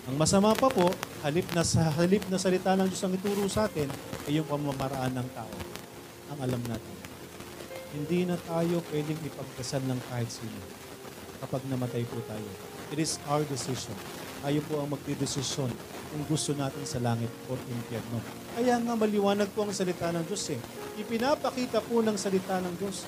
Ang 0.09 0.17
masama 0.17 0.57
pa 0.57 0.73
po, 0.73 0.89
halip 1.21 1.45
na 1.53 1.61
sa 1.61 1.85
halip 2.01 2.25
na 2.33 2.41
salita 2.41 2.73
ng 2.73 2.89
Diyos 2.89 3.05
ang 3.05 3.13
ituro 3.13 3.45
sa 3.45 3.69
atin 3.69 3.93
ay 4.25 4.41
yung 4.41 4.49
pamamaraan 4.49 5.13
ng 5.13 5.29
tao. 5.37 5.53
Ang 6.33 6.39
alam 6.49 6.63
natin. 6.65 6.97
Hindi 7.93 8.25
na 8.25 8.41
tayo 8.41 8.81
pwedeng 8.89 9.21
ipagdasal 9.21 9.85
ng 9.85 10.01
kahit 10.09 10.33
sino 10.33 10.57
kapag 11.45 11.61
namatay 11.69 12.09
po 12.09 12.25
tayo. 12.25 12.49
It 12.89 13.05
is 13.05 13.21
our 13.29 13.45
decision. 13.53 13.93
Tayo 14.41 14.65
po 14.65 14.81
ang 14.81 14.89
magdidesisyon 14.97 15.69
kung 16.09 16.23
gusto 16.25 16.57
natin 16.57 16.89
sa 16.89 17.05
langit 17.05 17.29
o 17.53 17.61
impyerno. 17.69 18.25
Kaya 18.57 18.81
nga 18.81 18.97
maliwanag 18.97 19.53
po 19.53 19.69
ang 19.69 19.77
salita 19.77 20.09
ng 20.09 20.25
Diyos 20.25 20.57
eh. 20.57 20.61
Ipinapakita 21.05 21.85
po 21.85 22.01
ng 22.01 22.17
salita 22.17 22.65
ng 22.65 22.81
Diyos 22.81 23.05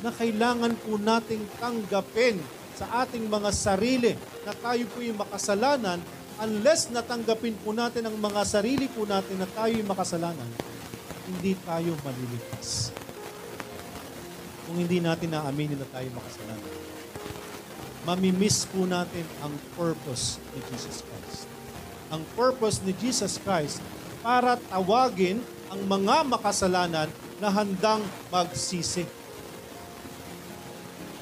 na 0.00 0.08
kailangan 0.08 0.80
po 0.80 0.96
nating 0.96 1.44
tanggapin 1.60 2.40
sa 2.72 3.04
ating 3.04 3.28
mga 3.28 3.52
sarili 3.52 4.16
na 4.48 4.56
tayo 4.56 4.88
po 4.88 5.04
yung 5.04 5.20
makasalanan 5.20 6.00
unless 6.40 6.88
natanggapin 6.88 7.58
po 7.60 7.74
natin 7.76 8.08
ang 8.08 8.16
mga 8.16 8.42
sarili 8.46 8.88
po 8.88 9.04
natin 9.04 9.36
na 9.36 9.48
tayo 9.50 9.72
yung 9.74 9.90
makasalanan, 9.90 10.50
hindi 11.28 11.52
tayo 11.66 11.92
maliligtas. 12.00 12.94
Kung 14.64 14.80
hindi 14.80 15.02
natin 15.02 15.34
naaminin 15.34 15.76
na 15.76 15.88
tayo 15.90 16.08
makasalanan. 16.14 16.72
Mamimiss 18.02 18.66
po 18.66 18.82
natin 18.88 19.22
ang 19.44 19.54
purpose 19.78 20.42
ni 20.54 20.60
Jesus 20.72 21.06
Christ. 21.06 21.46
Ang 22.10 22.22
purpose 22.34 22.82
ni 22.82 22.92
Jesus 22.98 23.38
Christ 23.38 23.78
para 24.22 24.58
tawagin 24.70 25.38
ang 25.70 25.80
mga 25.86 26.26
makasalanan 26.26 27.08
na 27.42 27.48
handang 27.50 28.02
magsisi. 28.30 29.06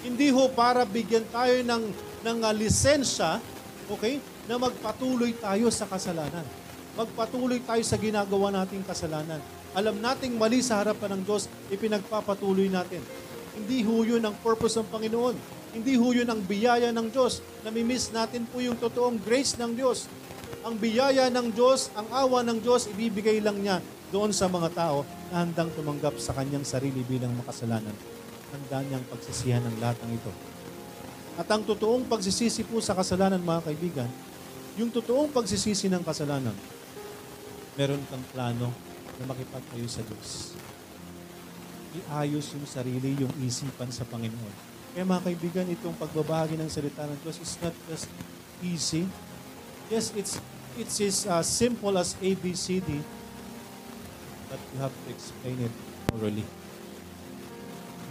Hindi 0.00 0.32
ho 0.32 0.48
para 0.52 0.88
bigyan 0.88 1.24
tayo 1.28 1.60
ng, 1.60 1.84
ng 2.24 2.38
uh, 2.40 2.52
lisensya, 2.56 3.40
okay, 3.92 4.20
na 4.50 4.58
magpatuloy 4.58 5.30
tayo 5.38 5.70
sa 5.70 5.86
kasalanan. 5.86 6.42
Magpatuloy 6.98 7.62
tayo 7.62 7.86
sa 7.86 7.94
ginagawa 7.94 8.50
nating 8.50 8.82
kasalanan. 8.82 9.38
Alam 9.78 10.02
nating 10.02 10.34
mali 10.34 10.58
sa 10.58 10.82
harapan 10.82 11.14
ng 11.14 11.22
Diyos, 11.22 11.46
ipinagpapatuloy 11.70 12.66
natin. 12.66 12.98
Hindi 13.54 13.86
ho 13.86 14.02
yun 14.02 14.18
ang 14.26 14.34
purpose 14.42 14.74
ng 14.82 14.90
Panginoon. 14.90 15.38
Hindi 15.70 15.94
ho 15.94 16.10
yun 16.10 16.26
ang 16.26 16.42
biyaya 16.42 16.90
ng 16.90 17.14
Diyos. 17.14 17.46
Namimiss 17.62 18.10
natin 18.10 18.42
po 18.50 18.58
yung 18.58 18.74
totoong 18.74 19.22
grace 19.22 19.54
ng 19.54 19.70
Diyos. 19.78 20.10
Ang 20.66 20.82
biyaya 20.82 21.30
ng 21.30 21.54
Diyos, 21.54 21.94
ang 21.94 22.10
awa 22.10 22.42
ng 22.42 22.58
Diyos, 22.58 22.90
ibibigay 22.90 23.38
lang 23.38 23.62
niya 23.62 23.78
doon 24.10 24.34
sa 24.34 24.50
mga 24.50 24.74
tao 24.74 25.06
na 25.30 25.46
handang 25.46 25.70
tumanggap 25.78 26.18
sa 26.18 26.34
kanyang 26.34 26.66
sarili 26.66 27.06
bilang 27.06 27.30
makasalanan. 27.38 27.94
Handa 28.50 28.82
niyang 28.82 29.06
pagsisihan 29.06 29.62
ng 29.62 29.78
lahat 29.78 30.02
ng 30.02 30.10
ito. 30.10 30.32
At 31.38 31.46
ang 31.46 31.62
totoong 31.62 32.10
pagsisisi 32.10 32.66
po 32.66 32.82
sa 32.82 32.98
kasalanan, 32.98 33.38
mga 33.38 33.70
kaibigan, 33.70 34.10
yung 34.80 34.88
totoong 34.88 35.28
pagsisisi 35.28 35.92
ng 35.92 36.00
kasalanan, 36.00 36.56
meron 37.76 38.00
kang 38.08 38.24
plano 38.32 38.72
na 39.20 39.24
makipagtayo 39.28 39.84
sa 39.84 40.00
Diyos. 40.00 40.56
Iayos 41.92 42.56
yung 42.56 42.64
sarili, 42.64 43.12
yung 43.20 43.34
isipan 43.44 43.92
sa 43.92 44.08
Panginoon. 44.08 44.72
Kaya 44.96 45.04
mga 45.04 45.22
kaibigan, 45.28 45.66
itong 45.68 45.92
pagbabahagi 46.00 46.56
ng 46.56 46.72
salita 46.72 47.04
ng 47.04 47.20
Diyos 47.20 47.36
is 47.44 47.60
not 47.60 47.76
just 47.92 48.08
easy. 48.64 49.04
Yes, 49.92 50.16
it's 50.16 50.40
it's 50.80 50.96
as 51.04 51.28
uh, 51.28 51.44
simple 51.44 51.92
as 52.00 52.16
ABCD, 52.16 53.04
but 54.48 54.60
you 54.72 54.78
have 54.80 54.94
to 54.94 55.06
explain 55.12 55.60
it 55.60 55.74
orally. 56.16 56.46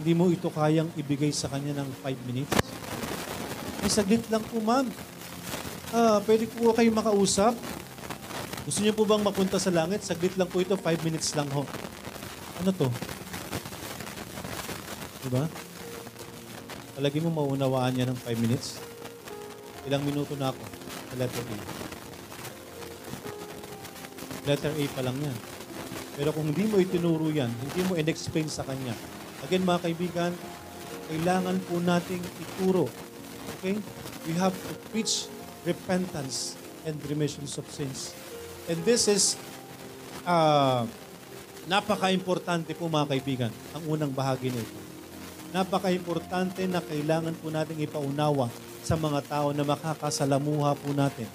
Hindi 0.00 0.12
mo 0.14 0.30
ito 0.30 0.48
kayang 0.48 0.88
ibigay 0.94 1.34
sa 1.34 1.50
kanya 1.50 1.82
ng 1.82 1.88
5 1.98 2.28
minutes. 2.30 2.54
Ay, 3.80 3.90
saglit 3.90 4.24
lang 4.30 4.44
po, 4.44 4.60
ma'am. 4.62 4.88
Ah, 5.90 6.22
pwede 6.22 6.46
po 6.46 6.70
kayo 6.70 6.86
makausap. 6.94 7.58
Gusto 8.62 8.78
niyo 8.78 8.94
po 8.94 9.02
bang 9.02 9.26
mapunta 9.26 9.58
sa 9.58 9.74
langit? 9.74 10.06
Saglit 10.06 10.38
lang 10.38 10.46
po 10.46 10.62
ito, 10.62 10.78
5 10.78 10.86
minutes 11.02 11.34
lang 11.34 11.50
ho. 11.50 11.66
Ano 12.62 12.70
to? 12.70 12.86
Diba? 15.26 15.50
Palagi 16.94 17.18
mo 17.18 17.34
maunawaan 17.34 17.90
niya 17.90 18.06
ng 18.06 18.14
5 18.22 18.38
minutes. 18.38 18.78
Ilang 19.90 20.06
minuto 20.06 20.38
na 20.38 20.54
ako 20.54 20.62
sa 21.10 21.14
letter 21.18 21.42
A. 21.42 21.58
Letter 24.46 24.70
A 24.70 24.84
pa 24.94 25.02
lang 25.02 25.18
yan. 25.18 25.36
Pero 26.14 26.30
kung 26.30 26.54
hindi 26.54 26.70
mo 26.70 26.78
itinuro 26.78 27.34
yan, 27.34 27.50
hindi 27.50 27.82
mo 27.82 27.98
in-explain 27.98 28.46
sa 28.46 28.62
kanya. 28.62 28.94
Again, 29.42 29.66
mga 29.66 29.90
kaibigan, 29.90 30.30
kailangan 31.10 31.58
po 31.66 31.82
nating 31.82 32.22
ituro. 32.38 32.86
Okay? 33.58 33.74
We 34.30 34.38
have 34.38 34.54
to 34.54 34.72
preach 34.94 35.26
repentance 35.64 36.56
and 36.88 36.96
remissions 37.06 37.56
of 37.60 37.66
sins. 37.68 38.16
And 38.70 38.80
this 38.86 39.10
is 39.10 39.36
uh, 40.24 40.86
napaka-importante 41.68 42.72
po 42.72 42.88
mga 42.88 43.06
kaibigan, 43.16 43.52
ang 43.76 43.84
unang 43.86 44.12
bahagi 44.12 44.52
nito. 44.52 44.78
Napaka-importante 45.50 46.64
na 46.70 46.78
kailangan 46.78 47.34
po 47.36 47.50
nating 47.50 47.82
ipaunawa 47.82 48.46
sa 48.80 48.94
mga 48.94 49.20
tao 49.26 49.48
na 49.50 49.66
makakasalamuha 49.66 50.78
po 50.78 50.94
natin. 50.94 51.26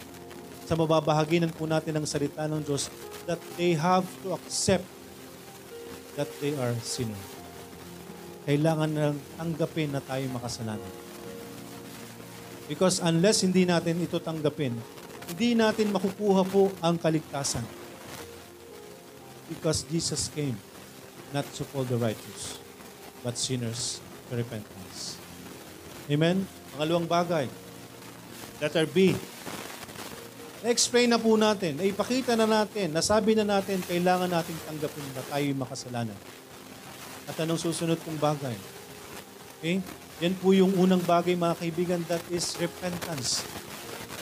Sa 0.66 0.74
mababahaginan 0.74 1.54
po 1.54 1.70
natin 1.70 2.02
ng 2.02 2.08
salita 2.10 2.50
ng 2.50 2.64
Diyos 2.64 2.90
that 3.30 3.38
they 3.60 3.78
have 3.78 4.08
to 4.26 4.34
accept 4.34 4.88
that 6.16 6.32
they 6.40 6.56
are 6.58 6.74
sinner. 6.82 7.20
Kailangan 8.48 8.90
na 8.90 9.06
tanggapin 9.38 9.92
na 9.94 10.02
tayo 10.02 10.26
makasalanan. 10.32 11.05
Because 12.66 12.98
unless 13.02 13.46
hindi 13.46 13.66
natin 13.66 14.02
ito 14.02 14.18
tanggapin, 14.18 14.74
hindi 15.30 15.50
natin 15.54 15.94
makukuha 15.94 16.42
po 16.46 16.74
ang 16.82 16.98
kaligtasan. 16.98 17.66
Because 19.46 19.86
Jesus 19.86 20.30
came 20.34 20.58
not 21.30 21.46
to 21.54 21.66
call 21.70 21.86
the 21.86 21.98
righteous, 21.98 22.58
but 23.22 23.38
sinners 23.38 24.02
to 24.30 24.38
repentance. 24.38 25.22
Amen? 26.10 26.46
Pangalawang 26.74 27.06
bagay. 27.06 27.46
Letter 28.58 28.90
B. 28.90 29.14
Na-explain 30.66 31.06
na 31.06 31.22
po 31.22 31.38
natin, 31.38 31.78
naipakita 31.78 32.34
na 32.34 32.50
natin, 32.50 32.90
nasabi 32.90 33.38
na 33.38 33.46
natin, 33.46 33.78
kailangan 33.86 34.26
nating 34.26 34.58
tanggapin 34.66 35.06
na 35.14 35.22
tayo'y 35.30 35.54
makasalanan. 35.54 36.18
At 37.30 37.38
anong 37.38 37.62
susunod 37.62 38.02
kong 38.02 38.18
bagay? 38.18 38.58
Okay? 39.62 39.78
Yan 40.24 40.32
po 40.40 40.56
yung 40.56 40.72
unang 40.80 41.04
bagay 41.04 41.36
mga 41.36 41.60
kaibigan, 41.60 42.00
that 42.08 42.24
is 42.32 42.56
repentance. 42.56 43.44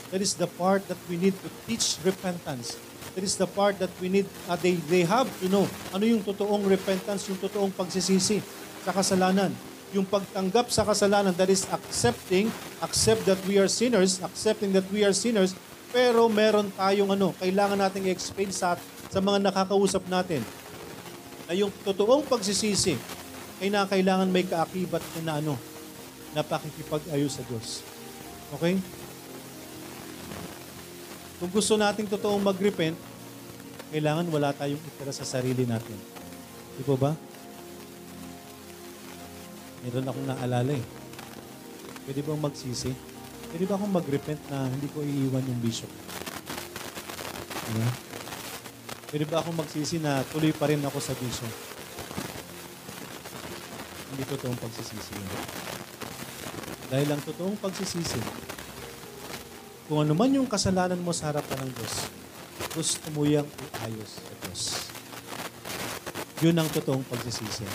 That 0.10 0.26
is 0.26 0.34
the 0.34 0.50
part 0.50 0.82
that 0.90 0.98
we 1.06 1.22
need 1.22 1.38
to 1.38 1.50
teach 1.70 2.02
repentance. 2.02 2.82
That 3.14 3.22
is 3.22 3.38
the 3.38 3.46
part 3.46 3.78
that 3.78 3.94
we 4.02 4.10
need, 4.10 4.26
uh, 4.50 4.58
they, 4.58 4.74
they 4.90 5.06
have 5.06 5.30
to 5.42 5.46
know 5.46 5.70
ano 5.94 6.02
yung 6.06 6.26
totoong 6.26 6.66
repentance, 6.66 7.30
yung 7.30 7.38
totoong 7.38 7.70
pagsisisi 7.70 8.42
sa 8.82 8.90
kasalanan. 8.90 9.54
Yung 9.94 10.10
pagtanggap 10.10 10.74
sa 10.74 10.82
kasalanan, 10.82 11.30
that 11.38 11.54
is 11.54 11.70
accepting, 11.70 12.50
accept 12.82 13.22
that 13.30 13.38
we 13.46 13.62
are 13.62 13.70
sinners, 13.70 14.18
accepting 14.26 14.74
that 14.74 14.86
we 14.90 15.06
are 15.06 15.14
sinners, 15.14 15.54
pero 15.94 16.26
meron 16.26 16.74
tayong 16.74 17.14
ano, 17.14 17.38
kailangan 17.38 17.78
nating 17.78 18.10
i-explain 18.10 18.50
sa, 18.50 18.74
sa 19.14 19.22
mga 19.22 19.46
nakakausap 19.46 20.02
natin 20.10 20.42
na 21.46 21.54
yung 21.54 21.70
totoong 21.86 22.26
pagsisisi 22.26 22.98
ay 23.62 23.70
na 23.70 23.86
kailangan 23.86 24.26
may 24.34 24.42
kaakibat 24.42 25.06
na 25.22 25.38
ano, 25.38 25.54
na 26.34 26.42
pakikipag-ayos 26.42 27.38
sa 27.38 27.46
Diyos. 27.46 27.86
Okay? 28.58 28.78
Kung 31.38 31.52
gusto 31.54 31.78
nating 31.78 32.10
totoong 32.10 32.42
mag-repent, 32.42 32.98
kailangan 33.94 34.26
wala 34.34 34.50
tayong 34.58 34.82
itira 34.82 35.14
sa 35.14 35.26
sarili 35.26 35.70
natin. 35.70 35.98
Di 36.78 36.84
ba? 36.86 37.14
Meron 39.86 40.08
akong 40.10 40.28
naalala 40.28 40.74
eh. 40.74 40.86
Pwede 42.08 42.26
bang 42.26 42.42
magsisi? 42.42 42.92
Pwede 43.54 43.70
ba 43.70 43.78
akong 43.78 43.94
mag-repent 43.94 44.42
na 44.50 44.66
hindi 44.66 44.90
ko 44.90 45.06
iiwan 45.06 45.46
yung 45.46 45.62
bishop? 45.62 45.92
Diba? 47.70 47.90
Pwede 49.14 49.26
ba 49.30 49.44
akong 49.44 49.60
magsisi 49.60 50.02
na 50.02 50.26
tuloy 50.34 50.56
pa 50.56 50.72
rin 50.72 50.82
ako 50.82 50.98
sa 50.98 51.14
bishop? 51.14 51.54
Hindi 54.10 54.24
totoong 54.26 54.58
pagsisisi 54.58 55.14
yun. 55.14 55.73
Dahil 56.94 57.10
ang 57.10 57.26
totoong 57.26 57.58
pagsisisi, 57.58 58.22
kung 59.90 60.06
ano 60.06 60.14
man 60.14 60.30
yung 60.30 60.46
kasalanan 60.46 61.02
mo 61.02 61.10
sa 61.10 61.34
harapan 61.34 61.66
ng 61.66 61.72
Diyos, 61.74 61.96
gusto 62.70 63.10
mo 63.18 63.26
yung 63.26 63.50
iayos 63.50 64.22
sa 64.22 64.34
Diyos. 64.46 64.62
Yun 66.46 66.54
ang 66.54 66.70
totoong 66.70 67.02
pagsisisi. 67.10 67.66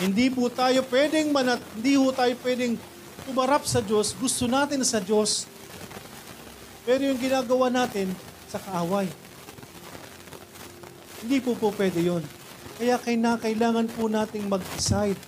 Hindi 0.00 0.32
po 0.32 0.48
tayo 0.48 0.80
pwedeng 0.88 1.36
manat, 1.36 1.60
hindi 1.76 2.00
po 2.00 2.16
tayo 2.16 2.32
pwedeng 2.40 2.80
tumarap 3.28 3.68
sa 3.68 3.84
Diyos, 3.84 4.16
gusto 4.16 4.48
natin 4.48 4.80
sa 4.88 5.04
Diyos, 5.04 5.44
pero 6.88 7.04
yung 7.04 7.20
ginagawa 7.20 7.68
natin 7.68 8.08
sa 8.48 8.56
kaaway. 8.56 9.04
Hindi 11.20 11.44
po 11.44 11.52
po 11.60 11.76
pwede 11.76 12.00
yun. 12.00 12.24
Kaya 12.80 12.96
kailangan 13.36 13.84
po 13.92 14.08
nating 14.08 14.48
mag-decide. 14.48 15.20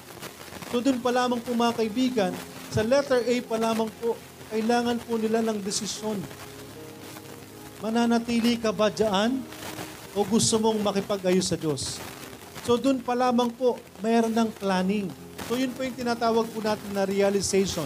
So 0.73 0.81
doon 0.81 0.97
pa 1.05 1.13
lamang 1.13 1.45
po 1.45 1.53
mga 1.53 1.77
kaibigan, 1.77 2.33
sa 2.73 2.81
letter 2.81 3.21
A 3.21 3.35
pa 3.45 3.61
lamang 3.61 3.93
po, 4.01 4.17
kailangan 4.49 4.97
po 5.05 5.21
nila 5.21 5.45
ng 5.45 5.61
desisyon. 5.61 6.17
Mananatili 7.85 8.57
ka 8.57 8.73
ba 8.73 8.89
dyan 8.89 9.45
o 10.17 10.25
gusto 10.25 10.57
mong 10.57 10.81
makipag-ayos 10.81 11.53
sa 11.53 11.61
Diyos? 11.61 12.01
So 12.65 12.81
doon 12.81 13.05
pa 13.05 13.13
lamang 13.13 13.53
po, 13.53 13.77
mayroon 14.01 14.33
ng 14.33 14.49
planning. 14.57 15.13
So 15.51 15.61
yun 15.61 15.69
po 15.77 15.85
yung 15.85 15.93
tinatawag 15.93 16.49
po 16.49 16.65
natin 16.65 16.97
na 16.97 17.05
realization. 17.05 17.85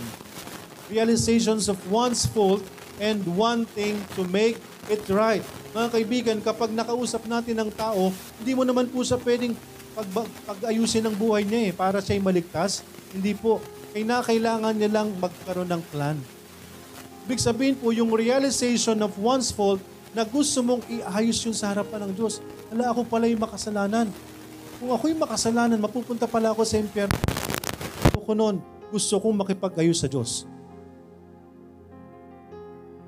Realizations 0.86 1.66
of 1.66 1.82
one's 1.90 2.22
fault 2.22 2.62
and 3.02 3.26
wanting 3.34 3.98
to 4.14 4.22
make 4.30 4.54
it 4.86 5.02
right. 5.10 5.42
Mga 5.74 5.88
kaibigan, 5.90 6.36
kapag 6.38 6.70
nakausap 6.70 7.26
natin 7.26 7.58
ng 7.58 7.70
tao, 7.74 8.14
hindi 8.38 8.52
mo 8.54 8.62
naman 8.62 8.86
po 8.86 9.02
sa 9.02 9.18
pwedeng 9.18 9.58
pag, 9.98 10.06
pag-ayusin 10.46 11.08
ang 11.08 11.16
buhay 11.16 11.42
niya 11.42 11.68
eh, 11.68 11.72
para 11.74 11.98
siya'y 11.98 12.22
maligtas. 12.22 12.86
Hindi 13.10 13.34
po. 13.34 13.58
Kailangan 14.04 14.74
niya 14.76 14.90
lang 14.92 15.08
magkaroon 15.16 15.72
ng 15.72 15.82
plan. 15.88 16.20
Ibig 17.24 17.40
sabihin 17.40 17.76
po, 17.80 17.96
yung 17.96 18.12
realization 18.12 19.00
of 19.00 19.16
one's 19.16 19.48
fault 19.48 19.80
na 20.12 20.20
gusto 20.20 20.60
mong 20.60 20.84
iayos 20.84 21.40
yun 21.40 21.56
sa 21.56 21.72
harapan 21.72 22.04
ng 22.04 22.12
Diyos. 22.12 22.44
Ala, 22.68 22.92
ako 22.92 23.08
pala 23.08 23.24
yung 23.24 23.40
makasalanan. 23.40 24.12
Kung 24.76 24.92
ako'y 24.92 25.16
makasalanan, 25.16 25.80
mapupunta 25.80 26.28
pala 26.28 26.52
ako 26.52 26.62
sa 26.68 26.76
impyerno. 26.76 27.16
Ako 28.12 28.36
noon, 28.36 28.60
gusto 28.92 29.16
kong 29.16 29.36
makipag-ayos 29.42 30.04
sa 30.04 30.08
Diyos. 30.12 30.44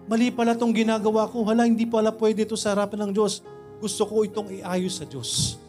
Mali 0.08 0.32
pala 0.32 0.56
itong 0.56 0.72
ginagawa 0.72 1.28
ko. 1.28 1.44
Hala, 1.44 1.68
hindi 1.68 1.84
pala 1.84 2.08
pwede 2.08 2.48
ito 2.48 2.56
sa 2.56 2.72
harapan 2.72 3.04
ng 3.04 3.12
Diyos. 3.12 3.44
Gusto 3.76 4.08
ko 4.08 4.24
itong 4.24 4.48
iayos 4.48 4.96
sa 4.96 5.04
Diyos. 5.04 5.60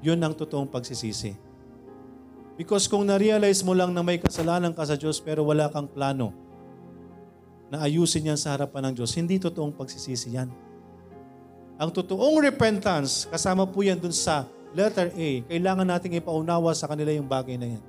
Yun 0.00 0.16
ang 0.24 0.32
totoong 0.32 0.66
pagsisisi. 0.66 1.43
Because 2.54 2.86
kung 2.86 3.02
na-realize 3.10 3.66
mo 3.66 3.74
lang 3.74 3.90
na 3.90 4.06
may 4.06 4.22
kasalanan 4.22 4.70
ka 4.70 4.86
sa 4.86 4.94
Diyos 4.94 5.18
pero 5.18 5.42
wala 5.42 5.66
kang 5.66 5.90
plano 5.90 6.30
na 7.66 7.82
ayusin 7.82 8.30
yan 8.30 8.38
sa 8.38 8.54
harapan 8.54 8.90
ng 8.90 9.02
Diyos, 9.02 9.10
hindi 9.18 9.42
totoong 9.42 9.74
pagsisisi 9.74 10.38
yan. 10.38 10.46
Ang 11.74 11.90
totoong 11.90 12.38
repentance, 12.38 13.26
kasama 13.26 13.66
po 13.66 13.82
yan 13.82 13.98
dun 13.98 14.14
sa 14.14 14.46
letter 14.70 15.10
A, 15.10 15.28
kailangan 15.50 15.82
nating 15.82 16.14
ipaunawa 16.22 16.70
sa 16.78 16.86
kanila 16.86 17.10
yung 17.10 17.26
bagay 17.26 17.58
na 17.58 17.74
yan. 17.74 17.82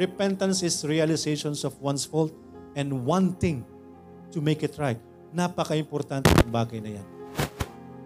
Repentance 0.00 0.64
is 0.64 0.80
realizations 0.88 1.60
of 1.68 1.76
one's 1.84 2.08
fault 2.08 2.32
and 2.72 2.88
wanting 3.04 3.60
to 4.32 4.40
make 4.40 4.64
it 4.64 4.72
right. 4.80 4.98
Napaka-importante 5.36 6.32
ng 6.32 6.48
bagay 6.48 6.80
na 6.80 6.96
yan. 6.96 7.06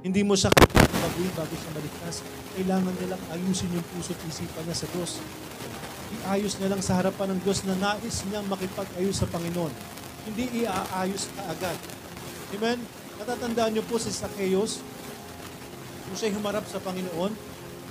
Hindi 0.03 0.26
mo 0.26 0.35
siya 0.35 0.51
baguhin 0.55 1.33
bago 1.39 1.55
siya 1.55 1.70
maligtas. 1.74 2.16
Kailangan 2.59 2.93
niya 2.99 3.07
lang 3.14 3.22
ayusin 3.33 3.70
yung 3.70 3.87
puso 3.95 4.11
at 4.14 4.20
isipan 4.26 4.62
niya 4.66 4.76
sa 4.76 4.87
Diyos. 4.91 5.22
Iayos 6.09 6.57
niya 6.57 6.73
lang 6.73 6.81
sa 6.81 6.97
harapan 6.97 7.37
ng 7.37 7.41
Diyos 7.45 7.69
na 7.69 7.77
nais 7.77 8.25
niyang 8.25 8.49
makipag-ayos 8.49 9.21
sa 9.21 9.29
Panginoon. 9.29 9.73
Hindi 10.25 10.65
iaayos 10.65 11.29
ka 11.37 11.43
agad. 11.53 11.79
Amen? 12.57 12.81
Natatandaan 13.21 13.77
niyo 13.77 13.85
po 13.85 14.01
si 14.01 14.09
Zacchaeus, 14.09 14.81
kung 16.09 16.17
siya 16.17 16.33
humarap 16.33 16.65
sa 16.65 16.81
Panginoon, 16.81 17.33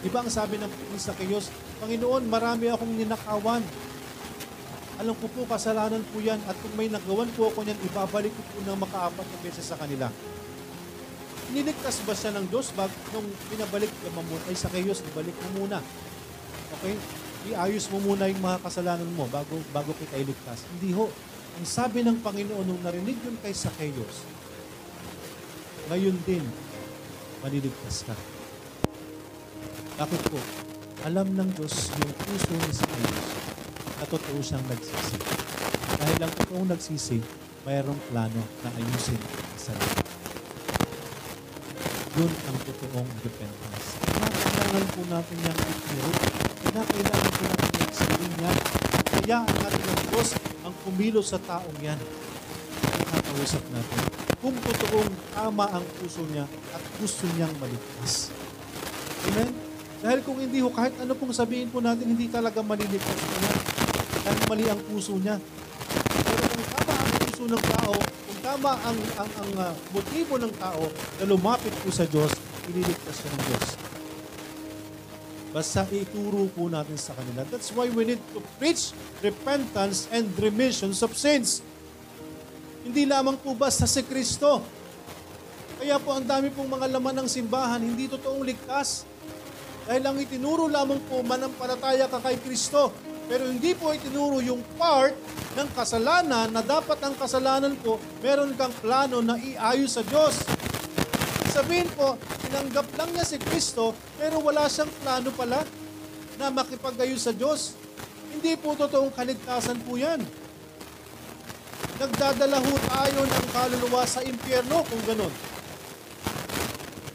di 0.01 0.09
ba 0.09 0.25
ang 0.25 0.31
sabi 0.33 0.57
ng 0.57 0.65
ni 0.65 0.97
Zacchaeus, 0.97 1.53
Panginoon, 1.77 2.25
marami 2.25 2.73
akong 2.73 2.89
ninakawan. 2.89 3.61
Alam 4.97 5.13
ko 5.21 5.29
po, 5.29 5.45
kasalanan 5.45 6.01
po 6.09 6.17
yan. 6.17 6.41
At 6.49 6.57
kung 6.57 6.73
may 6.73 6.89
nagawan 6.89 7.29
po 7.37 7.53
ako 7.53 7.69
niyan, 7.69 7.77
ibabalik 7.85 8.33
ko 8.33 8.41
po 8.49 8.57
ng 8.65 8.81
makaapat 8.81 9.25
na 9.29 9.37
beses 9.45 9.61
sa 9.61 9.77
kanila. 9.77 10.09
Niligtas 11.53 12.01
ba 12.01 12.17
siya 12.17 12.33
ng 12.33 12.49
Diyos 12.49 12.73
bag 12.73 12.89
nung 13.13 13.29
pinabalik 13.53 13.93
ay 14.49 14.57
Zacchaeus, 14.57 15.05
ibalik 15.05 15.37
mo 15.37 15.61
muna. 15.61 15.85
Okay? 16.81 16.97
Iayos 17.47 17.87
mo 17.95 18.03
muna 18.03 18.27
yung 18.27 18.43
mga 18.43 18.59
kasalanan 18.59 19.07
mo 19.15 19.23
bago, 19.31 19.55
bago 19.71 19.95
kita 19.95 20.19
iligtas. 20.19 20.67
Hindi 20.75 20.91
ho. 20.91 21.07
Ang 21.57 21.63
sabi 21.63 22.03
ng 22.03 22.19
Panginoon 22.19 22.67
nung 22.67 22.83
narinig 22.83 23.15
yun 23.23 23.39
kay 23.39 23.55
Zacchaeus, 23.55 24.27
ngayon 25.87 26.19
din, 26.27 26.43
maliligtas 27.39 28.03
ka. 28.03 28.15
Bakit 29.95 30.21
po? 30.27 30.39
Alam 31.07 31.31
ng 31.39 31.49
Diyos 31.55 31.87
yung 31.95 32.13
puso 32.19 32.51
ni 32.51 32.71
Zacchaeus 32.75 33.27
na 33.95 34.05
totoo 34.11 34.39
siyang 34.43 34.65
nagsisi. 34.67 35.17
Dahil 35.97 36.19
ang 36.19 36.33
totoong 36.35 36.67
nagsisi, 36.67 37.23
mayroong 37.63 38.01
plano 38.11 38.43
na 38.61 38.69
ayusin 38.75 39.17
ang 39.23 39.55
sarili. 39.55 40.03
Yun 42.19 42.31
ang 42.51 42.57
totoong 42.67 43.09
repentance. 43.23 43.87
Kailangan 44.03 44.85
po 44.91 45.01
natin 45.07 45.37
yung 45.47 45.59
ituro. 45.63 46.46
Kailangan 46.77 47.31
po 47.33 47.43
natin 47.49 47.69
yung 47.73 47.89
explain 47.89 48.33
yan. 48.37 48.57
Kaya 49.09 49.37
ang 49.41 49.57
natin 49.65 49.81
ng 49.81 50.01
Diyos 50.13 50.29
ang 50.61 50.75
kumilos 50.85 51.27
sa 51.33 51.39
taong 51.41 51.77
yan. 51.81 51.97
Nakakausap 52.85 53.63
natin. 53.73 54.01
Kung 54.37 54.53
totoong 54.61 55.13
tama 55.33 55.65
ang 55.73 55.85
puso 55.97 56.21
niya 56.29 56.45
at 56.45 56.83
gusto 57.01 57.25
niyang 57.33 57.49
maligtas. 57.57 58.29
Amen? 59.25 59.49
Dahil 60.05 60.21
kung 60.21 60.37
hindi 60.37 60.61
ho, 60.61 60.69
kahit 60.69 60.93
ano 61.01 61.17
pong 61.17 61.33
sabihin 61.33 61.73
po 61.73 61.81
natin, 61.81 62.13
hindi 62.13 62.29
talaga 62.29 62.61
maliligtas 62.61 63.17
po 63.25 63.35
yan. 63.41 63.57
Dahil 64.21 64.41
mali 64.45 64.65
ang 64.69 64.81
puso 64.85 65.17
niya. 65.17 65.41
Pero 66.29 66.43
kung 66.45 66.67
tama 66.77 66.93
ang 66.93 67.09
puso 67.25 67.43
ng 67.49 67.63
tao, 67.73 67.93
kung 67.97 68.39
tama 68.45 68.71
ang, 68.85 68.97
ang, 69.17 69.31
ang 69.33 69.51
uh, 69.57 69.73
motibo 69.97 70.37
ng 70.37 70.53
tao 70.61 70.85
na 70.93 71.23
lumapit 71.25 71.73
po 71.81 71.89
sa 71.89 72.05
Diyos, 72.05 72.29
ililigtas 72.69 73.17
siya 73.17 73.33
ng 73.33 73.43
Diyos. 73.49 73.86
Basta 75.55 75.87
ituro 75.87 76.51
po 76.51 76.67
natin 76.67 76.99
sa 76.99 77.15
kanila. 77.15 77.47
That's 77.47 77.71
why 77.71 77.87
we 77.87 78.03
need 78.03 78.21
to 78.35 78.43
preach 78.59 78.91
repentance 79.23 80.11
and 80.11 80.27
remissions 80.35 80.99
of 80.99 81.15
sins. 81.15 81.63
Hindi 82.83 83.07
lamang 83.07 83.39
po 83.39 83.55
basta 83.55 83.87
si 83.87 84.03
Kristo. 84.03 84.63
Kaya 85.77 86.01
po 86.01 86.15
ang 86.15 86.25
dami 86.25 86.51
pong 86.51 86.67
mga 86.67 86.87
laman 86.89 87.23
ng 87.23 87.29
simbahan, 87.29 87.79
hindi 87.79 88.09
totoong 88.11 88.43
ligtas. 88.43 89.07
Dahil 89.87 90.03
ang 90.03 90.17
itinuro 90.19 90.67
lamang 90.67 90.99
po 91.07 91.23
manampalataya 91.23 92.11
ka 92.11 92.19
kay 92.19 92.35
Kristo. 92.43 92.91
Pero 93.27 93.47
hindi 93.47 93.75
po 93.75 93.91
itinuro 93.91 94.39
yung 94.39 94.63
part 94.79 95.15
ng 95.55 95.67
kasalanan 95.75 96.47
na 96.47 96.63
dapat 96.63 96.95
ang 97.03 97.15
kasalanan 97.15 97.75
po, 97.79 97.99
meron 98.23 98.55
kang 98.55 98.71
plano 98.79 99.19
na 99.19 99.35
iayos 99.35 99.99
sa 99.99 100.03
Diyos. 100.03 100.56
Sabihin 101.57 101.89
po, 101.97 102.13
tinanggap 102.45 102.85
lang 103.01 103.09
niya 103.17 103.25
si 103.25 103.41
Kristo, 103.41 103.97
pero 104.21 104.37
wala 104.45 104.69
siyang 104.69 104.93
plano 105.01 105.33
pala 105.33 105.65
na 106.37 106.53
makipag-ayos 106.53 107.25
sa 107.25 107.33
Diyos. 107.33 107.73
Hindi 108.29 108.53
po 108.61 108.77
totoong 108.77 109.09
kaligtasan 109.09 109.81
po 109.81 109.97
yan. 109.97 110.21
Nagdadala 111.97 112.61
ho 112.61 112.73
tayo 112.77 113.25
ng 113.25 113.47
kaluluwa 113.49 114.05
sa 114.05 114.21
impyerno 114.21 114.85
kung 114.85 115.01
ganun. 115.09 115.33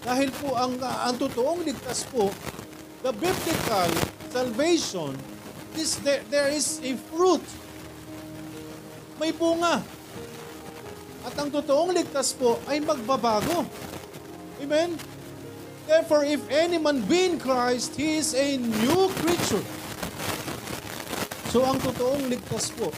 Dahil 0.03 0.35
po 0.35 0.59
ang, 0.59 0.75
ang 0.83 1.15
totoong 1.23 1.63
ligtas 1.63 2.03
po, 2.11 2.27
the 3.07 3.15
biblical 3.15 3.91
salvation 4.35 5.15
is 5.79 6.03
there, 6.03 6.27
there 6.35 6.51
is 6.51 6.83
a 6.83 6.99
fruit. 7.15 7.47
May 9.23 9.31
bunga. 9.31 9.79
At 11.23 11.35
ang 11.39 11.55
totoong 11.55 11.95
ligtas 11.95 12.35
po 12.35 12.59
ay 12.67 12.83
magbabago. 12.83 13.92
Amen? 14.63 14.95
Therefore, 15.91 16.23
if 16.23 16.39
any 16.47 16.79
man 16.79 17.03
be 17.11 17.27
in 17.27 17.37
Christ, 17.43 17.99
he 17.99 18.23
is 18.23 18.39
a 18.39 18.57
new 18.57 19.11
creature. 19.19 19.65
So, 21.51 21.67
ang 21.67 21.83
totoong 21.83 22.31
ligtas 22.31 22.71
po, 22.79 22.95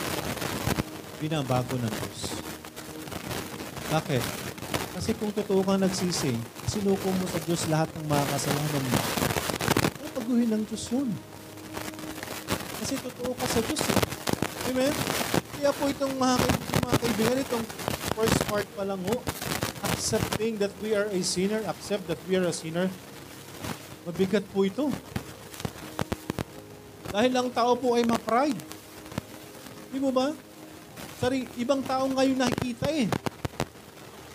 binabago 1.18 1.74
ng 1.80 1.88
Diyos. 1.88 2.20
Bakit? 3.88 4.22
Kasi 4.94 5.10
kung 5.16 5.32
totoo 5.32 5.64
kang 5.64 5.80
nagsisi, 5.80 6.36
sinuko 6.68 7.08
mo 7.10 7.24
sa 7.26 7.40
Diyos 7.42 7.66
lahat 7.72 7.88
ng 7.98 8.06
mga 8.06 8.24
kasalanan 8.30 8.84
mo, 8.84 9.00
ay 10.04 10.08
baguhin 10.14 10.50
ng 10.52 10.62
Diyos 10.68 10.84
yun. 10.92 11.08
Kasi 12.78 12.94
totoo 13.00 13.32
ka 13.34 13.46
sa 13.48 13.60
Diyos. 13.64 13.82
Eh. 13.82 14.68
Amen? 14.70 14.92
Kaya 15.58 15.70
po 15.72 15.88
itong 15.88 16.14
mga, 16.14 16.36
mga 16.84 16.96
kaibigan, 17.00 17.36
itong 17.40 17.64
first 18.14 18.38
part 18.46 18.68
pa 18.76 18.84
lang 18.84 19.00
ho, 19.02 19.16
accepting 19.94 20.58
that 20.58 20.74
we 20.82 20.90
are 20.98 21.06
a 21.06 21.20
sinner, 21.22 21.62
accept 21.70 22.10
that 22.10 22.18
we 22.26 22.34
are 22.34 22.42
a 22.42 22.50
sinner, 22.50 22.90
mabigat 24.02 24.42
po 24.50 24.66
ito. 24.66 24.90
Dahil 27.14 27.30
ang 27.30 27.48
tao 27.54 27.78
po 27.78 27.94
ay 27.94 28.02
ma-pride. 28.02 28.58
Di 29.94 30.02
mo 30.02 30.10
ba? 30.10 30.34
Sari, 31.22 31.46
ibang 31.62 31.78
tao 31.86 32.10
ngayon 32.10 32.42
nakikita 32.42 32.90
eh. 32.90 33.06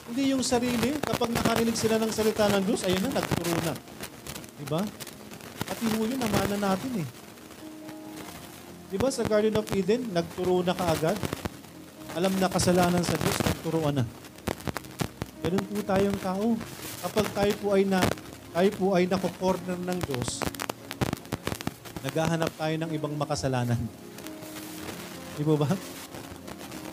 Hindi 0.09 0.31
yung 0.31 0.41
sarili, 0.41 0.95
kapag 1.03 1.35
nakarinig 1.35 1.75
sila 1.75 1.99
ng 1.99 2.09
salita 2.09 2.47
ng 2.47 2.63
Diyos, 2.63 2.87
ayun 2.87 3.03
na, 3.03 3.19
nagturo 3.19 3.53
na. 3.67 3.75
Di 4.55 4.65
ba? 4.65 4.81
At 5.69 5.77
yun 5.83 6.07
yun, 6.07 6.17
namana 6.17 6.55
natin 6.55 7.03
eh. 7.03 7.07
Di 8.89 8.97
ba 8.97 9.11
sa 9.11 9.27
Garden 9.27 9.59
of 9.59 9.69
Eden, 9.75 10.09
nagturo 10.15 10.63
na 10.63 10.73
kaagad? 10.73 11.19
Alam 12.17 12.33
na 12.41 12.49
kasalanan 12.49 13.03
sa 13.05 13.13
Diyos, 13.19 13.37
nagturoan 13.43 14.01
na. 14.01 14.28
Ganun 15.39 15.63
po 15.65 15.75
tayong 15.83 16.19
tao. 16.19 16.45
Kapag 16.99 17.25
tayo 17.31 17.53
po 17.63 17.67
ay 17.75 17.87
na 17.87 18.03
tayo 18.49 18.69
po 18.75 18.97
ay 18.97 19.05
nako-corner 19.05 19.77
ng 19.77 19.99
Diyos, 20.03 20.41
naghahanap 22.01 22.51
tayo 22.57 22.75
ng 22.81 22.91
ibang 22.97 23.13
makasalanan. 23.15 23.79
Di 25.39 25.43
ba 25.45 25.55
ba? 25.55 25.69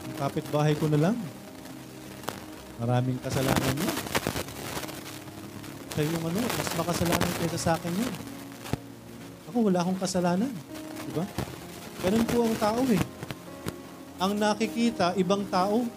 Ang 0.06 0.14
kapitbahay 0.20 0.78
ko 0.78 0.86
na 0.86 1.10
lang. 1.10 1.16
Maraming 2.76 3.18
kasalanan 3.24 3.74
niya. 3.74 3.92
Siya 5.96 6.12
yung 6.12 6.24
ano, 6.28 6.40
mas 6.44 6.70
makasalanan 6.76 7.30
kaysa 7.40 7.58
sa 7.58 7.72
akin 7.80 7.92
yun. 7.96 8.12
Ako, 9.48 9.56
wala 9.72 9.80
akong 9.80 9.96
kasalanan. 9.96 10.52
Di 11.08 11.12
ba? 11.16 11.24
Ganun 12.04 12.24
po 12.28 12.44
ang 12.44 12.56
tao 12.60 12.80
eh. 12.92 13.02
Ang 14.20 14.32
nakikita, 14.36 15.16
ibang 15.16 15.48
tao, 15.48 15.88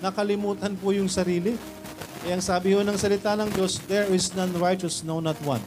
nakalimutan 0.00 0.72
po 0.74 0.96
yung 0.96 1.12
sarili. 1.12 1.52
Kaya 2.22 2.38
ang 2.38 2.44
sabi 2.44 2.70
ho 2.70 2.86
ng 2.86 2.94
salita 2.94 3.34
ng 3.34 3.50
Diyos, 3.50 3.82
there 3.90 4.06
is 4.06 4.30
none 4.38 4.54
righteous, 4.54 5.02
no 5.02 5.18
not 5.18 5.34
one. 5.42 5.62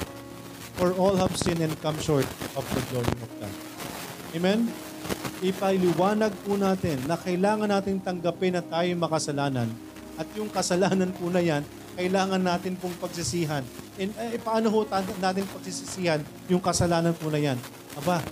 For 0.79 0.95
all 0.95 1.19
have 1.19 1.35
sinned 1.35 1.59
and 1.59 1.75
come 1.83 1.99
short 1.99 2.23
of 2.55 2.63
the 2.71 2.81
glory 2.91 3.15
of 3.19 3.31
God. 3.39 3.53
Amen? 4.31 4.71
Ipaliwanag 5.43 6.31
po 6.47 6.55
natin 6.55 7.03
na 7.11 7.19
kailangan 7.19 7.67
natin 7.67 7.99
tanggapin 7.99 8.55
na 8.55 8.63
tayo 8.63 8.87
makasalanan 8.95 9.67
at 10.15 10.27
yung 10.39 10.47
kasalanan 10.47 11.11
po 11.11 11.27
na 11.27 11.43
yan, 11.43 11.59
kailangan 11.99 12.39
natin 12.39 12.79
pong 12.79 12.95
pagsisihan. 13.03 13.63
And 13.99 14.15
eh, 14.15 14.39
paano 14.39 14.71
ho 14.71 14.87
natin 15.19 15.43
pagsisisihan 15.51 16.23
yung 16.47 16.63
kasalanan 16.63 17.11
po 17.15 17.27
na 17.27 17.39
yan? 17.39 17.59
Aba, 17.99 18.23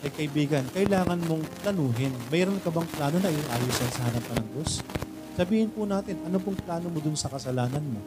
ay 0.00 0.10
kaibigan, 0.12 0.64
kailangan 0.72 1.20
mong 1.28 1.44
planuhin. 1.60 2.16
Mayroon 2.32 2.60
ka 2.64 2.72
bang 2.72 2.88
plano 2.96 3.16
na 3.20 3.28
iayos 3.28 3.76
sa 3.76 4.08
harapan 4.08 4.40
ng 4.40 4.48
Diyos? 4.56 4.80
Sabihin 5.38 5.70
po 5.70 5.86
natin, 5.86 6.18
ano 6.26 6.42
pong 6.42 6.58
plano 6.58 6.90
mo 6.90 6.98
dun 6.98 7.14
sa 7.14 7.30
kasalanan 7.30 7.78
mo? 7.78 8.02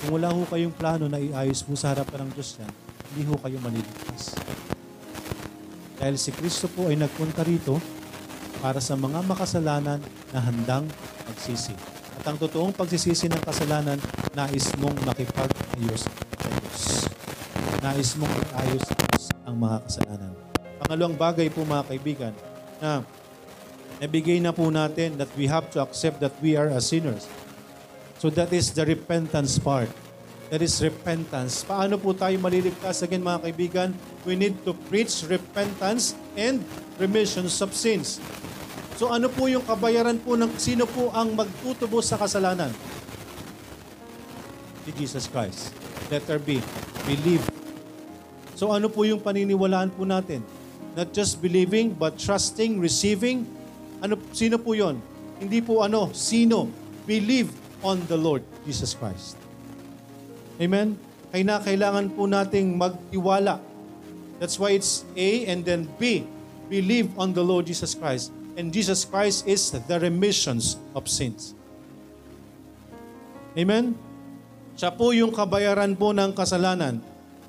Kung 0.00 0.16
wala 0.16 0.32
ho 0.32 0.48
kayong 0.48 0.72
plano 0.72 1.12
na 1.12 1.20
iayos 1.20 1.60
mo 1.68 1.76
sa 1.76 1.92
harapan 1.92 2.24
ng 2.24 2.32
Diyos 2.32 2.56
yan, 2.56 2.72
hindi 3.12 3.28
ho 3.28 3.36
kayo 3.36 3.60
maliligtas. 3.60 4.32
Dahil 6.00 6.16
si 6.16 6.32
Kristo 6.32 6.72
po 6.72 6.88
ay 6.88 6.96
nagpunta 6.96 7.44
rito 7.44 7.76
para 8.64 8.80
sa 8.80 8.96
mga 8.96 9.20
makasalanan 9.28 10.00
na 10.32 10.40
handang 10.40 10.88
magsisi. 11.28 11.76
At 12.16 12.24
ang 12.24 12.40
totoong 12.40 12.72
pagsisisi 12.72 13.28
ng 13.28 13.44
kasalanan, 13.44 14.00
nais 14.32 14.72
mong 14.80 15.04
makipag-ayos 15.04 16.08
sa 16.08 16.48
Diyos. 16.48 16.82
Nais 17.84 18.10
mong 18.16 18.36
ayos 18.56 18.88
ang 19.44 19.60
mga 19.60 19.84
kasalanan. 19.84 20.32
Pangalawang 20.80 21.16
bagay 21.20 21.52
po 21.52 21.60
mga 21.68 21.84
kaibigan, 21.92 22.32
na 22.80 23.04
nabigay 24.00 24.40
na 24.40 24.50
po 24.50 24.72
natin 24.72 25.20
that 25.20 25.28
we 25.36 25.44
have 25.44 25.68
to 25.68 25.84
accept 25.84 26.24
that 26.24 26.32
we 26.40 26.56
are 26.56 26.72
a 26.72 26.80
sinners. 26.80 27.28
So 28.16 28.32
that 28.32 28.48
is 28.50 28.72
the 28.72 28.88
repentance 28.88 29.60
part. 29.60 29.92
That 30.48 30.64
is 30.64 30.74
repentance. 30.82 31.62
Paano 31.62 31.94
po 31.94 32.10
tayo 32.10 32.34
maliligtas? 32.42 33.04
Again 33.06 33.22
mga 33.22 33.46
kaibigan, 33.46 33.88
we 34.26 34.34
need 34.34 34.56
to 34.66 34.74
preach 34.88 35.22
repentance 35.28 36.18
and 36.34 36.64
remissions 36.98 37.60
of 37.62 37.70
sins. 37.76 38.18
So 38.98 39.12
ano 39.12 39.30
po 39.30 39.46
yung 39.46 39.62
kabayaran 39.62 40.18
po 40.20 40.34
ng 40.34 40.50
sino 40.58 40.88
po 40.88 41.12
ang 41.14 41.36
magtutubos 41.36 42.10
sa 42.10 42.18
kasalanan? 42.18 42.72
Si 44.84 44.90
Jesus 44.96 45.28
Christ. 45.28 45.76
Letter 46.10 46.42
B, 46.42 46.58
believe. 47.06 47.44
So 48.58 48.74
ano 48.74 48.90
po 48.90 49.06
yung 49.06 49.22
paniniwalaan 49.22 49.94
po 49.94 50.02
natin? 50.02 50.42
Not 50.98 51.14
just 51.14 51.38
believing, 51.38 51.94
but 51.94 52.18
trusting, 52.18 52.82
receiving. 52.82 53.59
Ano, 54.00 54.16
sino 54.32 54.56
po 54.56 54.72
yon? 54.76 55.00
Hindi 55.40 55.60
po 55.64 55.84
ano, 55.84 56.12
sino? 56.12 56.68
Believe 57.04 57.52
on 57.80 58.00
the 58.08 58.16
Lord 58.16 58.44
Jesus 58.64 58.92
Christ. 58.92 59.36
Amen? 60.60 60.96
Kaya 61.32 61.62
kailangan 61.62 62.12
po 62.12 62.28
nating 62.28 62.76
magtiwala. 62.76 63.60
That's 64.40 64.56
why 64.56 64.76
it's 64.76 65.04
A 65.16 65.48
and 65.48 65.64
then 65.64 65.88
B. 66.00 66.24
Believe 66.68 67.12
on 67.16 67.32
the 67.32 67.44
Lord 67.44 67.68
Jesus 67.68 67.96
Christ 67.96 68.32
and 68.60 68.68
Jesus 68.68 69.08
Christ 69.08 69.48
is 69.48 69.72
the 69.72 69.96
remissions 69.96 70.76
of 70.92 71.08
sins. 71.08 71.56
Amen? 73.56 73.96
Siya 74.76 74.92
po 74.92 75.16
yung 75.16 75.32
kabayaran 75.32 75.96
po 75.96 76.12
ng 76.12 76.36
kasalanan. 76.36 77.00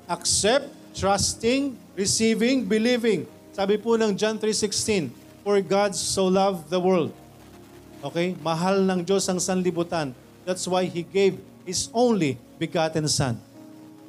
Accept, 0.08 0.72
trusting, 0.96 1.76
receiving, 1.92 2.64
believing. 2.64 3.28
Sabi 3.52 3.76
po 3.76 4.00
ng 4.00 4.16
John 4.16 4.40
3.16, 4.40 5.21
For 5.42 5.58
God 5.58 5.98
so 5.98 6.30
loved 6.30 6.70
the 6.70 6.78
world. 6.78 7.10
Okay? 8.02 8.38
Mahal 8.42 8.86
ng 8.86 9.02
Diyos 9.02 9.26
ang 9.26 9.42
sanlibutan. 9.42 10.14
That's 10.46 10.66
why 10.66 10.86
He 10.86 11.02
gave 11.02 11.38
His 11.62 11.90
only 11.94 12.38
begotten 12.58 13.06
Son. 13.10 13.38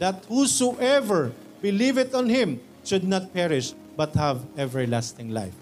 That 0.01 0.25
whosoever 0.29 1.33
believeth 1.61 2.13
on 2.13 2.29
Him 2.29 2.61
should 2.81 3.05
not 3.05 3.33
perish, 3.33 3.73
but 3.93 4.13
have 4.17 4.41
everlasting 4.57 5.29
life. 5.29 5.53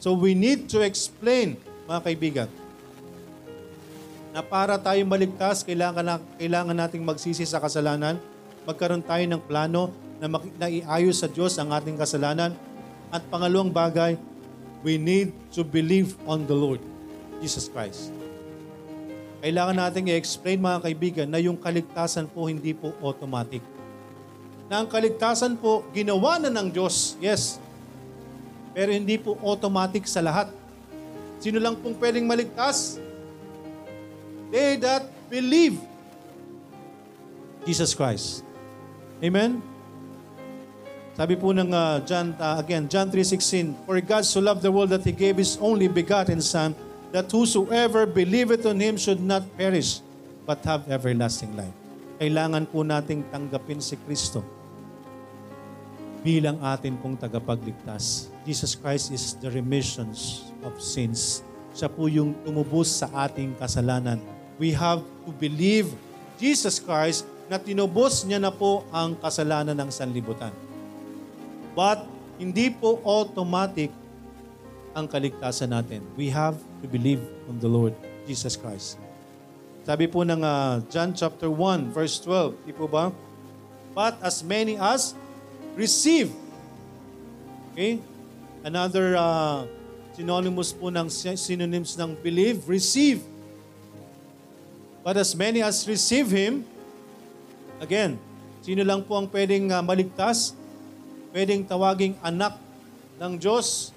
So 0.00 0.12
we 0.12 0.36
need 0.36 0.68
to 0.72 0.84
explain, 0.84 1.56
mga 1.88 2.00
kaibigan, 2.04 2.48
na 4.34 4.42
para 4.42 4.74
tayo 4.76 4.98
maligtas, 5.06 5.62
kailangan, 5.62 6.02
na, 6.02 6.16
kailangan 6.36 6.74
nating 6.74 7.06
magsisi 7.06 7.46
sa 7.46 7.62
kasalanan, 7.62 8.18
magkaroon 8.66 9.04
tayo 9.04 9.22
ng 9.22 9.38
plano 9.46 9.94
na, 10.18 10.26
mak- 10.26 10.58
na 10.58 10.66
iayos 10.66 11.22
sa 11.22 11.30
Diyos 11.30 11.54
ang 11.54 11.70
ating 11.70 11.94
kasalanan. 11.94 12.50
At 13.14 13.22
pangalawang 13.30 13.70
bagay, 13.70 14.18
we 14.84 15.00
need 15.00 15.32
to 15.56 15.64
believe 15.64 16.12
on 16.28 16.44
the 16.44 16.52
Lord, 16.52 16.78
Jesus 17.40 17.72
Christ. 17.72 18.12
Kailangan 19.40 19.80
nating 19.80 20.12
i-explain 20.12 20.60
mga 20.60 20.78
kaibigan 20.84 21.28
na 21.28 21.40
yung 21.40 21.56
kaligtasan 21.56 22.28
po 22.28 22.46
hindi 22.46 22.76
po 22.76 22.92
automatic. 23.00 23.64
Na 24.68 24.84
ang 24.84 24.88
kaligtasan 24.88 25.56
po 25.56 25.84
ginawa 25.96 26.36
na 26.36 26.52
ng 26.52 26.68
Diyos, 26.68 27.16
yes, 27.20 27.56
pero 28.76 28.92
hindi 28.92 29.16
po 29.16 29.40
automatic 29.40 30.04
sa 30.04 30.20
lahat. 30.20 30.52
Sino 31.40 31.56
lang 31.60 31.76
pong 31.80 31.96
pwedeng 31.96 32.28
maligtas? 32.28 33.00
They 34.52 34.76
that 34.84 35.08
believe 35.32 35.80
Jesus 37.64 37.96
Christ. 37.96 38.44
Amen? 39.24 39.73
Sabi 41.14 41.38
po 41.38 41.54
ng 41.54 41.70
uh, 41.70 42.02
John, 42.02 42.34
uh, 42.42 42.58
again, 42.58 42.90
John 42.90 43.06
3.16, 43.06 43.86
For 43.86 44.02
God 44.02 44.26
so 44.26 44.42
loved 44.42 44.66
the 44.66 44.74
world 44.74 44.90
that 44.90 45.06
He 45.06 45.14
gave 45.14 45.38
His 45.38 45.54
only 45.62 45.86
begotten 45.86 46.42
Son, 46.42 46.74
that 47.14 47.30
whosoever 47.30 48.02
believeth 48.02 48.66
on 48.66 48.82
Him 48.82 48.98
should 48.98 49.22
not 49.22 49.46
perish, 49.54 50.02
but 50.42 50.58
have 50.66 50.90
everlasting 50.90 51.54
life. 51.54 51.70
Kailangan 52.18 52.66
po 52.66 52.82
nating 52.82 53.22
tanggapin 53.30 53.78
si 53.78 53.94
Kristo 54.02 54.42
bilang 56.26 56.58
atin 56.64 56.98
pong 56.98 57.14
tagapagligtas. 57.14 58.32
Jesus 58.42 58.74
Christ 58.74 59.12
is 59.14 59.38
the 59.38 59.52
remissions 59.52 60.50
of 60.66 60.74
sins. 60.80 61.44
Siya 61.76 61.86
po 61.86 62.10
yung 62.10 62.34
tumubos 62.42 62.90
sa 62.90 63.06
ating 63.28 63.54
kasalanan. 63.60 64.18
We 64.58 64.74
have 64.74 65.04
to 65.28 65.30
believe 65.36 65.92
Jesus 66.40 66.80
Christ 66.80 67.28
na 67.46 67.60
tinubos 67.60 68.24
niya 68.24 68.40
na 68.40 68.50
po 68.50 68.82
ang 68.88 69.14
kasalanan 69.20 69.76
ng 69.76 69.90
sanlibutan. 69.92 70.50
But 71.74 72.06
hindi 72.38 72.70
po 72.70 73.02
automatic 73.02 73.90
ang 74.94 75.10
kaligtasan 75.10 75.74
natin. 75.74 76.06
We 76.14 76.30
have 76.30 76.54
to 76.80 76.86
believe 76.86 77.20
on 77.50 77.58
the 77.58 77.66
Lord 77.66 77.98
Jesus 78.30 78.54
Christ. 78.54 78.96
Sabi 79.84 80.08
po 80.08 80.24
ng 80.24 80.40
uh, 80.40 80.80
John 80.88 81.12
chapter 81.12 81.50
1 81.50 81.92
verse 81.92 82.16
12, 82.22 82.56
di 82.64 82.72
po 82.72 82.88
ba? 82.88 83.10
But 83.92 84.16
as 84.22 84.40
many 84.40 84.78
as 84.78 85.12
receive. 85.76 86.30
Okay? 87.74 88.00
Another 88.64 89.18
uh, 89.18 89.68
synonymous 90.14 90.70
po 90.72 90.88
ng 90.88 91.10
synonyms 91.10 91.98
ng 91.98 92.16
believe, 92.22 92.64
receive. 92.70 93.20
But 95.04 95.20
as 95.20 95.36
many 95.36 95.60
as 95.60 95.84
receive 95.84 96.32
Him, 96.32 96.64
again, 97.76 98.16
sino 98.64 98.80
lang 98.86 99.04
po 99.04 99.20
ang 99.20 99.28
pwedeng 99.28 99.68
uh, 99.68 99.84
maligtas? 99.84 100.56
Pwedeng 101.34 101.66
tawaging 101.66 102.14
anak 102.22 102.54
ng 103.18 103.34
Diyos. 103.42 103.90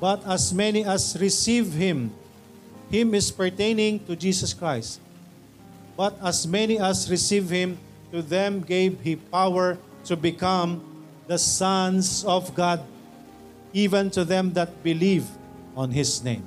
But 0.00 0.24
as 0.24 0.48
many 0.48 0.80
as 0.80 1.12
receive 1.20 1.76
Him, 1.76 2.08
Him 2.88 3.12
is 3.12 3.28
pertaining 3.28 4.00
to 4.08 4.16
Jesus 4.16 4.56
Christ. 4.56 4.96
But 5.92 6.16
as 6.24 6.48
many 6.48 6.80
as 6.80 7.04
receive 7.12 7.52
Him, 7.52 7.76
to 8.08 8.24
them 8.24 8.64
gave 8.64 8.96
He 9.04 9.20
power 9.20 9.76
to 10.08 10.16
become 10.16 10.80
the 11.28 11.36
sons 11.36 12.24
of 12.24 12.56
God, 12.56 12.80
even 13.76 14.08
to 14.16 14.24
them 14.24 14.56
that 14.56 14.72
believe 14.80 15.28
on 15.76 15.92
His 15.92 16.24
name. 16.24 16.46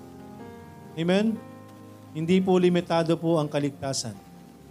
Amen? 0.98 1.38
Hindi 2.12 2.42
po 2.42 2.58
limitado 2.58 3.14
po 3.14 3.38
ang 3.38 3.46
kaligtasan. 3.46 4.18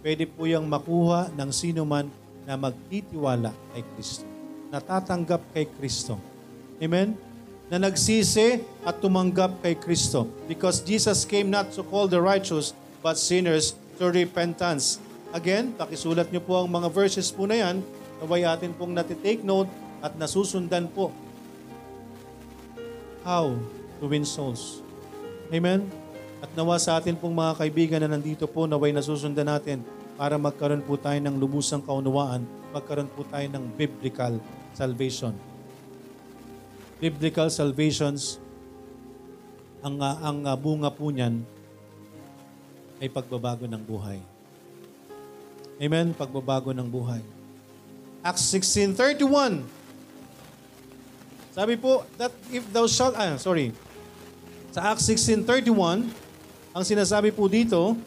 Pwede 0.03 0.27
po 0.27 0.43
yung 0.43 0.67
makuha 0.67 1.31
ng 1.39 1.49
sino 1.55 1.87
man 1.87 2.11
na 2.43 2.59
magtitiwala 2.59 3.53
kay 3.71 3.85
Kristo. 3.95 4.30
Natatanggap 4.71 5.43
kay 5.51 5.67
Kristo. 5.67 6.15
Amen? 6.79 7.11
Na 7.67 7.75
nagsisi 7.75 8.63
at 8.87 9.03
tumanggap 9.03 9.59
kay 9.59 9.75
Kristo. 9.75 10.31
Because 10.47 10.79
Jesus 10.79 11.27
came 11.27 11.51
not 11.51 11.75
to 11.75 11.83
call 11.83 12.07
the 12.07 12.19
righteous, 12.23 12.71
but 13.03 13.19
sinners 13.19 13.75
to 13.99 14.07
repentance. 14.07 15.03
Again, 15.35 15.75
pakisulat 15.75 16.31
niyo 16.31 16.39
po 16.39 16.55
ang 16.55 16.71
mga 16.71 16.87
verses 16.87 17.27
po 17.27 17.43
na 17.43 17.59
yan. 17.59 17.83
Naway 18.23 18.47
atin 18.47 18.71
pong 18.71 18.95
natitake 18.95 19.43
note 19.43 19.67
at 19.99 20.15
nasusundan 20.15 20.87
po. 20.87 21.11
How 23.27 23.51
to 23.99 24.07
win 24.07 24.23
souls. 24.23 24.79
Amen? 25.51 25.83
At 26.39 26.49
nawa 26.55 26.79
sa 26.79 26.95
atin 26.95 27.19
pong 27.19 27.35
mga 27.35 27.59
kaibigan 27.59 27.99
na 28.01 28.15
nandito 28.15 28.47
po, 28.47 28.65
naway 28.65 28.95
nasusundan 28.95 29.51
natin 29.51 29.83
para 30.15 30.39
magkaroon 30.39 30.81
po 30.81 30.95
tayo 30.95 31.19
ng 31.19 31.35
lubusang 31.35 31.83
kaunawaan, 31.83 32.47
magkaroon 32.71 33.11
po 33.11 33.27
tayo 33.27 33.45
ng 33.51 33.63
biblical 33.75 34.39
salvation. 34.75 35.33
Biblical 37.01 37.49
salvations, 37.49 38.37
ang, 39.81 39.97
uh, 39.97 40.17
ang 40.21 40.37
uh, 40.45 40.53
bunga 40.53 40.93
po 40.93 41.09
niyan 41.09 41.41
ay 43.01 43.09
pagbabago 43.09 43.65
ng 43.65 43.81
buhay. 43.81 44.21
Amen? 45.81 46.13
Pagbabago 46.13 46.69
ng 46.69 46.85
buhay. 46.85 47.25
Acts 48.21 48.53
16.31 48.53 49.81
sabi 51.51 51.75
po, 51.75 52.07
that 52.15 52.31
if 52.47 52.63
thou 52.71 52.87
shalt, 52.87 53.11
ah, 53.19 53.35
sorry. 53.35 53.75
Sa 54.71 54.95
Acts 54.95 55.03
16.31, 55.03 56.07
ang 56.71 56.83
sinasabi 56.87 57.35
po 57.35 57.51
dito, 57.51 57.99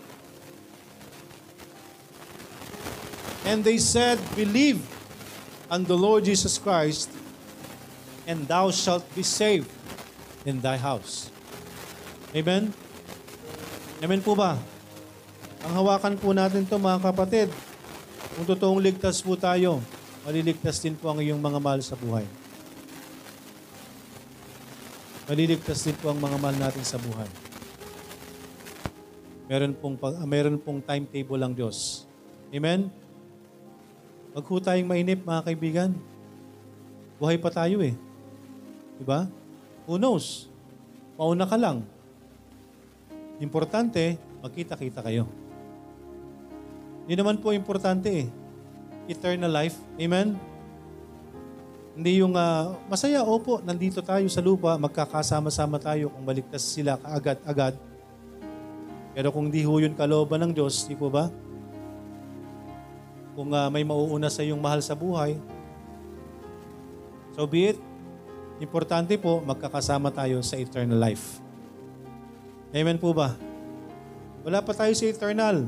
And 3.44 3.60
they 3.60 3.76
said, 3.76 4.16
Believe 4.32 4.80
on 5.68 5.84
the 5.84 5.96
Lord 5.96 6.24
Jesus 6.24 6.60
Christ, 6.60 7.08
and 8.28 8.44
thou 8.48 8.72
shalt 8.72 9.04
be 9.16 9.24
saved 9.24 9.68
in 10.44 10.60
thy 10.60 10.76
house. 10.76 11.32
Amen? 12.36 12.72
Amen 14.04 14.20
po 14.20 14.36
ba? 14.36 14.58
Ang 15.64 15.72
hawakan 15.80 16.20
po 16.20 16.36
natin 16.36 16.68
to 16.68 16.76
mga 16.76 17.00
kapatid. 17.00 17.48
Kung 18.34 18.44
totoong 18.44 18.80
ligtas 18.82 19.22
po 19.24 19.38
tayo, 19.38 19.80
maliligtas 20.26 20.82
din 20.82 20.92
po 20.98 21.08
ang 21.14 21.22
iyong 21.22 21.40
mga 21.40 21.58
mahal 21.62 21.80
sa 21.80 21.96
buhay. 21.96 22.26
Maliligtas 25.24 25.80
din 25.86 25.96
po 25.96 26.12
ang 26.12 26.20
mga 26.20 26.36
mahal 26.36 26.56
natin 26.58 26.84
sa 26.84 27.00
buhay. 27.00 27.30
Meron 29.48 29.72
pong, 29.76 29.96
meron 30.28 30.56
pong 30.60 30.80
timetable 30.84 31.40
ang 31.40 31.52
Diyos. 31.56 32.04
Amen? 32.52 33.03
Wag 34.34 34.50
ho 34.50 34.58
tayong 34.58 34.90
mainip, 34.90 35.22
mga 35.22 35.46
kaibigan. 35.46 35.90
Buhay 37.22 37.38
pa 37.38 37.54
tayo 37.54 37.78
eh. 37.78 37.94
Diba? 38.98 39.30
Who 39.86 39.94
knows? 39.94 40.50
Mauna 41.14 41.46
ka 41.46 41.54
lang. 41.54 41.86
Importante, 43.38 44.18
magkita-kita 44.42 45.06
kayo. 45.06 45.30
Yun 47.06 47.18
naman 47.22 47.38
po 47.38 47.54
importante 47.54 48.10
eh. 48.10 48.26
Eternal 49.06 49.54
life. 49.54 49.78
Amen? 50.02 50.34
Hindi 51.94 52.18
yung 52.18 52.34
uh, 52.34 52.74
masaya, 52.90 53.22
opo, 53.22 53.62
nandito 53.62 54.02
tayo 54.02 54.26
sa 54.26 54.42
lupa, 54.42 54.74
magkakasama-sama 54.74 55.78
tayo 55.78 56.10
kung 56.10 56.26
maligtas 56.26 56.66
sila 56.66 56.98
kaagad-agad. 56.98 57.78
Pero 59.14 59.30
kung 59.30 59.46
di 59.46 59.62
ho 59.62 59.78
yun 59.78 59.94
kalooban 59.94 60.42
ng 60.42 60.52
Diyos, 60.58 60.90
di 60.90 60.98
po 60.98 61.06
ba? 61.06 61.30
Kung 63.34 63.50
uh, 63.50 63.66
may 63.68 63.82
mauuna 63.82 64.30
sa 64.30 64.46
iyong 64.46 64.62
mahal 64.62 64.78
sa 64.78 64.94
buhay, 64.94 65.34
so 67.34 67.46
be 67.46 67.74
it. 67.74 67.78
Importante 68.62 69.18
po, 69.18 69.42
magkakasama 69.42 70.14
tayo 70.14 70.38
sa 70.46 70.54
eternal 70.54 70.96
life. 70.96 71.42
Amen 72.70 72.98
po 72.98 73.10
ba? 73.10 73.34
Wala 74.46 74.62
pa 74.62 74.70
tayo 74.70 74.94
sa 74.94 75.06
eternal. 75.10 75.66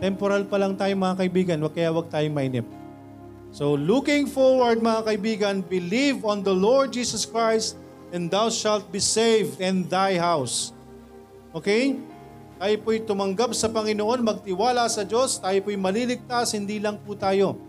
Temporal 0.00 0.44
pa 0.48 0.56
lang 0.60 0.76
tayo 0.76 0.92
mga 0.92 1.24
kaibigan, 1.24 1.58
wag 1.60 1.72
kaya 1.72 1.92
wag 1.92 2.08
tayong 2.08 2.36
mainip. 2.36 2.66
So 3.52 3.76
looking 3.76 4.28
forward 4.28 4.84
mga 4.84 5.02
kaibigan, 5.08 5.56
believe 5.64 6.20
on 6.24 6.44
the 6.44 6.52
Lord 6.52 6.92
Jesus 6.92 7.24
Christ 7.24 7.80
and 8.12 8.28
thou 8.28 8.52
shalt 8.52 8.88
be 8.92 9.00
saved 9.00 9.60
in 9.60 9.88
thy 9.88 10.20
house. 10.20 10.76
Okay? 11.56 11.96
Tayo 12.56 12.74
po'y 12.80 13.04
tumanggap 13.04 13.52
sa 13.52 13.68
Panginoon, 13.68 14.24
magtiwala 14.24 14.88
sa 14.88 15.04
Diyos, 15.04 15.36
tayo 15.36 15.60
po'y 15.60 15.76
maliligtas, 15.76 16.56
hindi 16.56 16.80
lang 16.80 16.96
po 16.96 17.12
tayo, 17.12 17.60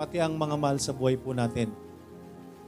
pati 0.00 0.16
ang 0.16 0.32
mga 0.40 0.56
mahal 0.56 0.80
sa 0.80 0.96
buhay 0.96 1.20
po 1.20 1.36
natin. 1.36 1.68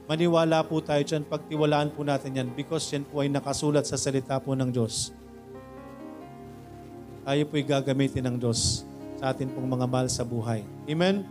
Maniwala 0.05 0.61
po 0.61 0.85
tayo 0.85 1.01
dyan, 1.01 1.25
pagtiwalaan 1.25 1.89
po 1.89 2.05
natin 2.05 2.37
yan 2.37 2.49
because 2.53 2.85
yan 2.93 3.01
po 3.01 3.25
ay 3.25 3.31
nakasulat 3.33 3.89
sa 3.89 3.97
salita 3.97 4.37
po 4.37 4.53
ng 4.53 4.69
Diyos. 4.69 5.17
Tayo 7.25 7.41
po'y 7.49 7.65
gagamitin 7.65 8.29
ng 8.29 8.37
Diyos 8.37 8.85
sa 9.17 9.33
atin 9.33 9.49
pong 9.49 9.65
mga 9.65 9.89
mahal 9.89 10.13
sa 10.13 10.21
buhay. 10.21 10.61
Amen? 10.85 11.25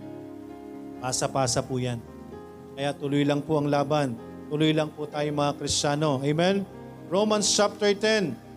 Pasa-pasa 0.98 1.62
po 1.62 1.78
yan. 1.78 2.02
Kaya 2.74 2.90
tuloy 2.98 3.22
lang 3.22 3.46
po 3.46 3.62
ang 3.62 3.70
laban. 3.70 4.18
Tuloy 4.50 4.74
lang 4.74 4.90
po 4.90 5.06
tayo 5.06 5.28
mga 5.30 5.54
Kristiyano. 5.54 6.18
Amen? 6.24 6.66
Romans 7.12 7.46
chapter 7.46 7.94
10. 7.94 8.51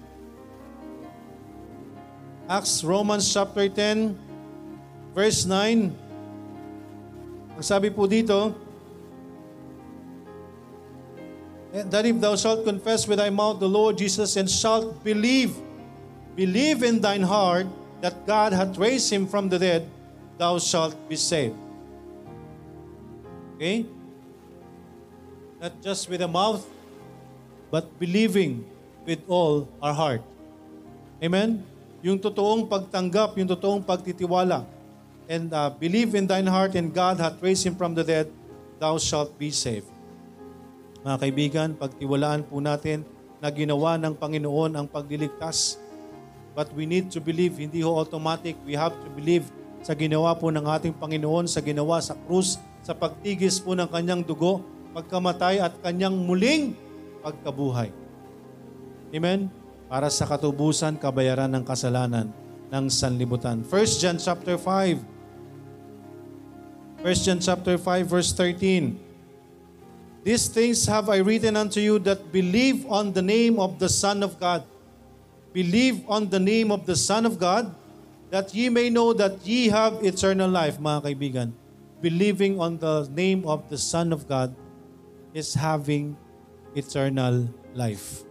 Acts 2.46 2.84
Romans 2.86 3.26
chapter 3.26 3.66
10 3.66 4.14
verse 5.18 5.48
9. 5.50 5.90
Ang 7.56 7.64
sabi 7.64 7.90
po 7.90 8.06
dito, 8.06 8.54
that 11.72 12.06
if 12.06 12.16
thou 12.22 12.36
shalt 12.36 12.64
confess 12.64 13.08
with 13.08 13.18
thy 13.20 13.32
mouth 13.34 13.60
the 13.60 13.68
Lord 13.68 13.98
Jesus 13.98 14.36
and 14.36 14.48
shalt 14.48 15.04
believe, 15.04 15.58
believe 16.36 16.84
in 16.84 17.02
thine 17.02 17.24
heart 17.24 17.68
that 18.00 18.28
God 18.28 18.54
hath 18.54 18.78
raised 18.78 19.12
him 19.12 19.28
from 19.28 19.50
the 19.50 19.60
dead, 19.60 19.90
thou 20.38 20.60
shalt 20.60 20.96
be 21.10 21.16
saved. 21.16 21.58
Okay? 23.56 23.88
Not 25.60 25.82
just 25.82 26.08
with 26.08 26.20
the 26.22 26.30
mouth, 26.30 26.64
but 27.72 27.88
believing 28.00 28.64
with 29.04 29.20
all 29.28 29.68
our 29.82 29.94
heart. 29.94 30.22
Amen? 31.24 31.64
Yung 32.06 32.22
totoong 32.22 32.70
pagtanggap, 32.70 33.34
yung 33.34 33.50
totoong 33.50 33.82
pagtitiwala. 33.82 34.62
And 35.26 35.50
uh, 35.50 35.74
believe 35.74 36.14
in 36.14 36.30
thine 36.30 36.46
heart 36.46 36.78
and 36.78 36.94
God 36.94 37.18
hath 37.18 37.42
raised 37.42 37.66
him 37.66 37.74
from 37.74 37.98
the 37.98 38.06
dead, 38.06 38.30
thou 38.78 39.02
shalt 39.02 39.34
be 39.42 39.50
saved. 39.50 39.90
Mga 41.02 41.18
kaibigan, 41.18 41.70
pagtiwalaan 41.74 42.46
po 42.46 42.62
natin 42.62 43.02
na 43.42 43.50
ginawa 43.50 43.98
ng 43.98 44.14
Panginoon 44.14 44.78
ang 44.78 44.86
pagliligtas. 44.86 45.82
But 46.54 46.70
we 46.78 46.86
need 46.86 47.10
to 47.10 47.18
believe, 47.18 47.58
hindi 47.58 47.82
ho 47.82 47.98
automatic. 47.98 48.54
We 48.62 48.78
have 48.78 48.94
to 48.94 49.10
believe 49.10 49.50
sa 49.82 49.98
ginawa 49.98 50.38
po 50.38 50.54
ng 50.54 50.62
ating 50.62 50.94
Panginoon, 51.02 51.50
sa 51.50 51.58
ginawa 51.58 51.98
sa 52.06 52.14
krus, 52.30 52.62
sa 52.86 52.94
pagtigis 52.94 53.58
po 53.58 53.74
ng 53.74 53.90
kanyang 53.90 54.22
dugo, 54.22 54.62
pagkamatay 54.94 55.58
at 55.58 55.74
kanyang 55.82 56.14
muling 56.14 56.78
pagkabuhay. 57.26 57.90
Amen? 59.10 59.65
Para 59.86 60.10
sa 60.10 60.26
katubusan, 60.26 60.98
kabayaran 60.98 61.54
ng 61.54 61.62
kasalanan 61.62 62.34
ng 62.74 62.86
sanlibutan. 62.90 63.62
1 63.62 64.02
John 64.02 64.18
chapter 64.18 64.58
5. 64.58 67.06
1 67.06 67.22
John 67.22 67.38
chapter 67.38 67.78
5 67.78 68.10
verse 68.10 68.34
13. 68.34 68.98
These 70.26 70.50
things 70.50 70.90
have 70.90 71.06
I 71.06 71.22
written 71.22 71.54
unto 71.54 71.78
you 71.78 72.02
that 72.02 72.34
believe 72.34 72.82
on 72.90 73.14
the 73.14 73.22
name 73.22 73.62
of 73.62 73.78
the 73.78 73.86
Son 73.86 74.26
of 74.26 74.42
God. 74.42 74.66
Believe 75.54 76.02
on 76.10 76.34
the 76.34 76.42
name 76.42 76.74
of 76.74 76.90
the 76.90 76.98
Son 76.98 77.30
of 77.30 77.38
God, 77.38 77.70
that 78.34 78.50
ye 78.50 78.74
may 78.74 78.90
know 78.90 79.14
that 79.14 79.46
ye 79.46 79.70
have 79.70 80.02
eternal 80.02 80.50
life, 80.50 80.82
mga 80.82 81.00
kaibigan. 81.06 81.54
Believing 82.02 82.58
on 82.58 82.82
the 82.82 83.06
name 83.14 83.46
of 83.46 83.70
the 83.70 83.78
Son 83.78 84.10
of 84.10 84.26
God 84.26 84.50
is 85.30 85.54
having 85.54 86.18
eternal 86.74 87.46
life. 87.78 88.26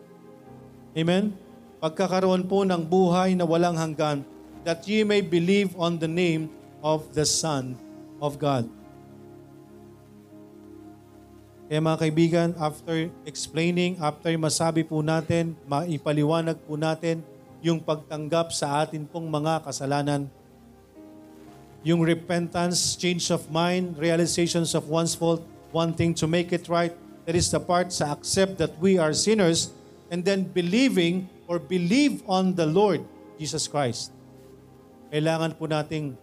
Amen? 0.98 1.43
Pagkakaroon 1.84 2.48
po 2.48 2.64
ng 2.64 2.80
buhay 2.80 3.36
na 3.36 3.44
walang 3.44 3.76
hanggan, 3.76 4.24
that 4.64 4.80
ye 4.88 5.04
may 5.04 5.20
believe 5.20 5.76
on 5.76 6.00
the 6.00 6.08
name 6.08 6.48
of 6.80 7.04
the 7.12 7.28
Son 7.28 7.76
of 8.24 8.40
God. 8.40 8.64
Kaya 11.68 11.84
mga 11.84 12.00
kaibigan, 12.00 12.48
after 12.56 13.12
explaining, 13.28 14.00
after 14.00 14.32
masabi 14.40 14.80
po 14.80 15.04
natin, 15.04 15.52
maipaliwanag 15.68 16.56
po 16.64 16.80
natin 16.80 17.20
yung 17.60 17.84
pagtanggap 17.84 18.48
sa 18.56 18.80
atin 18.80 19.04
pong 19.04 19.28
mga 19.28 19.68
kasalanan, 19.68 20.24
yung 21.84 22.00
repentance, 22.00 22.96
change 22.96 23.28
of 23.28 23.44
mind, 23.52 23.92
realizations 24.00 24.72
of 24.72 24.88
one's 24.88 25.12
fault, 25.12 25.44
wanting 25.68 26.16
to 26.16 26.24
make 26.24 26.48
it 26.48 26.64
right, 26.64 26.96
that 27.28 27.36
is 27.36 27.52
the 27.52 27.60
part 27.60 27.92
sa 27.92 28.16
accept 28.16 28.56
that 28.56 28.72
we 28.80 28.96
are 28.96 29.12
sinners, 29.12 29.68
and 30.08 30.24
then 30.24 30.48
believing 30.48 31.28
or 31.46 31.60
believe 31.60 32.24
on 32.24 32.56
the 32.56 32.64
Lord 32.64 33.04
Jesus 33.36 33.68
Christ. 33.68 34.14
Kailangan 35.12 35.54
po 35.54 35.68
nating 35.70 36.16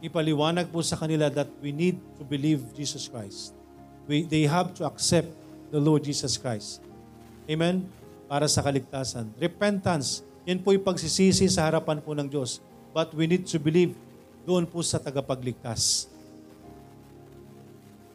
ipaliwanag 0.00 0.68
po 0.70 0.80
sa 0.84 0.96
kanila 0.96 1.28
that 1.32 1.48
we 1.60 1.72
need 1.72 1.98
to 2.16 2.22
believe 2.24 2.62
Jesus 2.76 3.08
Christ. 3.10 3.52
We, 4.06 4.22
they 4.22 4.46
have 4.46 4.72
to 4.78 4.86
accept 4.86 5.28
the 5.74 5.80
Lord 5.82 6.06
Jesus 6.06 6.38
Christ. 6.38 6.78
Amen? 7.50 7.90
Para 8.30 8.46
sa 8.46 8.62
kaligtasan. 8.62 9.34
Repentance, 9.38 10.22
yan 10.46 10.62
po 10.62 10.70
yung 10.70 10.86
pagsisisi 10.86 11.50
sa 11.50 11.66
harapan 11.66 11.98
po 11.98 12.14
ng 12.14 12.30
Diyos. 12.30 12.62
But 12.94 13.12
we 13.12 13.26
need 13.26 13.44
to 13.50 13.58
believe 13.58 13.98
doon 14.46 14.64
po 14.64 14.80
sa 14.80 15.02
tagapagligtas. 15.02 16.06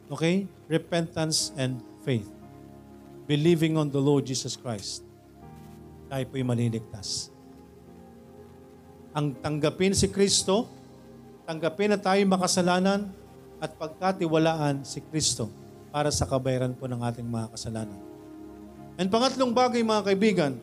Okay? 0.07 0.47
Repentance 0.72 1.51
and 1.59 1.84
faith. 2.07 2.41
Believing 3.32 3.79
on 3.79 3.88
the 3.88 4.03
Lord 4.03 4.27
Jesus 4.27 4.59
Christ. 4.59 5.07
Tayo 6.11 6.27
po'y 6.27 6.43
maliligtas. 6.43 7.32
Ang 9.15 9.39
tanggapin 9.39 9.95
si 9.95 10.11
Kristo, 10.11 10.67
tanggapin 11.47 11.95
na 11.95 11.99
tayo 11.99 12.19
makasalanan 12.27 13.07
at 13.63 13.71
pagkatiwalaan 13.79 14.84
si 14.84 14.99
Kristo 14.99 15.47
para 15.95 16.11
sa 16.11 16.27
kabayaran 16.27 16.75
po 16.75 16.91
ng 16.91 16.99
ating 16.99 17.23
mga 17.23 17.55
kasalanan. 17.55 17.99
And 18.99 19.07
pangatlong 19.07 19.55
bagay 19.55 19.79
mga 19.79 20.11
kaibigan, 20.11 20.59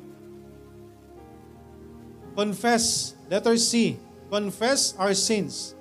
confess, 2.37 3.17
letter 3.33 3.57
C, 3.57 3.97
confess 4.29 4.93
our 5.01 5.17
sins. 5.17 5.73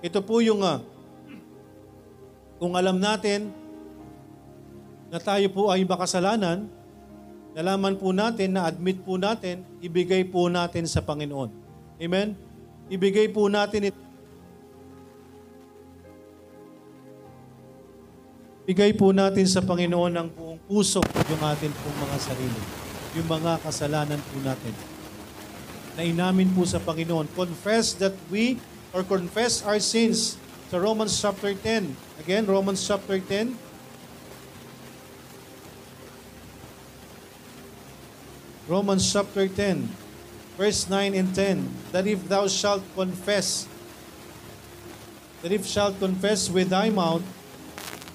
Ito 0.00 0.24
po 0.24 0.40
yung 0.40 0.64
uh, 0.64 0.80
kung 2.56 2.72
alam 2.80 2.96
natin 2.96 3.52
na 5.14 5.22
tayo 5.22 5.46
po 5.54 5.70
ay 5.70 5.86
makasalanan, 5.86 6.66
nalaman 7.54 7.94
po 7.94 8.10
natin 8.10 8.58
na 8.58 8.66
admit 8.66 8.98
po 8.98 9.14
natin, 9.14 9.62
ibigay 9.78 10.26
po 10.26 10.50
natin 10.50 10.90
sa 10.90 10.98
Panginoon. 11.06 11.54
Amen? 12.02 12.34
Ibigay 12.90 13.30
po 13.30 13.46
natin 13.46 13.94
ito 13.94 14.02
Bigay 18.64 18.96
po 18.96 19.12
natin 19.12 19.44
sa 19.44 19.60
Panginoon 19.60 20.08
ng 20.08 20.28
buong 20.32 20.60
puso 20.64 21.04
yung 21.04 21.42
atin 21.44 21.68
pong 21.68 21.96
mga 22.00 22.16
sarili. 22.16 22.62
Yung 23.12 23.28
mga 23.28 23.60
kasalanan 23.60 24.16
po 24.16 24.40
natin. 24.40 24.72
Na 25.94 26.00
inamin 26.00 26.48
po 26.48 26.64
sa 26.64 26.80
Panginoon. 26.80 27.28
Confess 27.36 27.92
that 28.00 28.16
we, 28.32 28.56
or 28.96 29.04
confess 29.04 29.60
our 29.68 29.76
sins. 29.76 30.40
Sa 30.72 30.80
Romans 30.80 31.12
chapter 31.12 31.52
10. 31.52 31.92
Again, 32.24 32.48
Romans 32.48 32.80
chapter 32.80 33.20
10. 33.20 33.52
Romans 38.64 39.04
chapter 39.04 39.44
10, 39.44 39.84
verse 40.56 40.88
9 40.88 41.12
and 41.12 41.28
10. 41.36 41.68
That 41.92 42.08
if 42.08 42.24
thou 42.24 42.48
shalt 42.48 42.80
confess, 42.96 43.68
that 45.44 45.52
if 45.52 45.68
shalt 45.68 46.00
confess 46.00 46.48
with 46.48 46.72
thy 46.72 46.88
mouth 46.88 47.20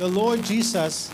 the 0.01 0.09
Lord 0.09 0.41
Jesus, 0.41 1.13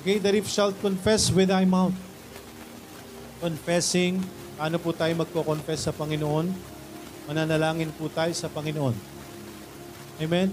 okay, 0.00 0.16
that 0.24 0.32
if 0.32 0.48
shalt 0.48 0.72
confess 0.80 1.28
with 1.28 1.52
thy 1.52 1.68
mouth, 1.68 1.92
confessing, 3.44 4.24
ano 4.56 4.80
po 4.80 4.96
tayo 4.96 5.12
magko-confess 5.20 5.84
sa 5.84 5.92
Panginoon? 5.92 6.48
Mananalangin 7.28 7.92
po 7.92 8.08
tayo 8.08 8.32
sa 8.32 8.48
Panginoon. 8.48 8.96
Amen? 10.16 10.48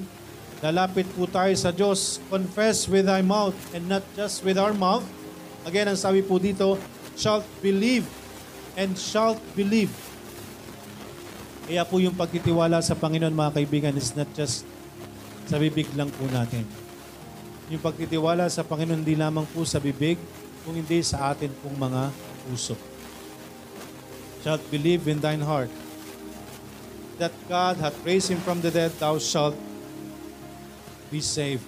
Lalapit 0.59 1.07
po 1.15 1.23
tayo 1.23 1.55
sa 1.55 1.71
Diyos. 1.71 2.19
Confess 2.27 2.91
with 2.91 3.07
thy 3.07 3.23
mouth 3.23 3.55
and 3.71 3.87
not 3.87 4.03
just 4.19 4.43
with 4.43 4.59
our 4.59 4.75
mouth. 4.75 5.07
Again, 5.63 5.91
ang 5.91 5.99
sabi 5.99 6.19
po 6.19 6.39
dito, 6.39 6.75
shalt 7.15 7.45
believe 7.63 8.03
and 8.75 8.95
shalt 8.99 9.39
believe. 9.55 9.91
Kaya 11.63 11.87
po 11.87 12.03
yung 12.03 12.15
pagtitiwala 12.15 12.83
sa 12.83 12.97
Panginoon, 12.97 13.31
mga 13.31 13.55
kaibigan, 13.63 13.95
is 13.95 14.11
not 14.13 14.27
just 14.35 14.67
sa 15.47 15.55
bibig 15.55 15.87
lang 15.95 16.11
po 16.11 16.27
natin. 16.27 16.67
Yung 17.71 17.79
pagtitiwala 17.79 18.51
sa 18.51 18.67
Panginoon 18.67 18.99
hindi 19.03 19.15
lamang 19.15 19.47
po 19.47 19.63
sa 19.63 19.79
bibig, 19.79 20.19
kung 20.63 20.75
hindi 20.75 21.03
sa 21.03 21.31
atin 21.31 21.51
pong 21.59 21.75
mga 21.75 22.11
puso. 22.47 22.75
Shalt 24.43 24.63
believe 24.71 25.07
in 25.07 25.23
thine 25.23 25.43
heart 25.43 25.71
that 27.19 27.31
God 27.47 27.77
hath 27.77 27.95
raised 28.03 28.31
him 28.31 28.39
from 28.43 28.59
the 28.59 28.71
dead, 28.71 28.91
thou 28.99 29.19
shalt 29.19 29.55
be 31.11 31.21
saved. 31.21 31.63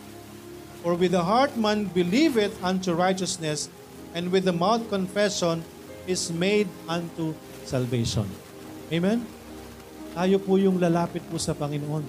For 0.83 0.95
with 0.95 1.11
the 1.11 1.23
heart 1.23 1.55
man 1.55 1.85
believeth 1.85 2.57
unto 2.63 2.93
righteousness, 2.93 3.69
and 4.15 4.31
with 4.31 4.47
the 4.47 4.55
mouth 4.55 4.87
confession 4.87 5.59
is 6.07 6.31
made 6.31 6.71
unto 6.87 7.35
salvation. 7.67 8.23
Amen? 8.87 9.19
Tayo 10.15 10.39
po 10.39 10.55
yung 10.55 10.79
lalapit 10.79 11.19
po 11.27 11.35
sa 11.35 11.51
Panginoon. 11.51 12.07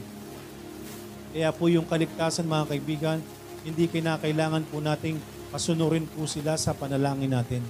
Kaya 1.34 1.50
po 1.50 1.66
yung 1.66 1.82
kaligtasan 1.82 2.46
mga 2.46 2.70
kaibigan, 2.70 3.18
hindi 3.66 3.90
kinakailangan 3.90 4.62
po 4.70 4.78
nating 4.78 5.18
pasunurin 5.50 6.07
po 6.07 6.30
sila 6.30 6.54
sa 6.54 6.70
panalangin 6.70 7.34
natin. 7.34 7.66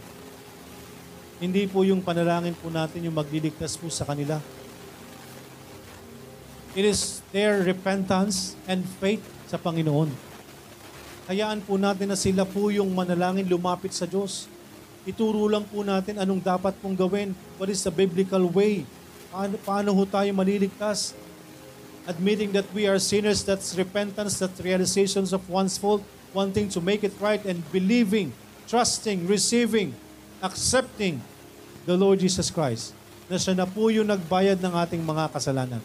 Hindi 1.40 1.64
po 1.64 1.80
yung 1.88 2.04
panalangin 2.04 2.52
po 2.52 2.68
natin 2.68 3.08
yung 3.08 3.16
magliligtas 3.16 3.80
po 3.80 3.88
sa 3.88 4.04
kanila. 4.04 4.36
It 6.76 6.84
is 6.84 7.24
their 7.32 7.64
repentance 7.64 8.52
and 8.68 8.84
faith 9.00 9.24
sa 9.48 9.56
Panginoon. 9.56 10.25
Hayaan 11.26 11.58
po 11.58 11.74
natin 11.74 12.06
na 12.06 12.14
sila 12.14 12.46
po 12.46 12.70
yung 12.70 12.86
manalangin 12.94 13.42
lumapit 13.50 13.90
sa 13.90 14.06
Diyos. 14.06 14.46
Ituro 15.02 15.50
lang 15.50 15.66
po 15.66 15.82
natin 15.82 16.22
anong 16.22 16.38
dapat 16.38 16.78
pong 16.78 16.94
gawin. 16.94 17.34
What 17.58 17.66
is 17.66 17.82
the 17.82 17.90
biblical 17.90 18.46
way? 18.46 18.86
Paano, 19.34 19.58
paano 19.66 19.90
ho 19.90 20.02
tayo 20.06 20.30
maliligtas? 20.30 21.18
Admitting 22.06 22.54
that 22.54 22.70
we 22.70 22.86
are 22.86 23.02
sinners, 23.02 23.42
that's 23.42 23.74
repentance, 23.74 24.38
that's 24.38 24.62
realizations 24.62 25.34
of 25.34 25.42
one's 25.50 25.74
fault, 25.74 25.98
wanting 26.30 26.70
to 26.70 26.78
make 26.78 27.02
it 27.02 27.14
right, 27.18 27.42
and 27.42 27.58
believing, 27.74 28.30
trusting, 28.70 29.26
receiving, 29.26 29.98
accepting 30.46 31.18
the 31.90 31.98
Lord 31.98 32.22
Jesus 32.22 32.54
Christ 32.54 32.94
na 33.26 33.34
siya 33.34 33.58
na 33.58 33.66
po 33.66 33.90
yung 33.90 34.06
nagbayad 34.06 34.62
ng 34.62 34.74
ating 34.78 35.02
mga 35.02 35.34
kasalanan. 35.34 35.82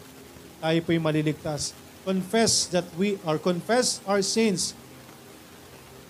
Tayo 0.62 0.78
po'y 0.86 1.02
maliligtas. 1.02 1.74
Confess 2.06 2.70
that 2.70 2.86
we, 2.94 3.18
or 3.26 3.42
confess 3.42 3.98
our 4.06 4.22
sins. 4.22 4.78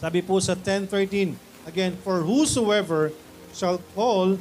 Sabi 0.03 0.19
po 0.19 0.43
sa 0.43 0.59
10.13, 0.59 1.39
again, 1.63 1.95
For 2.03 2.27
whosoever 2.27 3.15
shall 3.55 3.79
call 3.95 4.35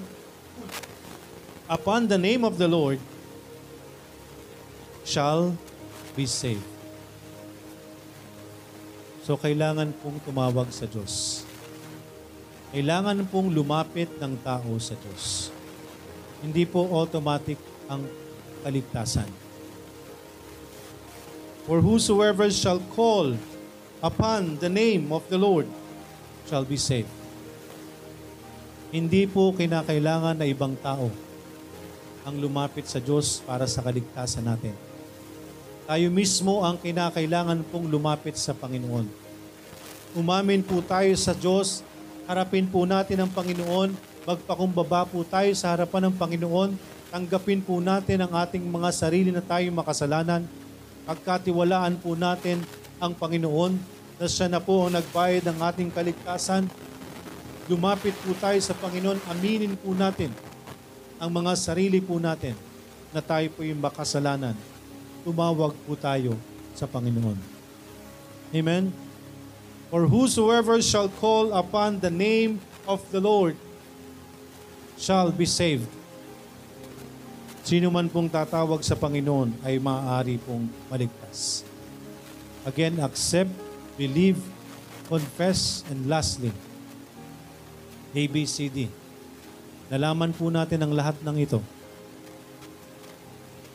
upon 1.70 2.10
the 2.10 2.18
name 2.18 2.42
of 2.42 2.58
the 2.58 2.66
Lord 2.66 2.98
shall 5.06 5.54
be 6.18 6.26
saved. 6.26 6.66
So 9.22 9.38
kailangan 9.38 9.94
pong 10.02 10.18
tumawag 10.26 10.74
sa 10.74 10.90
Diyos. 10.90 11.46
Kailangan 12.74 13.22
pong 13.30 13.54
lumapit 13.54 14.10
ng 14.18 14.42
tao 14.42 14.82
sa 14.82 14.98
Diyos. 14.98 15.54
Hindi 16.42 16.66
po 16.66 16.90
automatic 16.90 17.62
ang 17.86 18.02
kaligtasan. 18.66 19.30
For 21.70 21.86
whosoever 21.86 22.50
shall 22.50 22.82
call 22.98 23.38
upon 24.02 24.58
the 24.58 24.70
name 24.70 25.14
of 25.14 25.22
the 25.30 25.38
Lord 25.38 25.70
shall 26.50 26.66
be 26.66 26.76
saved. 26.76 27.10
Hindi 28.90 29.30
po 29.30 29.54
kinakailangan 29.54 30.42
na 30.42 30.50
ibang 30.50 30.76
tao 30.82 31.08
ang 32.26 32.36
lumapit 32.38 32.90
sa 32.90 33.00
Diyos 33.00 33.40
para 33.46 33.70
sa 33.70 33.80
kaligtasan 33.86 34.44
natin. 34.44 34.76
Tayo 35.88 36.08
mismo 36.12 36.66
ang 36.66 36.76
kinakailangan 36.82 37.62
pong 37.70 37.88
lumapit 37.88 38.36
sa 38.36 38.52
Panginoon. 38.52 39.08
Umamin 40.18 40.60
po 40.66 40.84
tayo 40.84 41.14
sa 41.16 41.32
Diyos, 41.32 41.86
harapin 42.28 42.68
po 42.68 42.84
natin 42.84 43.24
ang 43.24 43.32
Panginoon, 43.32 43.96
magpakumbaba 44.28 45.08
po 45.08 45.24
tayo 45.24 45.50
sa 45.56 45.72
harapan 45.72 46.12
ng 46.12 46.16
Panginoon, 46.20 46.70
tanggapin 47.10 47.64
po 47.64 47.80
natin 47.80 48.28
ang 48.28 48.34
ating 48.34 48.62
mga 48.66 48.90
sarili 48.92 49.32
na 49.32 49.42
tayo 49.42 49.66
makasalanan, 49.72 50.44
pagkatiwalaan 51.08 51.96
po 51.98 52.14
natin 52.14 52.62
ang 53.02 53.18
Panginoon 53.18 53.91
na 54.22 54.30
siya 54.30 54.46
na 54.46 54.62
po 54.62 54.86
ang 54.86 54.94
nagbayad 54.94 55.50
ng 55.50 55.58
ating 55.66 55.90
kaligtasan. 55.90 56.70
Lumapit 57.66 58.14
po 58.22 58.38
tayo 58.38 58.62
sa 58.62 58.78
Panginoon, 58.78 59.18
aminin 59.26 59.74
po 59.74 59.98
natin 59.98 60.30
ang 61.18 61.34
mga 61.34 61.58
sarili 61.58 61.98
po 61.98 62.22
natin 62.22 62.54
na 63.10 63.18
tayo 63.18 63.50
po 63.50 63.66
yung 63.66 63.82
makasalanan. 63.82 64.54
Tumawag 65.26 65.74
po 65.90 65.98
tayo 65.98 66.38
sa 66.78 66.86
Panginoon. 66.86 67.38
Amen? 68.54 68.94
For 69.90 70.06
whosoever 70.06 70.78
shall 70.86 71.10
call 71.10 71.50
upon 71.58 71.98
the 71.98 72.14
name 72.14 72.62
of 72.86 73.02
the 73.10 73.22
Lord 73.22 73.58
shall 75.02 75.34
be 75.34 75.50
saved. 75.50 75.90
Sino 77.66 77.90
man 77.90 78.10
pong 78.10 78.30
tatawag 78.30 78.86
sa 78.86 78.94
Panginoon 78.94 79.66
ay 79.66 79.82
maaari 79.82 80.38
pong 80.42 80.70
maligtas. 80.90 81.66
Again, 82.66 83.02
accept, 83.02 83.54
believe, 84.00 84.40
confess, 85.08 85.84
and 85.92 86.08
lastly, 86.08 86.52
ABCD. 88.12 88.92
Nalaman 89.92 90.32
po 90.32 90.48
natin 90.48 90.80
ang 90.84 90.96
lahat 90.96 91.20
ng 91.24 91.36
ito. 91.36 91.60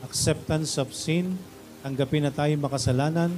Acceptance 0.01 0.81
of 0.81 0.93
sin, 0.97 1.37
tanggapin 1.85 2.25
na 2.25 2.33
tayo 2.33 2.53
makasalanan, 2.57 3.33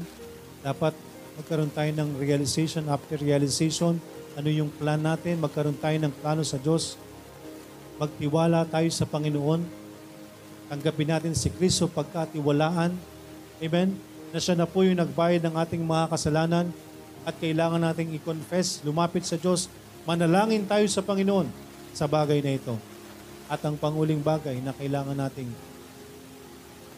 dapat 0.63 0.95
magkaroon 1.39 1.71
tayo 1.71 1.91
ng 1.95 2.19
realization. 2.19 2.87
After 2.87 3.19
realization, 3.19 3.99
ano 4.39 4.49
yung 4.51 4.71
plan 4.71 5.03
natin, 5.03 5.43
magkaroon 5.43 5.79
tayo 5.79 5.99
ng 5.99 6.13
plano 6.23 6.43
sa 6.47 6.59
Diyos, 6.59 6.95
magtiwala 7.99 8.63
tayo 8.71 8.87
sa 8.95 9.07
Panginoon, 9.07 9.67
tanggapin 10.71 11.11
natin 11.11 11.35
si 11.35 11.51
Kristo 11.51 11.91
pagkatiwalaan, 11.91 12.95
amen, 13.59 13.99
na 14.33 14.39
siya 14.41 14.57
na 14.57 14.69
po 14.69 14.85
yung 14.85 15.01
nagbayad 15.01 15.41
ng 15.45 15.55
ating 15.57 15.83
mga 15.85 16.13
kasalanan 16.13 16.67
at 17.25 17.35
kailangan 17.37 17.81
nating 17.81 18.17
i-confess, 18.17 18.81
lumapit 18.85 19.25
sa 19.25 19.37
Diyos, 19.37 19.69
manalangin 20.09 20.65
tayo 20.65 20.85
sa 20.89 21.05
Panginoon 21.05 21.49
sa 21.93 22.09
bagay 22.09 22.41
na 22.41 22.57
ito. 22.57 22.77
At 23.49 23.65
ang 23.65 23.81
panguling 23.81 24.21
bagay 24.21 24.61
na 24.61 24.77
kailangan 24.77 25.17
nating 25.17 25.49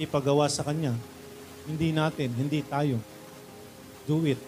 ipagawa 0.03 0.51
sa 0.51 0.66
Kanya, 0.66 0.95
hindi 1.66 1.95
natin, 1.95 2.35
hindi 2.35 2.62
tayo, 2.66 2.99
do 4.07 4.22
it 4.26 4.41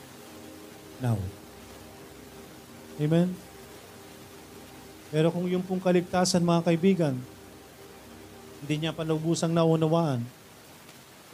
now. 0.99 1.19
Amen? 2.99 3.35
Pero 5.13 5.29
kung 5.29 5.45
yung 5.45 5.61
pong 5.61 5.83
kaligtasan, 5.83 6.41
mga 6.41 6.73
kaibigan, 6.73 7.15
hindi 8.65 8.75
niya 8.81 8.97
panubusang 8.97 9.53
naunawaan, 9.53 10.25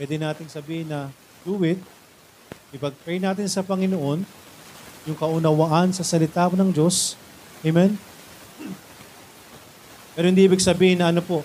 pwede 0.01 0.18
nating 0.18 0.51
sabihin 0.51 0.90
na, 0.90 1.12
do 1.43 1.61
it, 1.66 1.78
ipag-pray 2.72 3.18
natin 3.22 3.47
sa 3.51 3.62
Panginoon, 3.62 4.22
yung 5.09 5.18
kaunawaan 5.18 5.95
sa 5.95 6.05
salita 6.07 6.51
ng 6.51 6.70
Diyos, 6.70 7.18
Amen? 7.66 7.99
Pero 10.14 10.24
hindi 10.30 10.47
ibig 10.47 10.62
sabihin 10.62 11.03
na 11.03 11.11
ano 11.11 11.22
po, 11.22 11.43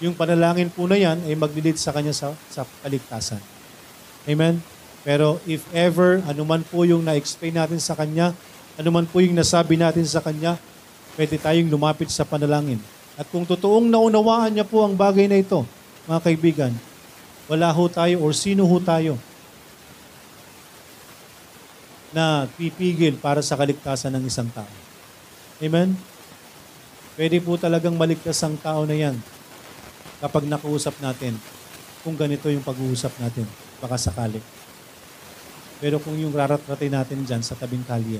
yung 0.00 0.16
panalangin 0.16 0.72
po 0.72 0.88
na 0.88 0.96
yan 0.96 1.20
ay 1.28 1.36
maglilid 1.36 1.76
sa 1.76 1.92
kanya 1.92 2.16
sa, 2.16 2.32
sa 2.48 2.64
kaligtasan. 2.84 3.40
Amen? 4.24 4.64
Pero 5.02 5.42
if 5.44 5.66
ever, 5.74 6.22
anuman 6.30 6.62
po 6.62 6.86
yung 6.86 7.02
na-explain 7.02 7.58
natin 7.58 7.82
sa 7.82 7.98
Kanya, 7.98 8.30
anuman 8.78 9.02
po 9.02 9.18
yung 9.18 9.34
nasabi 9.34 9.74
natin 9.74 10.06
sa 10.06 10.22
Kanya, 10.22 10.54
pwede 11.18 11.36
tayong 11.42 11.68
lumapit 11.68 12.08
sa 12.08 12.22
panalangin. 12.22 12.78
At 13.18 13.26
kung 13.28 13.42
totoong 13.42 13.90
naunawaan 13.90 14.54
niya 14.54 14.66
po 14.66 14.86
ang 14.86 14.94
bagay 14.94 15.26
na 15.26 15.42
ito, 15.42 15.66
mga 16.06 16.20
kaibigan, 16.22 16.72
wala 17.50 17.70
ho 17.70 17.84
tayo 17.90 18.22
or 18.22 18.30
sino 18.34 18.66
ho 18.66 18.76
tayo 18.78 19.18
na 22.12 22.44
pipigil 22.60 23.16
para 23.16 23.40
sa 23.40 23.56
kaligtasan 23.56 24.12
ng 24.20 24.24
isang 24.28 24.50
tao. 24.52 24.68
Amen? 25.58 25.96
Pwede 27.16 27.40
po 27.40 27.56
talagang 27.56 27.96
maligtas 27.96 28.40
ang 28.44 28.56
tao 28.60 28.84
na 28.84 28.96
yan 28.96 29.16
kapag 30.20 30.46
nakausap 30.46 30.94
natin 31.00 31.34
kung 32.02 32.18
ganito 32.18 32.50
yung 32.50 32.66
pag-uusap 32.66 33.14
natin, 33.22 33.46
baka 33.78 33.94
sakali. 33.94 34.42
Pero 35.78 36.02
kung 36.02 36.18
yung 36.18 36.34
raratratin 36.34 36.94
natin 36.94 37.22
dyan 37.22 37.42
sa 37.42 37.54
tabing 37.54 37.86
kalye, 37.86 38.18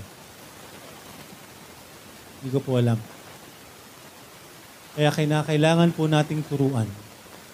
hindi 2.42 2.48
ko 2.50 2.62
po 2.62 2.78
alam. 2.78 2.98
Kaya 4.94 5.10
kinakailangan 5.10 5.90
po 5.94 6.06
nating 6.06 6.46
turuan. 6.46 6.86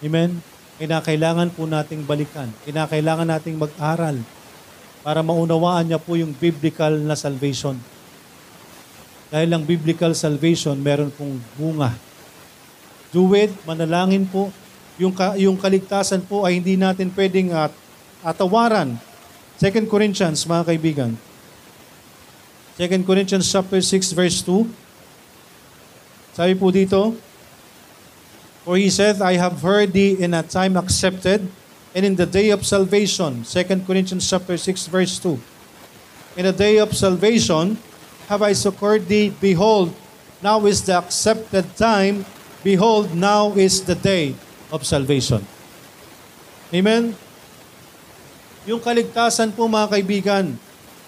Amen? 0.05 0.41
Kinakailangan 0.79 1.51
po 1.51 1.67
nating 1.67 2.07
balikan. 2.07 2.47
Kinakailangan 2.63 3.27
nating 3.27 3.59
mag-aral 3.59 4.23
para 5.03 5.27
maunawaan 5.27 5.91
niya 5.91 5.99
po 5.99 6.15
yung 6.15 6.31
biblical 6.31 6.95
na 7.03 7.19
salvation. 7.19 7.75
Dahil 9.29 9.51
ang 9.53 9.67
biblical 9.67 10.15
salvation, 10.15 10.79
meron 10.79 11.11
pong 11.11 11.43
bunga. 11.59 11.93
Do 13.11 13.27
it, 13.35 13.51
manalangin 13.67 14.25
po. 14.25 14.55
Yung, 14.97 15.13
ka, 15.13 15.35
yung 15.35 15.59
kaligtasan 15.59 16.23
po 16.25 16.47
ay 16.47 16.63
hindi 16.63 16.79
natin 16.79 17.11
pwedeng 17.13 17.53
at, 17.53 17.75
atawaran 18.23 18.99
2 19.59 19.91
Corinthians, 19.91 20.47
mga 20.47 20.63
kaibigan. 20.71 21.11
2 22.79 22.87
Corinthians 23.03 23.51
chapter 23.51 23.83
6 23.83 24.15
verse 24.15 24.39
2. 24.47 24.63
Sabi 26.39 26.55
po 26.55 26.71
dito, 26.71 27.19
For 28.69 28.77
he 28.77 28.93
said, 28.93 29.25
I 29.25 29.41
have 29.41 29.65
heard 29.65 29.97
thee 29.97 30.21
in 30.21 30.37
a 30.37 30.45
time 30.45 30.77
accepted, 30.77 31.49
and 31.97 32.05
in 32.05 32.21
the 32.21 32.29
day 32.29 32.53
of 32.53 32.69
salvation. 32.69 33.41
2 33.41 33.65
Corinthians 33.89 34.29
chapter 34.29 34.61
6 34.61 34.93
verse 34.93 35.17
2. 35.25 35.41
In 36.37 36.45
the 36.45 36.53
day 36.53 36.77
of 36.77 36.93
salvation 36.93 37.81
have 38.29 38.45
I 38.45 38.53
succored 38.53 39.09
thee. 39.09 39.33
Behold, 39.33 39.97
now 40.45 40.61
is 40.69 40.85
the 40.85 41.01
accepted 41.01 41.65
time. 41.81 42.29
Behold, 42.61 43.17
now 43.17 43.57
is 43.57 43.89
the 43.89 43.97
day 43.97 44.37
of 44.69 44.85
salvation. 44.85 45.41
Amen? 46.69 47.17
Yung 48.69 48.85
kaligtasan 48.85 49.57
po 49.57 49.65
mga 49.65 49.97
kaibigan, 49.97 50.45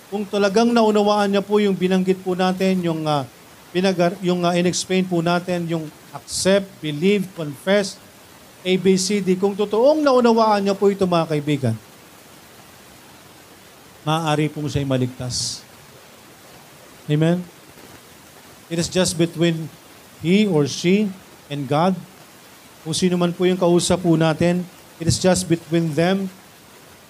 kung 0.09 0.25
talagang 0.25 0.73
naunawaan 0.73 1.29
niya 1.29 1.45
po 1.45 1.61
yung 1.61 1.77
binanggit 1.77 2.25
po 2.25 2.33
natin, 2.33 2.81
yung, 2.81 3.05
uh, 3.05 3.29
pinagar, 3.71 4.15
yung 4.21 4.43
uh, 4.43 4.55
in-explain 4.55 5.07
po 5.07 5.23
natin, 5.23 5.67
yung 5.71 5.87
accept, 6.15 6.67
believe, 6.83 7.27
confess, 7.39 7.97
ABCD, 8.61 9.41
kung 9.41 9.57
totoong 9.57 10.05
naunawaan 10.05 10.61
niya 10.61 10.77
po 10.77 10.93
ito 10.93 11.09
mga 11.09 11.27
kaibigan, 11.33 11.75
maaari 14.05 14.53
pong 14.53 14.69
siya'y 14.69 14.85
maligtas. 14.85 15.65
Amen? 17.09 17.41
It 18.69 18.79
is 18.79 18.87
just 18.87 19.17
between 19.17 19.67
he 20.21 20.47
or 20.47 20.69
she 20.69 21.09
and 21.49 21.67
God. 21.67 21.97
Kung 22.85 22.95
sino 22.95 23.17
man 23.17 23.33
po 23.33 23.49
yung 23.49 23.59
kausap 23.59 24.05
po 24.05 24.15
natin, 24.15 24.63
it 25.01 25.09
is 25.09 25.17
just 25.19 25.49
between 25.49 25.91
them 25.97 26.29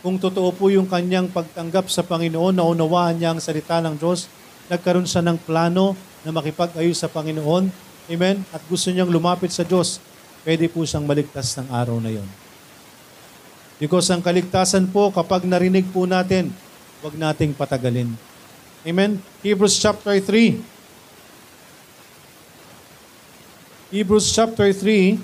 kung 0.00 0.16
totoo 0.16 0.48
po 0.56 0.72
yung 0.72 0.88
kanyang 0.88 1.28
pagtanggap 1.28 1.92
sa 1.92 2.00
Panginoon, 2.00 2.56
naunawaan 2.56 3.20
niya 3.20 3.36
ang 3.36 3.40
salita 3.40 3.84
ng 3.84 4.00
Diyos, 4.00 4.32
nagkaroon 4.72 5.04
siya 5.04 5.20
ng 5.20 5.36
plano 5.44 5.92
na 6.24 6.30
makipag-ayos 6.34 7.00
sa 7.00 7.08
Panginoon, 7.08 7.90
Amen? 8.10 8.42
At 8.50 8.58
gusto 8.66 8.90
niyang 8.90 9.06
lumapit 9.06 9.54
sa 9.54 9.62
Diyos, 9.62 10.02
pwede 10.42 10.66
po 10.66 10.82
siyang 10.82 11.06
maligtas 11.06 11.54
ng 11.54 11.70
araw 11.70 12.02
na 12.02 12.10
yon. 12.10 12.26
Because 13.78 14.10
ang 14.10 14.18
kaligtasan 14.18 14.90
po, 14.90 15.14
kapag 15.14 15.46
narinig 15.46 15.86
po 15.94 16.10
natin, 16.10 16.50
huwag 17.00 17.14
nating 17.14 17.54
patagalin. 17.54 18.10
Amen? 18.82 19.22
Hebrews 19.46 19.78
chapter 19.78 20.18
3. 20.18 20.58
Hebrews 23.94 24.26
chapter 24.34 24.68
3. 24.74 25.16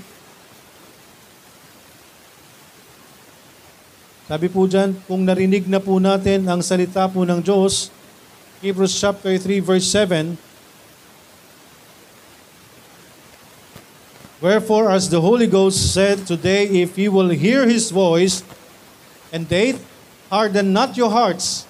Sabi 4.30 4.46
po 4.46 4.66
dyan, 4.70 4.94
kung 5.10 5.26
narinig 5.26 5.66
na 5.66 5.82
po 5.82 5.98
natin 5.98 6.46
ang 6.46 6.62
salita 6.62 7.10
po 7.10 7.26
ng 7.26 7.42
Diyos, 7.42 7.90
Hebrews 8.62 8.94
chapter 8.94 9.34
3 9.34 9.58
verse 9.58 9.90
7, 9.90 10.45
Wherefore, 14.40 14.90
as 14.90 15.08
the 15.08 15.20
Holy 15.20 15.46
Ghost 15.46 15.94
said 15.94 16.26
today, 16.26 16.66
if 16.66 16.98
you 16.98 17.10
will 17.10 17.30
hear 17.30 17.66
His 17.66 17.90
voice, 17.90 18.44
and 19.32 19.48
they 19.48 19.78
harden 20.30 20.72
not 20.72 20.96
your 20.96 21.10
hearts. 21.10 21.66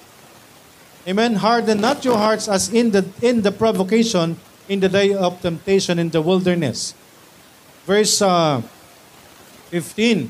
Amen. 1.07 1.35
Harden 1.35 1.79
not 1.79 2.03
your 2.03 2.17
hearts 2.17 2.47
as 2.47 2.67
in 2.73 2.91
the 2.91 3.07
in 3.21 3.41
the 3.41 3.51
provocation 3.51 4.35
in 4.67 4.81
the 4.81 4.89
day 4.89 5.13
of 5.13 5.39
temptation 5.41 5.97
in 5.99 6.09
the 6.09 6.21
wilderness. 6.21 6.93
Verse 7.85 8.21
uh, 8.21 8.61
15. 9.71 10.29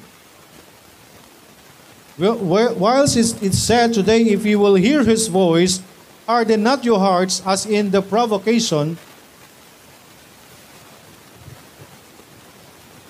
Well, 2.20 2.38
Whilst 2.78 3.18
it 3.18 3.54
said 3.54 3.94
today, 3.94 4.22
if 4.22 4.46
you 4.46 4.60
will 4.60 4.76
hear 4.76 5.04
His 5.04 5.28
voice, 5.28 5.82
harden 6.28 6.62
not 6.62 6.86
your 6.86 7.00
hearts 7.00 7.42
as 7.46 7.66
in 7.66 7.90
the 7.90 8.02
provocation. 8.02 8.98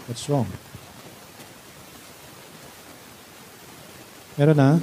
What's 0.08 0.24
wrong? 0.32 0.48
Meron 4.40 4.56
na? 4.56 4.80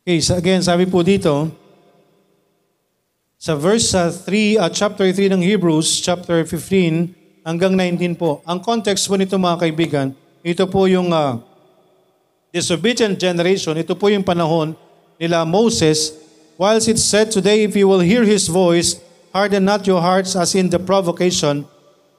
Okay, 0.00 0.16
so 0.24 0.32
again, 0.40 0.64
sabi 0.64 0.88
po 0.88 1.04
dito, 1.04 1.52
sa 3.36 3.52
verse 3.52 3.92
uh, 3.92 4.08
3, 4.08 4.56
uh, 4.56 4.72
chapter 4.72 5.12
3 5.12 5.28
ng 5.36 5.44
Hebrews, 5.44 6.00
chapter 6.00 6.40
15 6.48 7.44
hanggang 7.44 7.76
19 7.76 8.16
po. 8.16 8.40
Ang 8.48 8.64
context 8.64 9.04
po 9.04 9.20
nito 9.20 9.36
mga 9.36 9.60
kaibigan, 9.60 10.16
ito 10.40 10.64
po 10.64 10.88
yung 10.88 11.12
uh, 11.12 11.36
disobedient 12.48 13.20
generation, 13.20 13.76
ito 13.76 13.92
po 13.92 14.08
yung 14.08 14.24
panahon 14.24 14.72
nila 15.20 15.44
Moses, 15.44 16.16
whilst 16.60 16.88
it 16.88 16.98
said 16.98 17.30
today, 17.30 17.64
if 17.64 17.74
you 17.74 17.88
will 17.88 18.04
hear 18.04 18.22
his 18.22 18.46
voice, 18.48 19.00
harden 19.32 19.64
not 19.64 19.86
your 19.86 20.02
hearts 20.02 20.36
as 20.36 20.54
in 20.54 20.68
the 20.68 20.78
provocation, 20.78 21.64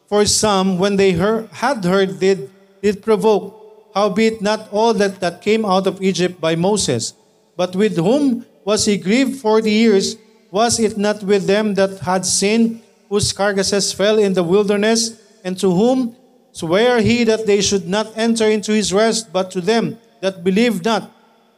for 0.09 0.25
some, 0.25 0.79
when 0.79 0.97
they 0.97 1.11
heard, 1.11 1.47
had 1.53 1.85
heard, 1.85 2.19
did, 2.19 2.49
did 2.81 3.03
provoke, 3.03 3.53
howbeit 3.93 4.41
not 4.41 4.67
all 4.73 4.95
that, 4.95 5.19
that 5.19 5.43
came 5.43 5.63
out 5.63 5.85
of 5.85 6.01
Egypt 6.01 6.41
by 6.41 6.55
Moses. 6.55 7.13
But 7.55 7.75
with 7.75 7.95
whom 7.97 8.47
was 8.65 8.85
he 8.85 8.97
grieved 8.97 9.39
forty 9.39 9.69
years? 9.69 10.17
Was 10.49 10.79
it 10.79 10.97
not 10.97 11.21
with 11.21 11.45
them 11.45 11.75
that 11.75 11.99
had 11.99 12.25
sinned, 12.25 12.81
whose 13.09 13.31
carcasses 13.31 13.93
fell 13.93 14.17
in 14.17 14.33
the 14.33 14.43
wilderness, 14.43 15.21
and 15.43 15.55
to 15.59 15.69
whom 15.69 16.15
sware 16.51 16.99
he 16.99 17.23
that 17.25 17.45
they 17.45 17.61
should 17.61 17.87
not 17.87 18.11
enter 18.17 18.49
into 18.49 18.73
his 18.73 18.91
rest, 18.91 19.31
but 19.31 19.51
to 19.51 19.61
them 19.61 19.99
that 20.21 20.43
believed 20.43 20.83
not? 20.83 21.11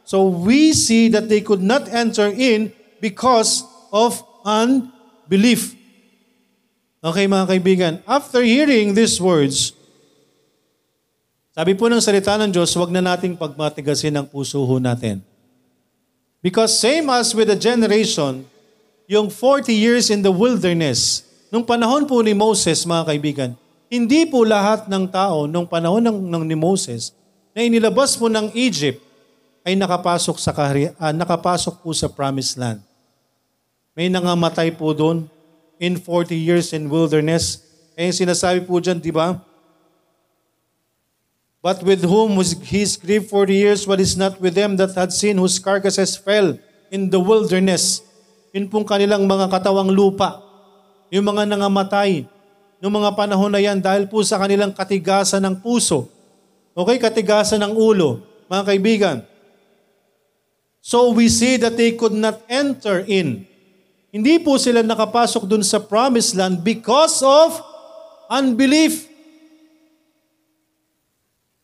So 0.04 0.28
we 0.28 0.76
see 0.76 1.08
that 1.16 1.32
they 1.32 1.40
could 1.40 1.64
not 1.64 1.88
enter 1.88 2.28
in 2.28 2.72
because 3.00 3.64
of 3.88 4.20
unbelief. 4.44 5.72
Okay 7.04 7.28
mga 7.28 7.46
kaibigan, 7.48 7.92
after 8.08 8.40
hearing 8.40 8.96
these 8.96 9.20
words, 9.20 9.76
sabi 11.52 11.76
po 11.76 11.92
ng 11.92 12.00
salita 12.00 12.34
ng 12.40 12.48
Diyos, 12.48 12.72
huwag 12.72 12.88
na 12.88 13.04
nating 13.04 13.36
pagmatigasin 13.36 14.16
ang 14.16 14.26
puso 14.28 14.64
ho 14.64 14.76
natin. 14.80 15.20
Because 16.40 16.76
same 16.76 17.12
as 17.12 17.32
with 17.36 17.52
the 17.52 17.56
generation, 17.56 18.44
yung 19.04 19.28
40 19.28 19.68
years 19.68 20.08
in 20.08 20.24
the 20.24 20.32
wilderness, 20.32 21.24
nung 21.52 21.64
panahon 21.64 22.08
po 22.08 22.24
ni 22.24 22.32
Moses, 22.32 22.88
mga 22.88 23.04
kaibigan, 23.04 23.50
hindi 23.92 24.24
po 24.24 24.42
lahat 24.48 24.88
ng 24.88 25.04
tao 25.12 25.44
nung 25.44 25.68
panahon 25.68 26.00
ng, 26.00 26.18
ng 26.24 26.44
ni 26.48 26.56
Moses 26.56 27.12
na 27.52 27.62
inilabas 27.62 28.16
po 28.16 28.32
ng 28.32 28.48
Egypt 28.56 29.03
ay 29.64 29.72
nakapasok 29.74 30.36
sa 30.36 30.52
kahari, 30.52 30.92
ah, 31.00 31.10
nakapasok 31.10 31.80
po 31.80 31.90
sa 31.96 32.06
promised 32.12 32.60
land. 32.60 32.84
May 33.96 34.12
nangamatay 34.12 34.76
po 34.76 34.92
doon 34.92 35.24
in 35.80 35.96
40 35.96 36.36
years 36.36 36.76
in 36.76 36.92
wilderness. 36.92 37.64
Eh 37.96 38.12
sinasabi 38.12 38.68
po 38.68 38.76
dyan, 38.76 39.00
di 39.00 39.08
ba? 39.08 39.40
But 41.64 41.80
with 41.80 42.04
whom 42.04 42.36
was 42.36 42.52
his 42.68 43.00
grief 43.00 43.32
40 43.32 43.56
years, 43.56 43.80
what 43.88 43.96
is 43.96 44.20
not 44.20 44.36
with 44.36 44.52
them 44.52 44.76
that 44.76 44.92
had 44.92 45.16
seen 45.16 45.40
whose 45.40 45.56
carcasses 45.56 46.12
fell 46.12 46.60
in 46.92 47.08
the 47.08 47.16
wilderness. 47.16 48.04
Yun 48.52 48.68
pong 48.68 48.84
kanilang 48.84 49.24
mga 49.24 49.48
katawang 49.48 49.88
lupa. 49.88 50.44
Yung 51.08 51.24
mga 51.24 51.48
nangamatay. 51.48 52.28
Noong 52.84 53.00
mga 53.00 53.16
panahon 53.16 53.48
na 53.48 53.64
yan 53.64 53.80
dahil 53.80 54.04
po 54.12 54.20
sa 54.20 54.36
kanilang 54.36 54.76
katigasan 54.76 55.40
ng 55.40 55.56
puso. 55.64 56.12
Okay, 56.76 57.00
katigasan 57.00 57.64
ng 57.64 57.72
ulo. 57.72 58.20
Mga 58.44 58.62
kaibigan. 58.68 59.16
So 60.84 61.16
we 61.16 61.32
see 61.32 61.56
that 61.64 61.80
they 61.80 61.96
could 61.96 62.12
not 62.12 62.44
enter 62.44 63.00
in. 63.08 63.48
Hindi 64.12 64.36
po 64.36 64.60
sila 64.60 64.84
nakapasok 64.84 65.48
dun 65.48 65.64
sa 65.64 65.80
promised 65.80 66.36
land 66.36 66.60
because 66.60 67.24
of 67.24 67.56
unbelief. 68.28 69.08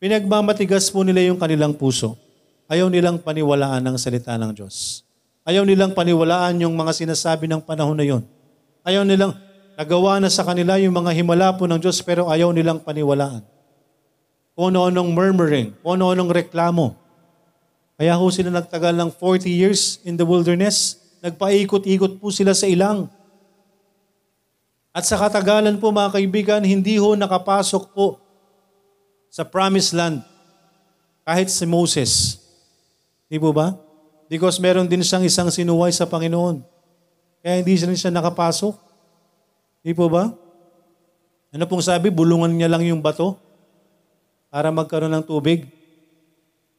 Pinagmamatigas 0.01 0.89
po 0.89 1.05
nila 1.05 1.21
yung 1.21 1.37
kanilang 1.37 1.77
puso. 1.77 2.17
Ayaw 2.65 2.89
nilang 2.89 3.21
paniwalaan 3.21 3.85
ang 3.85 4.01
salita 4.01 4.33
ng 4.41 4.57
Diyos. 4.57 5.05
Ayaw 5.45 5.69
nilang 5.69 5.93
paniwalaan 5.93 6.57
yung 6.65 6.73
mga 6.73 6.89
sinasabi 6.89 7.45
ng 7.45 7.61
panahon 7.61 7.93
na 7.93 8.05
yon. 8.09 8.25
Ayaw 8.81 9.05
nilang 9.05 9.37
nagawa 9.77 10.17
na 10.17 10.33
sa 10.33 10.41
kanila 10.41 10.81
yung 10.81 10.97
mga 10.97 11.13
himala 11.13 11.53
po 11.53 11.69
ng 11.69 11.77
Diyos 11.77 12.01
pero 12.01 12.25
ayaw 12.25 12.49
nilang 12.49 12.81
paniwalaan. 12.81 13.45
Kung 14.57 14.73
ano-anong 14.73 15.13
murmuring, 15.13 15.77
kung 15.85 16.01
ano-anong 16.01 16.33
reklamo. 16.33 17.00
Kaya 18.01 18.17
ho 18.17 18.25
sila 18.33 18.49
nagtagal 18.49 18.97
ng 18.97 19.13
40 19.13 19.45
years 19.45 20.01
in 20.01 20.17
the 20.17 20.25
wilderness. 20.25 20.97
Nagpaikot-ikot 21.21 22.17
po 22.17 22.33
sila 22.33 22.57
sa 22.57 22.65
ilang. 22.65 23.05
At 24.89 25.05
sa 25.05 25.21
katagalan 25.21 25.77
po 25.77 25.93
mga 25.93 26.17
kaibigan, 26.17 26.65
hindi 26.65 26.97
ho 26.97 27.13
nakapasok 27.13 27.93
po 27.93 28.17
sa 29.29 29.45
promised 29.45 29.93
land 29.93 30.25
kahit 31.21 31.53
si 31.53 31.61
Moses. 31.69 32.41
Di 33.29 33.37
po 33.37 33.53
ba? 33.53 33.77
Because 34.25 34.57
meron 34.57 34.89
din 34.89 35.05
siyang 35.05 35.21
isang 35.21 35.53
sinuway 35.53 35.93
sa 35.93 36.09
Panginoon. 36.09 36.57
Kaya 37.45 37.61
hindi 37.61 37.77
rin 37.77 37.93
siya 37.93 38.09
nakapasok. 38.09 38.73
Di 39.85 39.93
po 39.93 40.09
ba? 40.09 40.33
Ano 41.53 41.69
pong 41.69 41.85
sabi? 41.85 42.09
Bulungan 42.09 42.49
niya 42.49 42.65
lang 42.65 42.81
yung 42.81 42.97
bato 42.97 43.37
para 44.49 44.73
magkaroon 44.73 45.13
ng 45.21 45.25
tubig. 45.29 45.69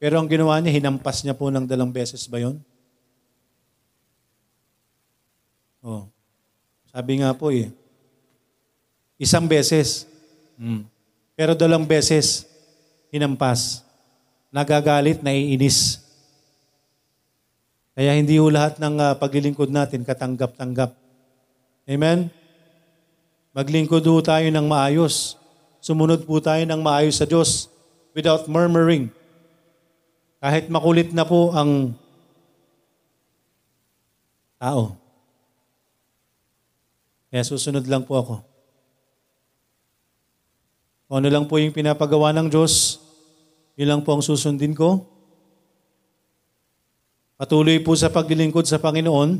Pero 0.03 0.19
ang 0.19 0.27
ginawa 0.27 0.59
niya, 0.59 0.75
hinampas 0.83 1.23
niya 1.23 1.31
po 1.31 1.47
ng 1.47 1.63
dalang 1.63 1.87
beses 1.87 2.27
ba 2.27 2.35
yun? 2.35 2.59
Oh. 5.79 6.11
Sabi 6.91 7.23
nga 7.23 7.31
po 7.31 7.55
eh, 7.55 7.71
isang 9.15 9.47
beses. 9.47 10.03
Hmm. 10.59 10.83
Pero 11.39 11.55
dalang 11.55 11.87
beses, 11.87 12.43
hinampas. 13.15 13.79
Nagagalit, 14.51 15.23
naiinis. 15.23 16.03
Kaya 17.95 18.19
hindi 18.19 18.35
ho 18.43 18.51
lahat 18.51 18.83
ng 18.83 18.99
uh, 18.99 19.15
paglilingkod 19.15 19.71
natin 19.71 20.03
katanggap-tanggap. 20.03 20.91
Amen? 21.87 22.27
Maglingkod 23.55 24.03
ho 24.03 24.19
tayo 24.19 24.51
ng 24.51 24.67
maayos. 24.67 25.39
Sumunod 25.79 26.27
po 26.27 26.43
tayo 26.43 26.67
ng 26.67 26.83
maayos 26.83 27.23
sa 27.23 27.25
Diyos 27.25 27.71
without 28.11 28.51
murmuring. 28.51 29.22
Kahit 30.43 30.67
makulit 30.67 31.15
na 31.15 31.23
po 31.23 31.55
ang 31.55 31.95
tao. 34.59 34.99
Kaya 37.31 37.47
susunod 37.47 37.87
lang 37.87 38.03
po 38.03 38.19
ako. 38.19 38.35
Kung 41.07 41.23
ano 41.23 41.31
lang 41.31 41.47
po 41.47 41.63
yung 41.63 41.71
pinapagawa 41.71 42.35
ng 42.35 42.51
Diyos, 42.51 42.99
yun 43.79 43.87
lang 43.87 44.01
po 44.03 44.19
ang 44.19 44.19
susundin 44.19 44.75
ko. 44.75 45.07
Patuloy 47.39 47.79
po 47.79 47.95
sa 47.95 48.11
paglilingkod 48.11 48.67
sa 48.67 48.83
Panginoon 48.83 49.39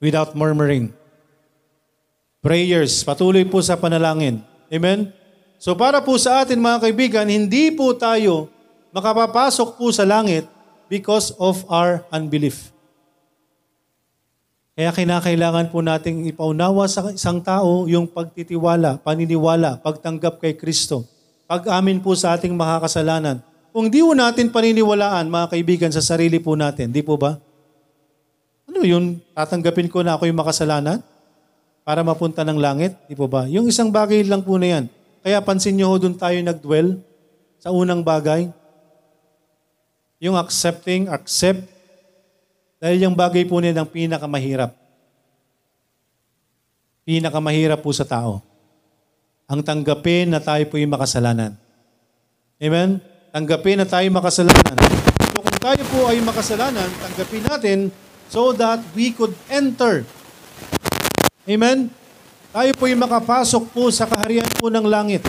without 0.00 0.32
murmuring. 0.32 0.88
Prayers, 2.40 3.04
patuloy 3.04 3.44
po 3.44 3.60
sa 3.60 3.76
panalangin. 3.76 4.40
Amen? 4.72 5.12
So 5.60 5.76
para 5.76 6.00
po 6.00 6.16
sa 6.16 6.40
atin 6.40 6.64
mga 6.64 6.88
kaibigan, 6.88 7.28
hindi 7.28 7.76
po 7.76 7.92
tayo 7.92 8.55
makapapasok 8.96 9.76
po 9.76 9.92
sa 9.92 10.08
langit 10.08 10.48
because 10.88 11.36
of 11.36 11.68
our 11.68 12.00
unbelief. 12.08 12.72
Kaya 14.72 14.88
kinakailangan 14.92 15.68
po 15.68 15.84
nating 15.84 16.24
ipaunawa 16.32 16.88
sa 16.88 17.12
isang 17.12 17.44
tao 17.44 17.84
yung 17.84 18.08
pagtitiwala, 18.08 18.96
paniniwala, 19.04 19.80
pagtanggap 19.84 20.40
kay 20.40 20.56
Kristo. 20.56 21.04
Pag-amin 21.44 22.00
po 22.00 22.16
sa 22.16 22.36
ating 22.36 22.56
makakasalanan. 22.56 23.44
Kung 23.72 23.92
di 23.92 24.00
po 24.00 24.16
natin 24.16 24.48
paniniwalaan, 24.48 25.28
mga 25.28 25.46
kaibigan, 25.52 25.92
sa 25.92 26.00
sarili 26.00 26.40
po 26.40 26.56
natin, 26.56 26.88
di 26.88 27.04
po 27.04 27.20
ba? 27.20 27.36
Ano 28.68 28.80
yun? 28.80 29.20
Tatanggapin 29.36 29.92
ko 29.92 30.00
na 30.00 30.16
ako 30.16 30.28
yung 30.28 30.40
makasalanan 30.40 31.04
para 31.84 32.00
mapunta 32.00 32.44
ng 32.44 32.56
langit? 32.56 32.96
Di 33.08 33.12
po 33.12 33.28
ba? 33.28 33.44
Yung 33.48 33.68
isang 33.68 33.92
bagay 33.92 34.24
lang 34.24 34.40
po 34.40 34.56
na 34.56 34.80
yan. 34.80 34.84
Kaya 35.20 35.40
pansin 35.44 35.76
nyo 35.76 35.92
ho, 35.92 36.00
doon 36.00 36.16
tayo 36.16 36.36
nagdwell 36.40 36.96
sa 37.60 37.72
unang 37.72 38.00
bagay. 38.00 38.48
Yung 40.20 40.36
accepting, 40.40 41.12
accept. 41.12 41.68
Dahil 42.80 43.04
yung 43.04 43.16
bagay 43.16 43.44
po 43.44 43.60
niya 43.60 43.76
ang 43.76 43.88
pinakamahirap. 43.88 44.72
Pinakamahirap 47.04 47.80
po 47.80 47.92
sa 47.92 48.04
tao. 48.04 48.40
Ang 49.46 49.62
tanggapin 49.62 50.26
na 50.26 50.42
tayo 50.42 50.64
po 50.66 50.80
yung 50.80 50.90
makasalanan. 50.90 51.54
Amen? 52.58 52.98
Tanggapin 53.30 53.78
na 53.78 53.86
tayo 53.86 54.08
makasalanan. 54.10 54.76
So 55.36 55.38
kung 55.44 55.60
tayo 55.60 55.82
po 55.92 56.08
ay 56.10 56.18
makasalanan, 56.24 56.88
tanggapin 56.98 57.44
natin 57.46 57.78
so 58.32 58.50
that 58.56 58.80
we 58.96 59.12
could 59.14 59.36
enter. 59.52 60.02
Amen? 61.46 61.92
Tayo 62.50 62.72
po 62.74 62.88
yung 62.88 63.04
makapasok 63.04 63.70
po 63.70 63.92
sa 63.92 64.08
kaharian 64.08 64.48
po 64.56 64.72
ng 64.72 64.88
langit. 64.88 65.22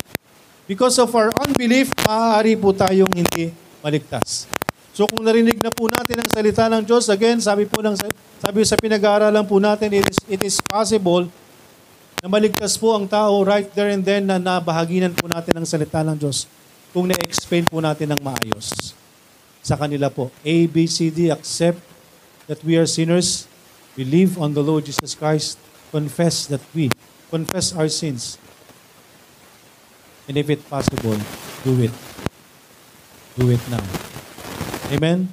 Because 0.66 0.98
of 0.98 1.12
our 1.14 1.30
unbelief, 1.44 1.92
maaari 2.08 2.56
po 2.56 2.72
tayong 2.72 3.12
hindi 3.12 3.52
maligtas. 3.84 4.57
So 4.98 5.06
kung 5.06 5.22
narinig 5.22 5.62
na 5.62 5.70
po 5.70 5.86
natin 5.86 6.18
ang 6.18 6.26
salita 6.26 6.66
ng 6.74 6.82
Diyos, 6.82 7.06
again, 7.14 7.38
sabi 7.38 7.70
po 7.70 7.86
ng, 7.86 7.94
sabi 8.42 8.66
sa 8.66 8.74
pinag-aaralan 8.74 9.46
po 9.46 9.62
natin, 9.62 9.94
it 9.94 10.10
is, 10.10 10.18
it 10.26 10.42
is 10.42 10.58
possible 10.58 11.30
na 12.18 12.26
maligtas 12.26 12.82
po 12.82 12.98
ang 12.98 13.06
tao 13.06 13.46
right 13.46 13.70
there 13.78 13.94
and 13.94 14.02
then 14.02 14.26
na 14.26 14.42
nabahaginan 14.42 15.14
po 15.14 15.30
natin 15.30 15.54
ang 15.54 15.70
salita 15.70 16.02
ng 16.02 16.18
Diyos 16.18 16.50
kung 16.90 17.06
na-explain 17.06 17.70
po 17.70 17.78
natin 17.78 18.10
ng 18.10 18.22
maayos 18.26 18.98
sa 19.62 19.78
kanila 19.78 20.10
po. 20.10 20.34
A, 20.42 20.66
B, 20.66 20.90
C, 20.90 21.14
D, 21.14 21.30
accept 21.30 21.78
that 22.50 22.58
we 22.66 22.74
are 22.74 22.90
sinners, 22.90 23.46
believe 23.94 24.34
on 24.42 24.58
the 24.58 24.66
Lord 24.66 24.82
Jesus 24.82 25.14
Christ, 25.14 25.62
confess 25.94 26.50
that 26.50 26.66
we, 26.74 26.90
confess 27.30 27.70
our 27.70 27.86
sins, 27.86 28.42
and 30.26 30.42
if 30.42 30.50
it 30.50 30.66
possible, 30.66 31.22
do 31.62 31.86
it. 31.86 31.94
Do 33.38 33.54
it 33.54 33.62
now. 33.70 34.17
Amen? 34.88 35.28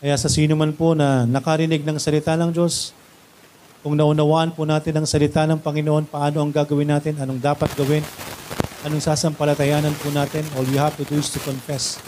Kaya 0.00 0.16
sa 0.16 0.32
sino 0.32 0.56
man 0.56 0.72
po 0.72 0.96
na 0.96 1.28
nakarinig 1.28 1.84
ng 1.84 2.00
salita 2.00 2.32
ng 2.32 2.48
Diyos, 2.48 2.96
kung 3.84 3.92
naunawaan 3.92 4.56
po 4.56 4.64
natin 4.64 4.96
ang 4.96 5.06
salita 5.06 5.44
ng 5.44 5.60
Panginoon, 5.60 6.08
paano 6.08 6.40
ang 6.40 6.48
gagawin 6.48 6.88
natin, 6.88 7.20
anong 7.20 7.44
dapat 7.44 7.68
gawin, 7.76 8.00
anong 8.88 9.04
sasampalatayanan 9.04 9.92
po 10.00 10.08
natin, 10.14 10.46
all 10.56 10.64
you 10.70 10.80
have 10.80 10.96
to 10.96 11.04
do 11.04 11.20
is 11.20 11.28
to 11.28 11.36
confess. 11.44 12.00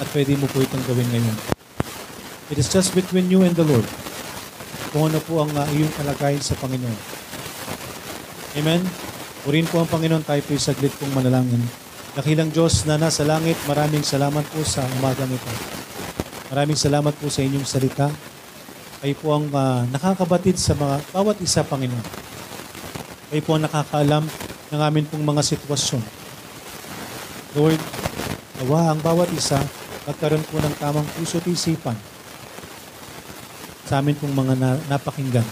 At 0.00 0.08
pwede 0.16 0.32
mo 0.40 0.48
po 0.48 0.64
itong 0.64 0.82
gawin 0.88 1.06
ngayon. 1.12 1.36
It 2.48 2.56
is 2.56 2.72
just 2.72 2.96
between 2.96 3.28
you 3.28 3.44
and 3.44 3.52
the 3.52 3.66
Lord. 3.66 3.84
Kung 4.94 5.12
ano 5.12 5.20
po 5.20 5.44
ang 5.44 5.52
uh, 5.52 5.68
iyong 5.68 5.92
kalagayan 6.00 6.40
sa 6.40 6.56
Panginoon. 6.56 6.98
Amen? 8.56 8.80
Purin 9.44 9.68
po 9.68 9.84
ang 9.84 9.88
Panginoon, 9.88 10.24
tayo 10.24 10.40
po 10.44 10.56
saglit 10.56 10.92
pong 10.96 11.12
manalangin. 11.12 11.81
Dakilang 12.12 12.52
Diyos 12.52 12.84
na 12.84 13.00
nasa 13.00 13.24
langit, 13.24 13.56
maraming 13.64 14.04
salamat 14.04 14.44
po 14.52 14.60
sa 14.68 14.84
umagang 15.00 15.32
ito. 15.32 15.52
Maraming 16.52 16.76
salamat 16.76 17.16
po 17.16 17.32
sa 17.32 17.40
inyong 17.40 17.64
salita. 17.64 18.12
Kayo 19.00 19.16
po 19.16 19.32
ang 19.32 19.48
uh, 19.48 19.88
nakakabatid 19.88 20.60
sa 20.60 20.76
mga 20.76 21.00
bawat 21.08 21.40
isa, 21.40 21.64
Panginoon. 21.64 22.04
Kayo 23.32 23.40
po 23.40 23.56
ang 23.56 23.64
nakakaalam 23.64 24.28
ng 24.68 24.80
amin 24.84 25.08
pong 25.08 25.24
mga 25.24 25.40
sitwasyon. 25.40 26.04
Lord, 27.56 27.80
nawa 28.60 28.92
ang 28.92 29.00
bawat 29.00 29.32
isa 29.32 29.64
magkaroon 30.04 30.44
po 30.52 30.60
ng 30.60 30.74
tamang 30.84 31.08
puso 31.16 31.40
at 31.40 31.48
isipan 31.48 31.96
sa 33.88 34.04
amin 34.04 34.20
pong 34.20 34.36
mga 34.36 34.54
na, 34.60 34.76
napakinggan. 34.92 35.48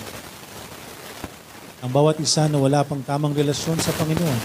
Ang 1.81 1.89
bawat 1.89 2.21
isa 2.21 2.53
na 2.53 2.61
wala 2.61 2.85
pang 2.85 3.01
tamang 3.01 3.33
relasyon 3.33 3.81
sa 3.81 3.97
Panginoon, 3.97 4.41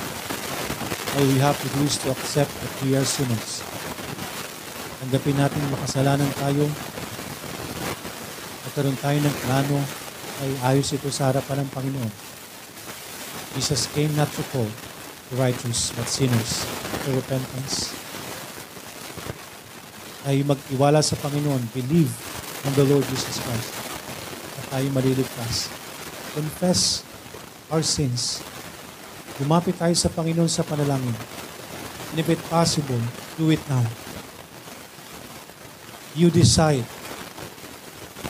all 1.15 1.27
we 1.31 1.39
have 1.39 1.55
to 1.55 1.69
do 1.79 1.87
is 1.87 1.95
to 2.03 2.11
accept 2.11 2.51
that 2.51 2.73
we 2.83 2.91
are 2.91 3.07
sinners. 3.07 3.63
Tanggapin 4.99 5.39
natin 5.39 5.63
makasalanan 5.71 6.27
tayo. 6.35 6.67
Magkaroon 8.67 8.99
tayo 8.99 9.17
ng 9.23 9.35
plano 9.47 9.79
ay 10.43 10.51
ayos 10.75 10.91
ito 10.91 11.07
sa 11.07 11.31
harapan 11.31 11.63
ng 11.63 11.69
Panginoon. 11.71 12.11
Jesus 13.55 13.87
came 13.95 14.11
not 14.19 14.27
to 14.35 14.43
call 14.51 14.67
the 15.31 15.39
righteous, 15.39 15.95
but 15.95 16.11
sinners 16.11 16.67
to 17.07 17.15
repentance. 17.15 17.95
Tayo 20.27 20.41
magtiwala 20.43 20.99
sa 20.99 21.15
Panginoon, 21.15 21.63
believe 21.71 22.11
on 22.67 22.75
the 22.75 22.83
Lord 22.83 23.07
Jesus 23.07 23.39
Christ. 23.39 23.71
At 24.59 24.65
tayo 24.73 24.87
maliligtas. 24.91 25.71
Confess 26.35 27.07
our 27.71 27.85
sins. 27.85 28.43
Lumapit 29.43 29.75
tayo 29.75 29.91
sa 29.97 30.07
Panginoon 30.07 30.47
sa 30.47 30.63
panalangin. 30.63 31.15
And 32.11 32.17
if 32.23 32.27
it 32.31 32.39
possible, 32.47 32.99
do 33.35 33.51
it 33.51 33.59
now. 33.67 33.83
You 36.15 36.31
decide. 36.31 36.87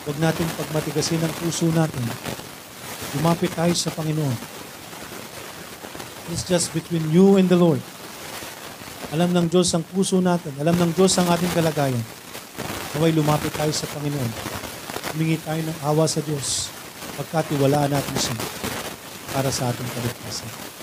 Huwag 0.05 0.17
natin 0.17 0.49
pagmatigasin 0.57 1.21
ang 1.21 1.33
puso 1.37 1.69
natin. 1.69 2.01
Lumapit 3.17 3.53
tayo 3.53 3.73
sa 3.77 3.93
Panginoon. 3.93 4.33
It's 6.33 6.41
just 6.45 6.73
between 6.73 7.13
you 7.13 7.37
and 7.37 7.45
the 7.45 7.57
Lord. 7.57 7.81
Alam 9.13 9.29
ng 9.29 9.47
Diyos 9.53 9.69
ang 9.77 9.85
puso 9.85 10.17
natin. 10.17 10.57
Alam 10.57 10.73
ng 10.81 10.91
Diyos 10.97 11.13
ang 11.21 11.29
ating 11.29 11.53
kalagayan. 11.53 12.01
Naway 12.97 13.13
lumapit 13.13 13.53
tayo 13.53 13.69
sa 13.69 13.85
Panginoon. 13.93 14.31
Humingi 15.13 15.37
tayo 15.45 15.61
ng 15.61 15.77
awa 15.85 16.09
sa 16.09 16.25
Diyos 16.25 16.73
pagkatiwalaan 17.15 17.93
natin 17.93 18.17
siya 18.19 18.35
para 19.31 19.47
sa 19.53 19.71
ating 19.71 19.87
kaligtasan. 19.95 20.74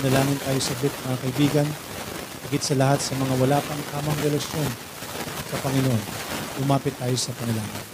Nalangin 0.00 0.40
tayo 0.40 0.56
sa 0.64 0.72
bit, 0.80 0.94
mga 1.04 1.20
kaibigan, 1.20 1.68
higit 2.48 2.64
sa 2.64 2.72
lahat 2.80 3.04
sa 3.04 3.12
mga 3.20 3.36
wala 3.36 3.60
pang 3.60 3.82
tamang 3.92 4.16
relasyon 4.24 4.68
sa 5.52 5.60
Panginoon. 5.60 6.02
Lumapit 6.64 6.96
tayo 6.96 7.12
sa 7.20 7.36
panalangin. 7.36 7.90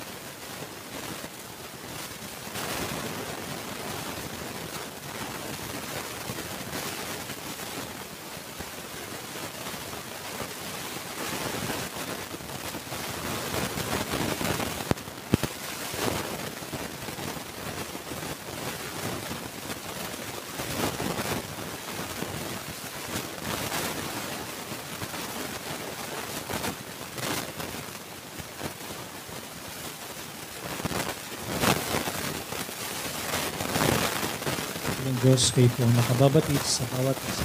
ng 35.06 35.18
Diyos 35.36 35.52
kayo 35.52 35.68
po 35.76 35.84
nakababatid 35.84 36.64
sa 36.64 36.80
bawat 36.96 37.12
isa. 37.12 37.44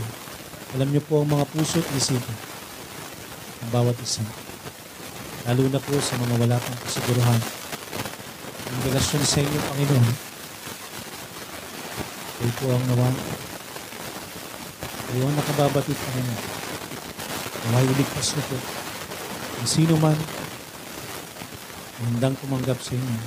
Alam 0.79 0.95
niyo 0.95 1.03
po 1.03 1.19
ang 1.19 1.27
mga 1.27 1.43
puso 1.51 1.83
at 1.83 1.91
isipan 1.91 2.39
ng 3.67 3.67
bawat 3.67 3.99
isa. 3.99 4.23
Lalo 5.43 5.67
na 5.67 5.75
po 5.75 5.99
sa 5.99 6.15
mga 6.15 6.39
wala 6.39 6.55
pang 6.55 6.79
kasiguruhan. 6.87 7.41
Ang 8.71 8.79
relasyon 8.87 9.23
sa 9.27 9.43
inyo, 9.43 9.59
Panginoon, 9.59 10.07
kayo 12.39 12.51
po 12.63 12.65
ang 12.71 12.83
nawa. 12.95 13.11
Kayo 15.11 15.23
ang 15.27 15.35
nakababatid, 15.35 15.97
Panginoon. 15.99 16.43
Naway 17.59 17.91
iligtas 17.91 18.39
niyo 18.39 18.43
po. 18.55 18.57
Ang 19.59 19.67
sino 19.67 19.99
man 19.99 20.15
handang 22.07 22.39
tumanggap 22.39 22.79
sa 22.79 22.95
inyo. 22.95 23.19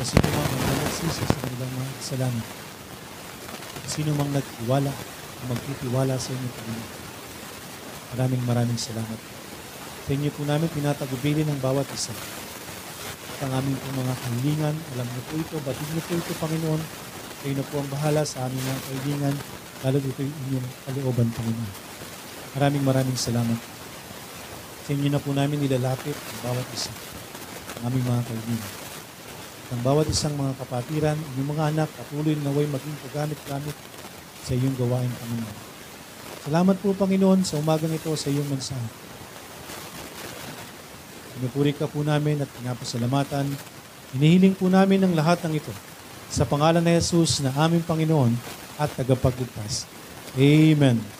Kasi 0.00 0.16
po 0.16 0.28
ang 0.40 0.52
nagsisi 0.88 1.20
sa 1.20 1.36
kanilang 1.44 1.72
mga 1.76 1.92
kasalanan 2.00 2.59
sino 4.00 4.16
mang 4.16 4.32
nagtiwala 4.32 4.88
o 4.88 5.40
magtitiwala 5.52 6.16
sa 6.16 6.32
inyo, 6.32 6.48
Panginoon. 6.56 6.92
Maraming 8.16 8.42
maraming 8.48 8.80
salamat. 8.80 9.20
Sa 10.08 10.10
inyo 10.16 10.32
po 10.32 10.48
namin 10.48 10.72
pinatagubilin 10.72 11.44
ang 11.44 11.60
bawat 11.60 11.84
isa. 11.92 12.16
At 12.16 13.44
ang 13.44 13.60
aming 13.60 13.76
po 13.76 13.92
mga 13.92 14.16
kahilingan, 14.16 14.76
alam 14.96 15.04
niyo 15.04 15.22
po 15.28 15.32
ito, 15.36 15.56
batid 15.68 15.88
niyo 15.92 16.00
po 16.08 16.12
ito, 16.16 16.32
Panginoon. 16.40 16.82
Kayo 17.44 17.52
na 17.60 17.64
po 17.68 17.74
ang 17.76 17.92
bahala 17.92 18.24
sa 18.24 18.48
aming 18.48 18.64
mga 18.64 18.80
kahilingan, 18.88 19.36
lalo 19.84 19.96
dito 20.00 20.20
yung 20.24 20.36
inyong 20.48 20.68
kalooban, 20.88 21.28
Panginoon. 21.36 21.72
Maraming 22.56 22.84
maraming 22.88 23.20
salamat. 23.20 23.60
Sa 24.88 24.96
inyo 24.96 25.12
na 25.12 25.20
po 25.20 25.36
namin 25.36 25.60
nilalapit 25.60 26.16
ang 26.16 26.40
bawat 26.48 26.66
isa, 26.72 26.88
ang 27.76 27.92
aming 27.92 28.08
mga 28.08 28.24
kaibigan 28.32 28.72
ng 29.70 29.86
bawat 29.86 30.10
isang 30.10 30.34
mga 30.34 30.58
kapatiran, 30.58 31.14
inyong 31.14 31.50
mga 31.54 31.64
anak, 31.70 31.88
patuloy 31.94 32.34
na 32.34 32.50
naway 32.50 32.66
maging 32.66 32.96
kagamit-gamit 33.06 33.76
sa 34.44 34.52
iyong 34.56 34.76
gawain, 34.76 35.10
Panginoon. 35.10 35.56
Salamat 36.40 36.76
po, 36.80 36.96
Panginoon, 36.96 37.40
sa 37.44 37.60
umagang 37.60 37.92
ito 37.92 38.10
sa 38.16 38.32
iyong 38.32 38.48
mensahe. 38.48 38.88
Pinupuri 41.36 41.72
ka 41.72 41.88
po 41.88 42.04
namin 42.04 42.40
at 42.44 42.50
pinapasalamatan. 42.52 43.48
Hinihiling 44.16 44.56
po 44.56 44.68
namin 44.68 45.04
ang 45.04 45.12
lahat 45.16 45.40
ng 45.46 45.56
ito 45.56 45.72
sa 46.30 46.44
pangalan 46.46 46.84
ni 46.84 46.96
Jesus 46.96 47.42
na 47.42 47.50
aming 47.56 47.82
Panginoon 47.84 48.32
at 48.76 48.88
tagapagligtas. 48.96 49.84
Amen. 50.38 51.19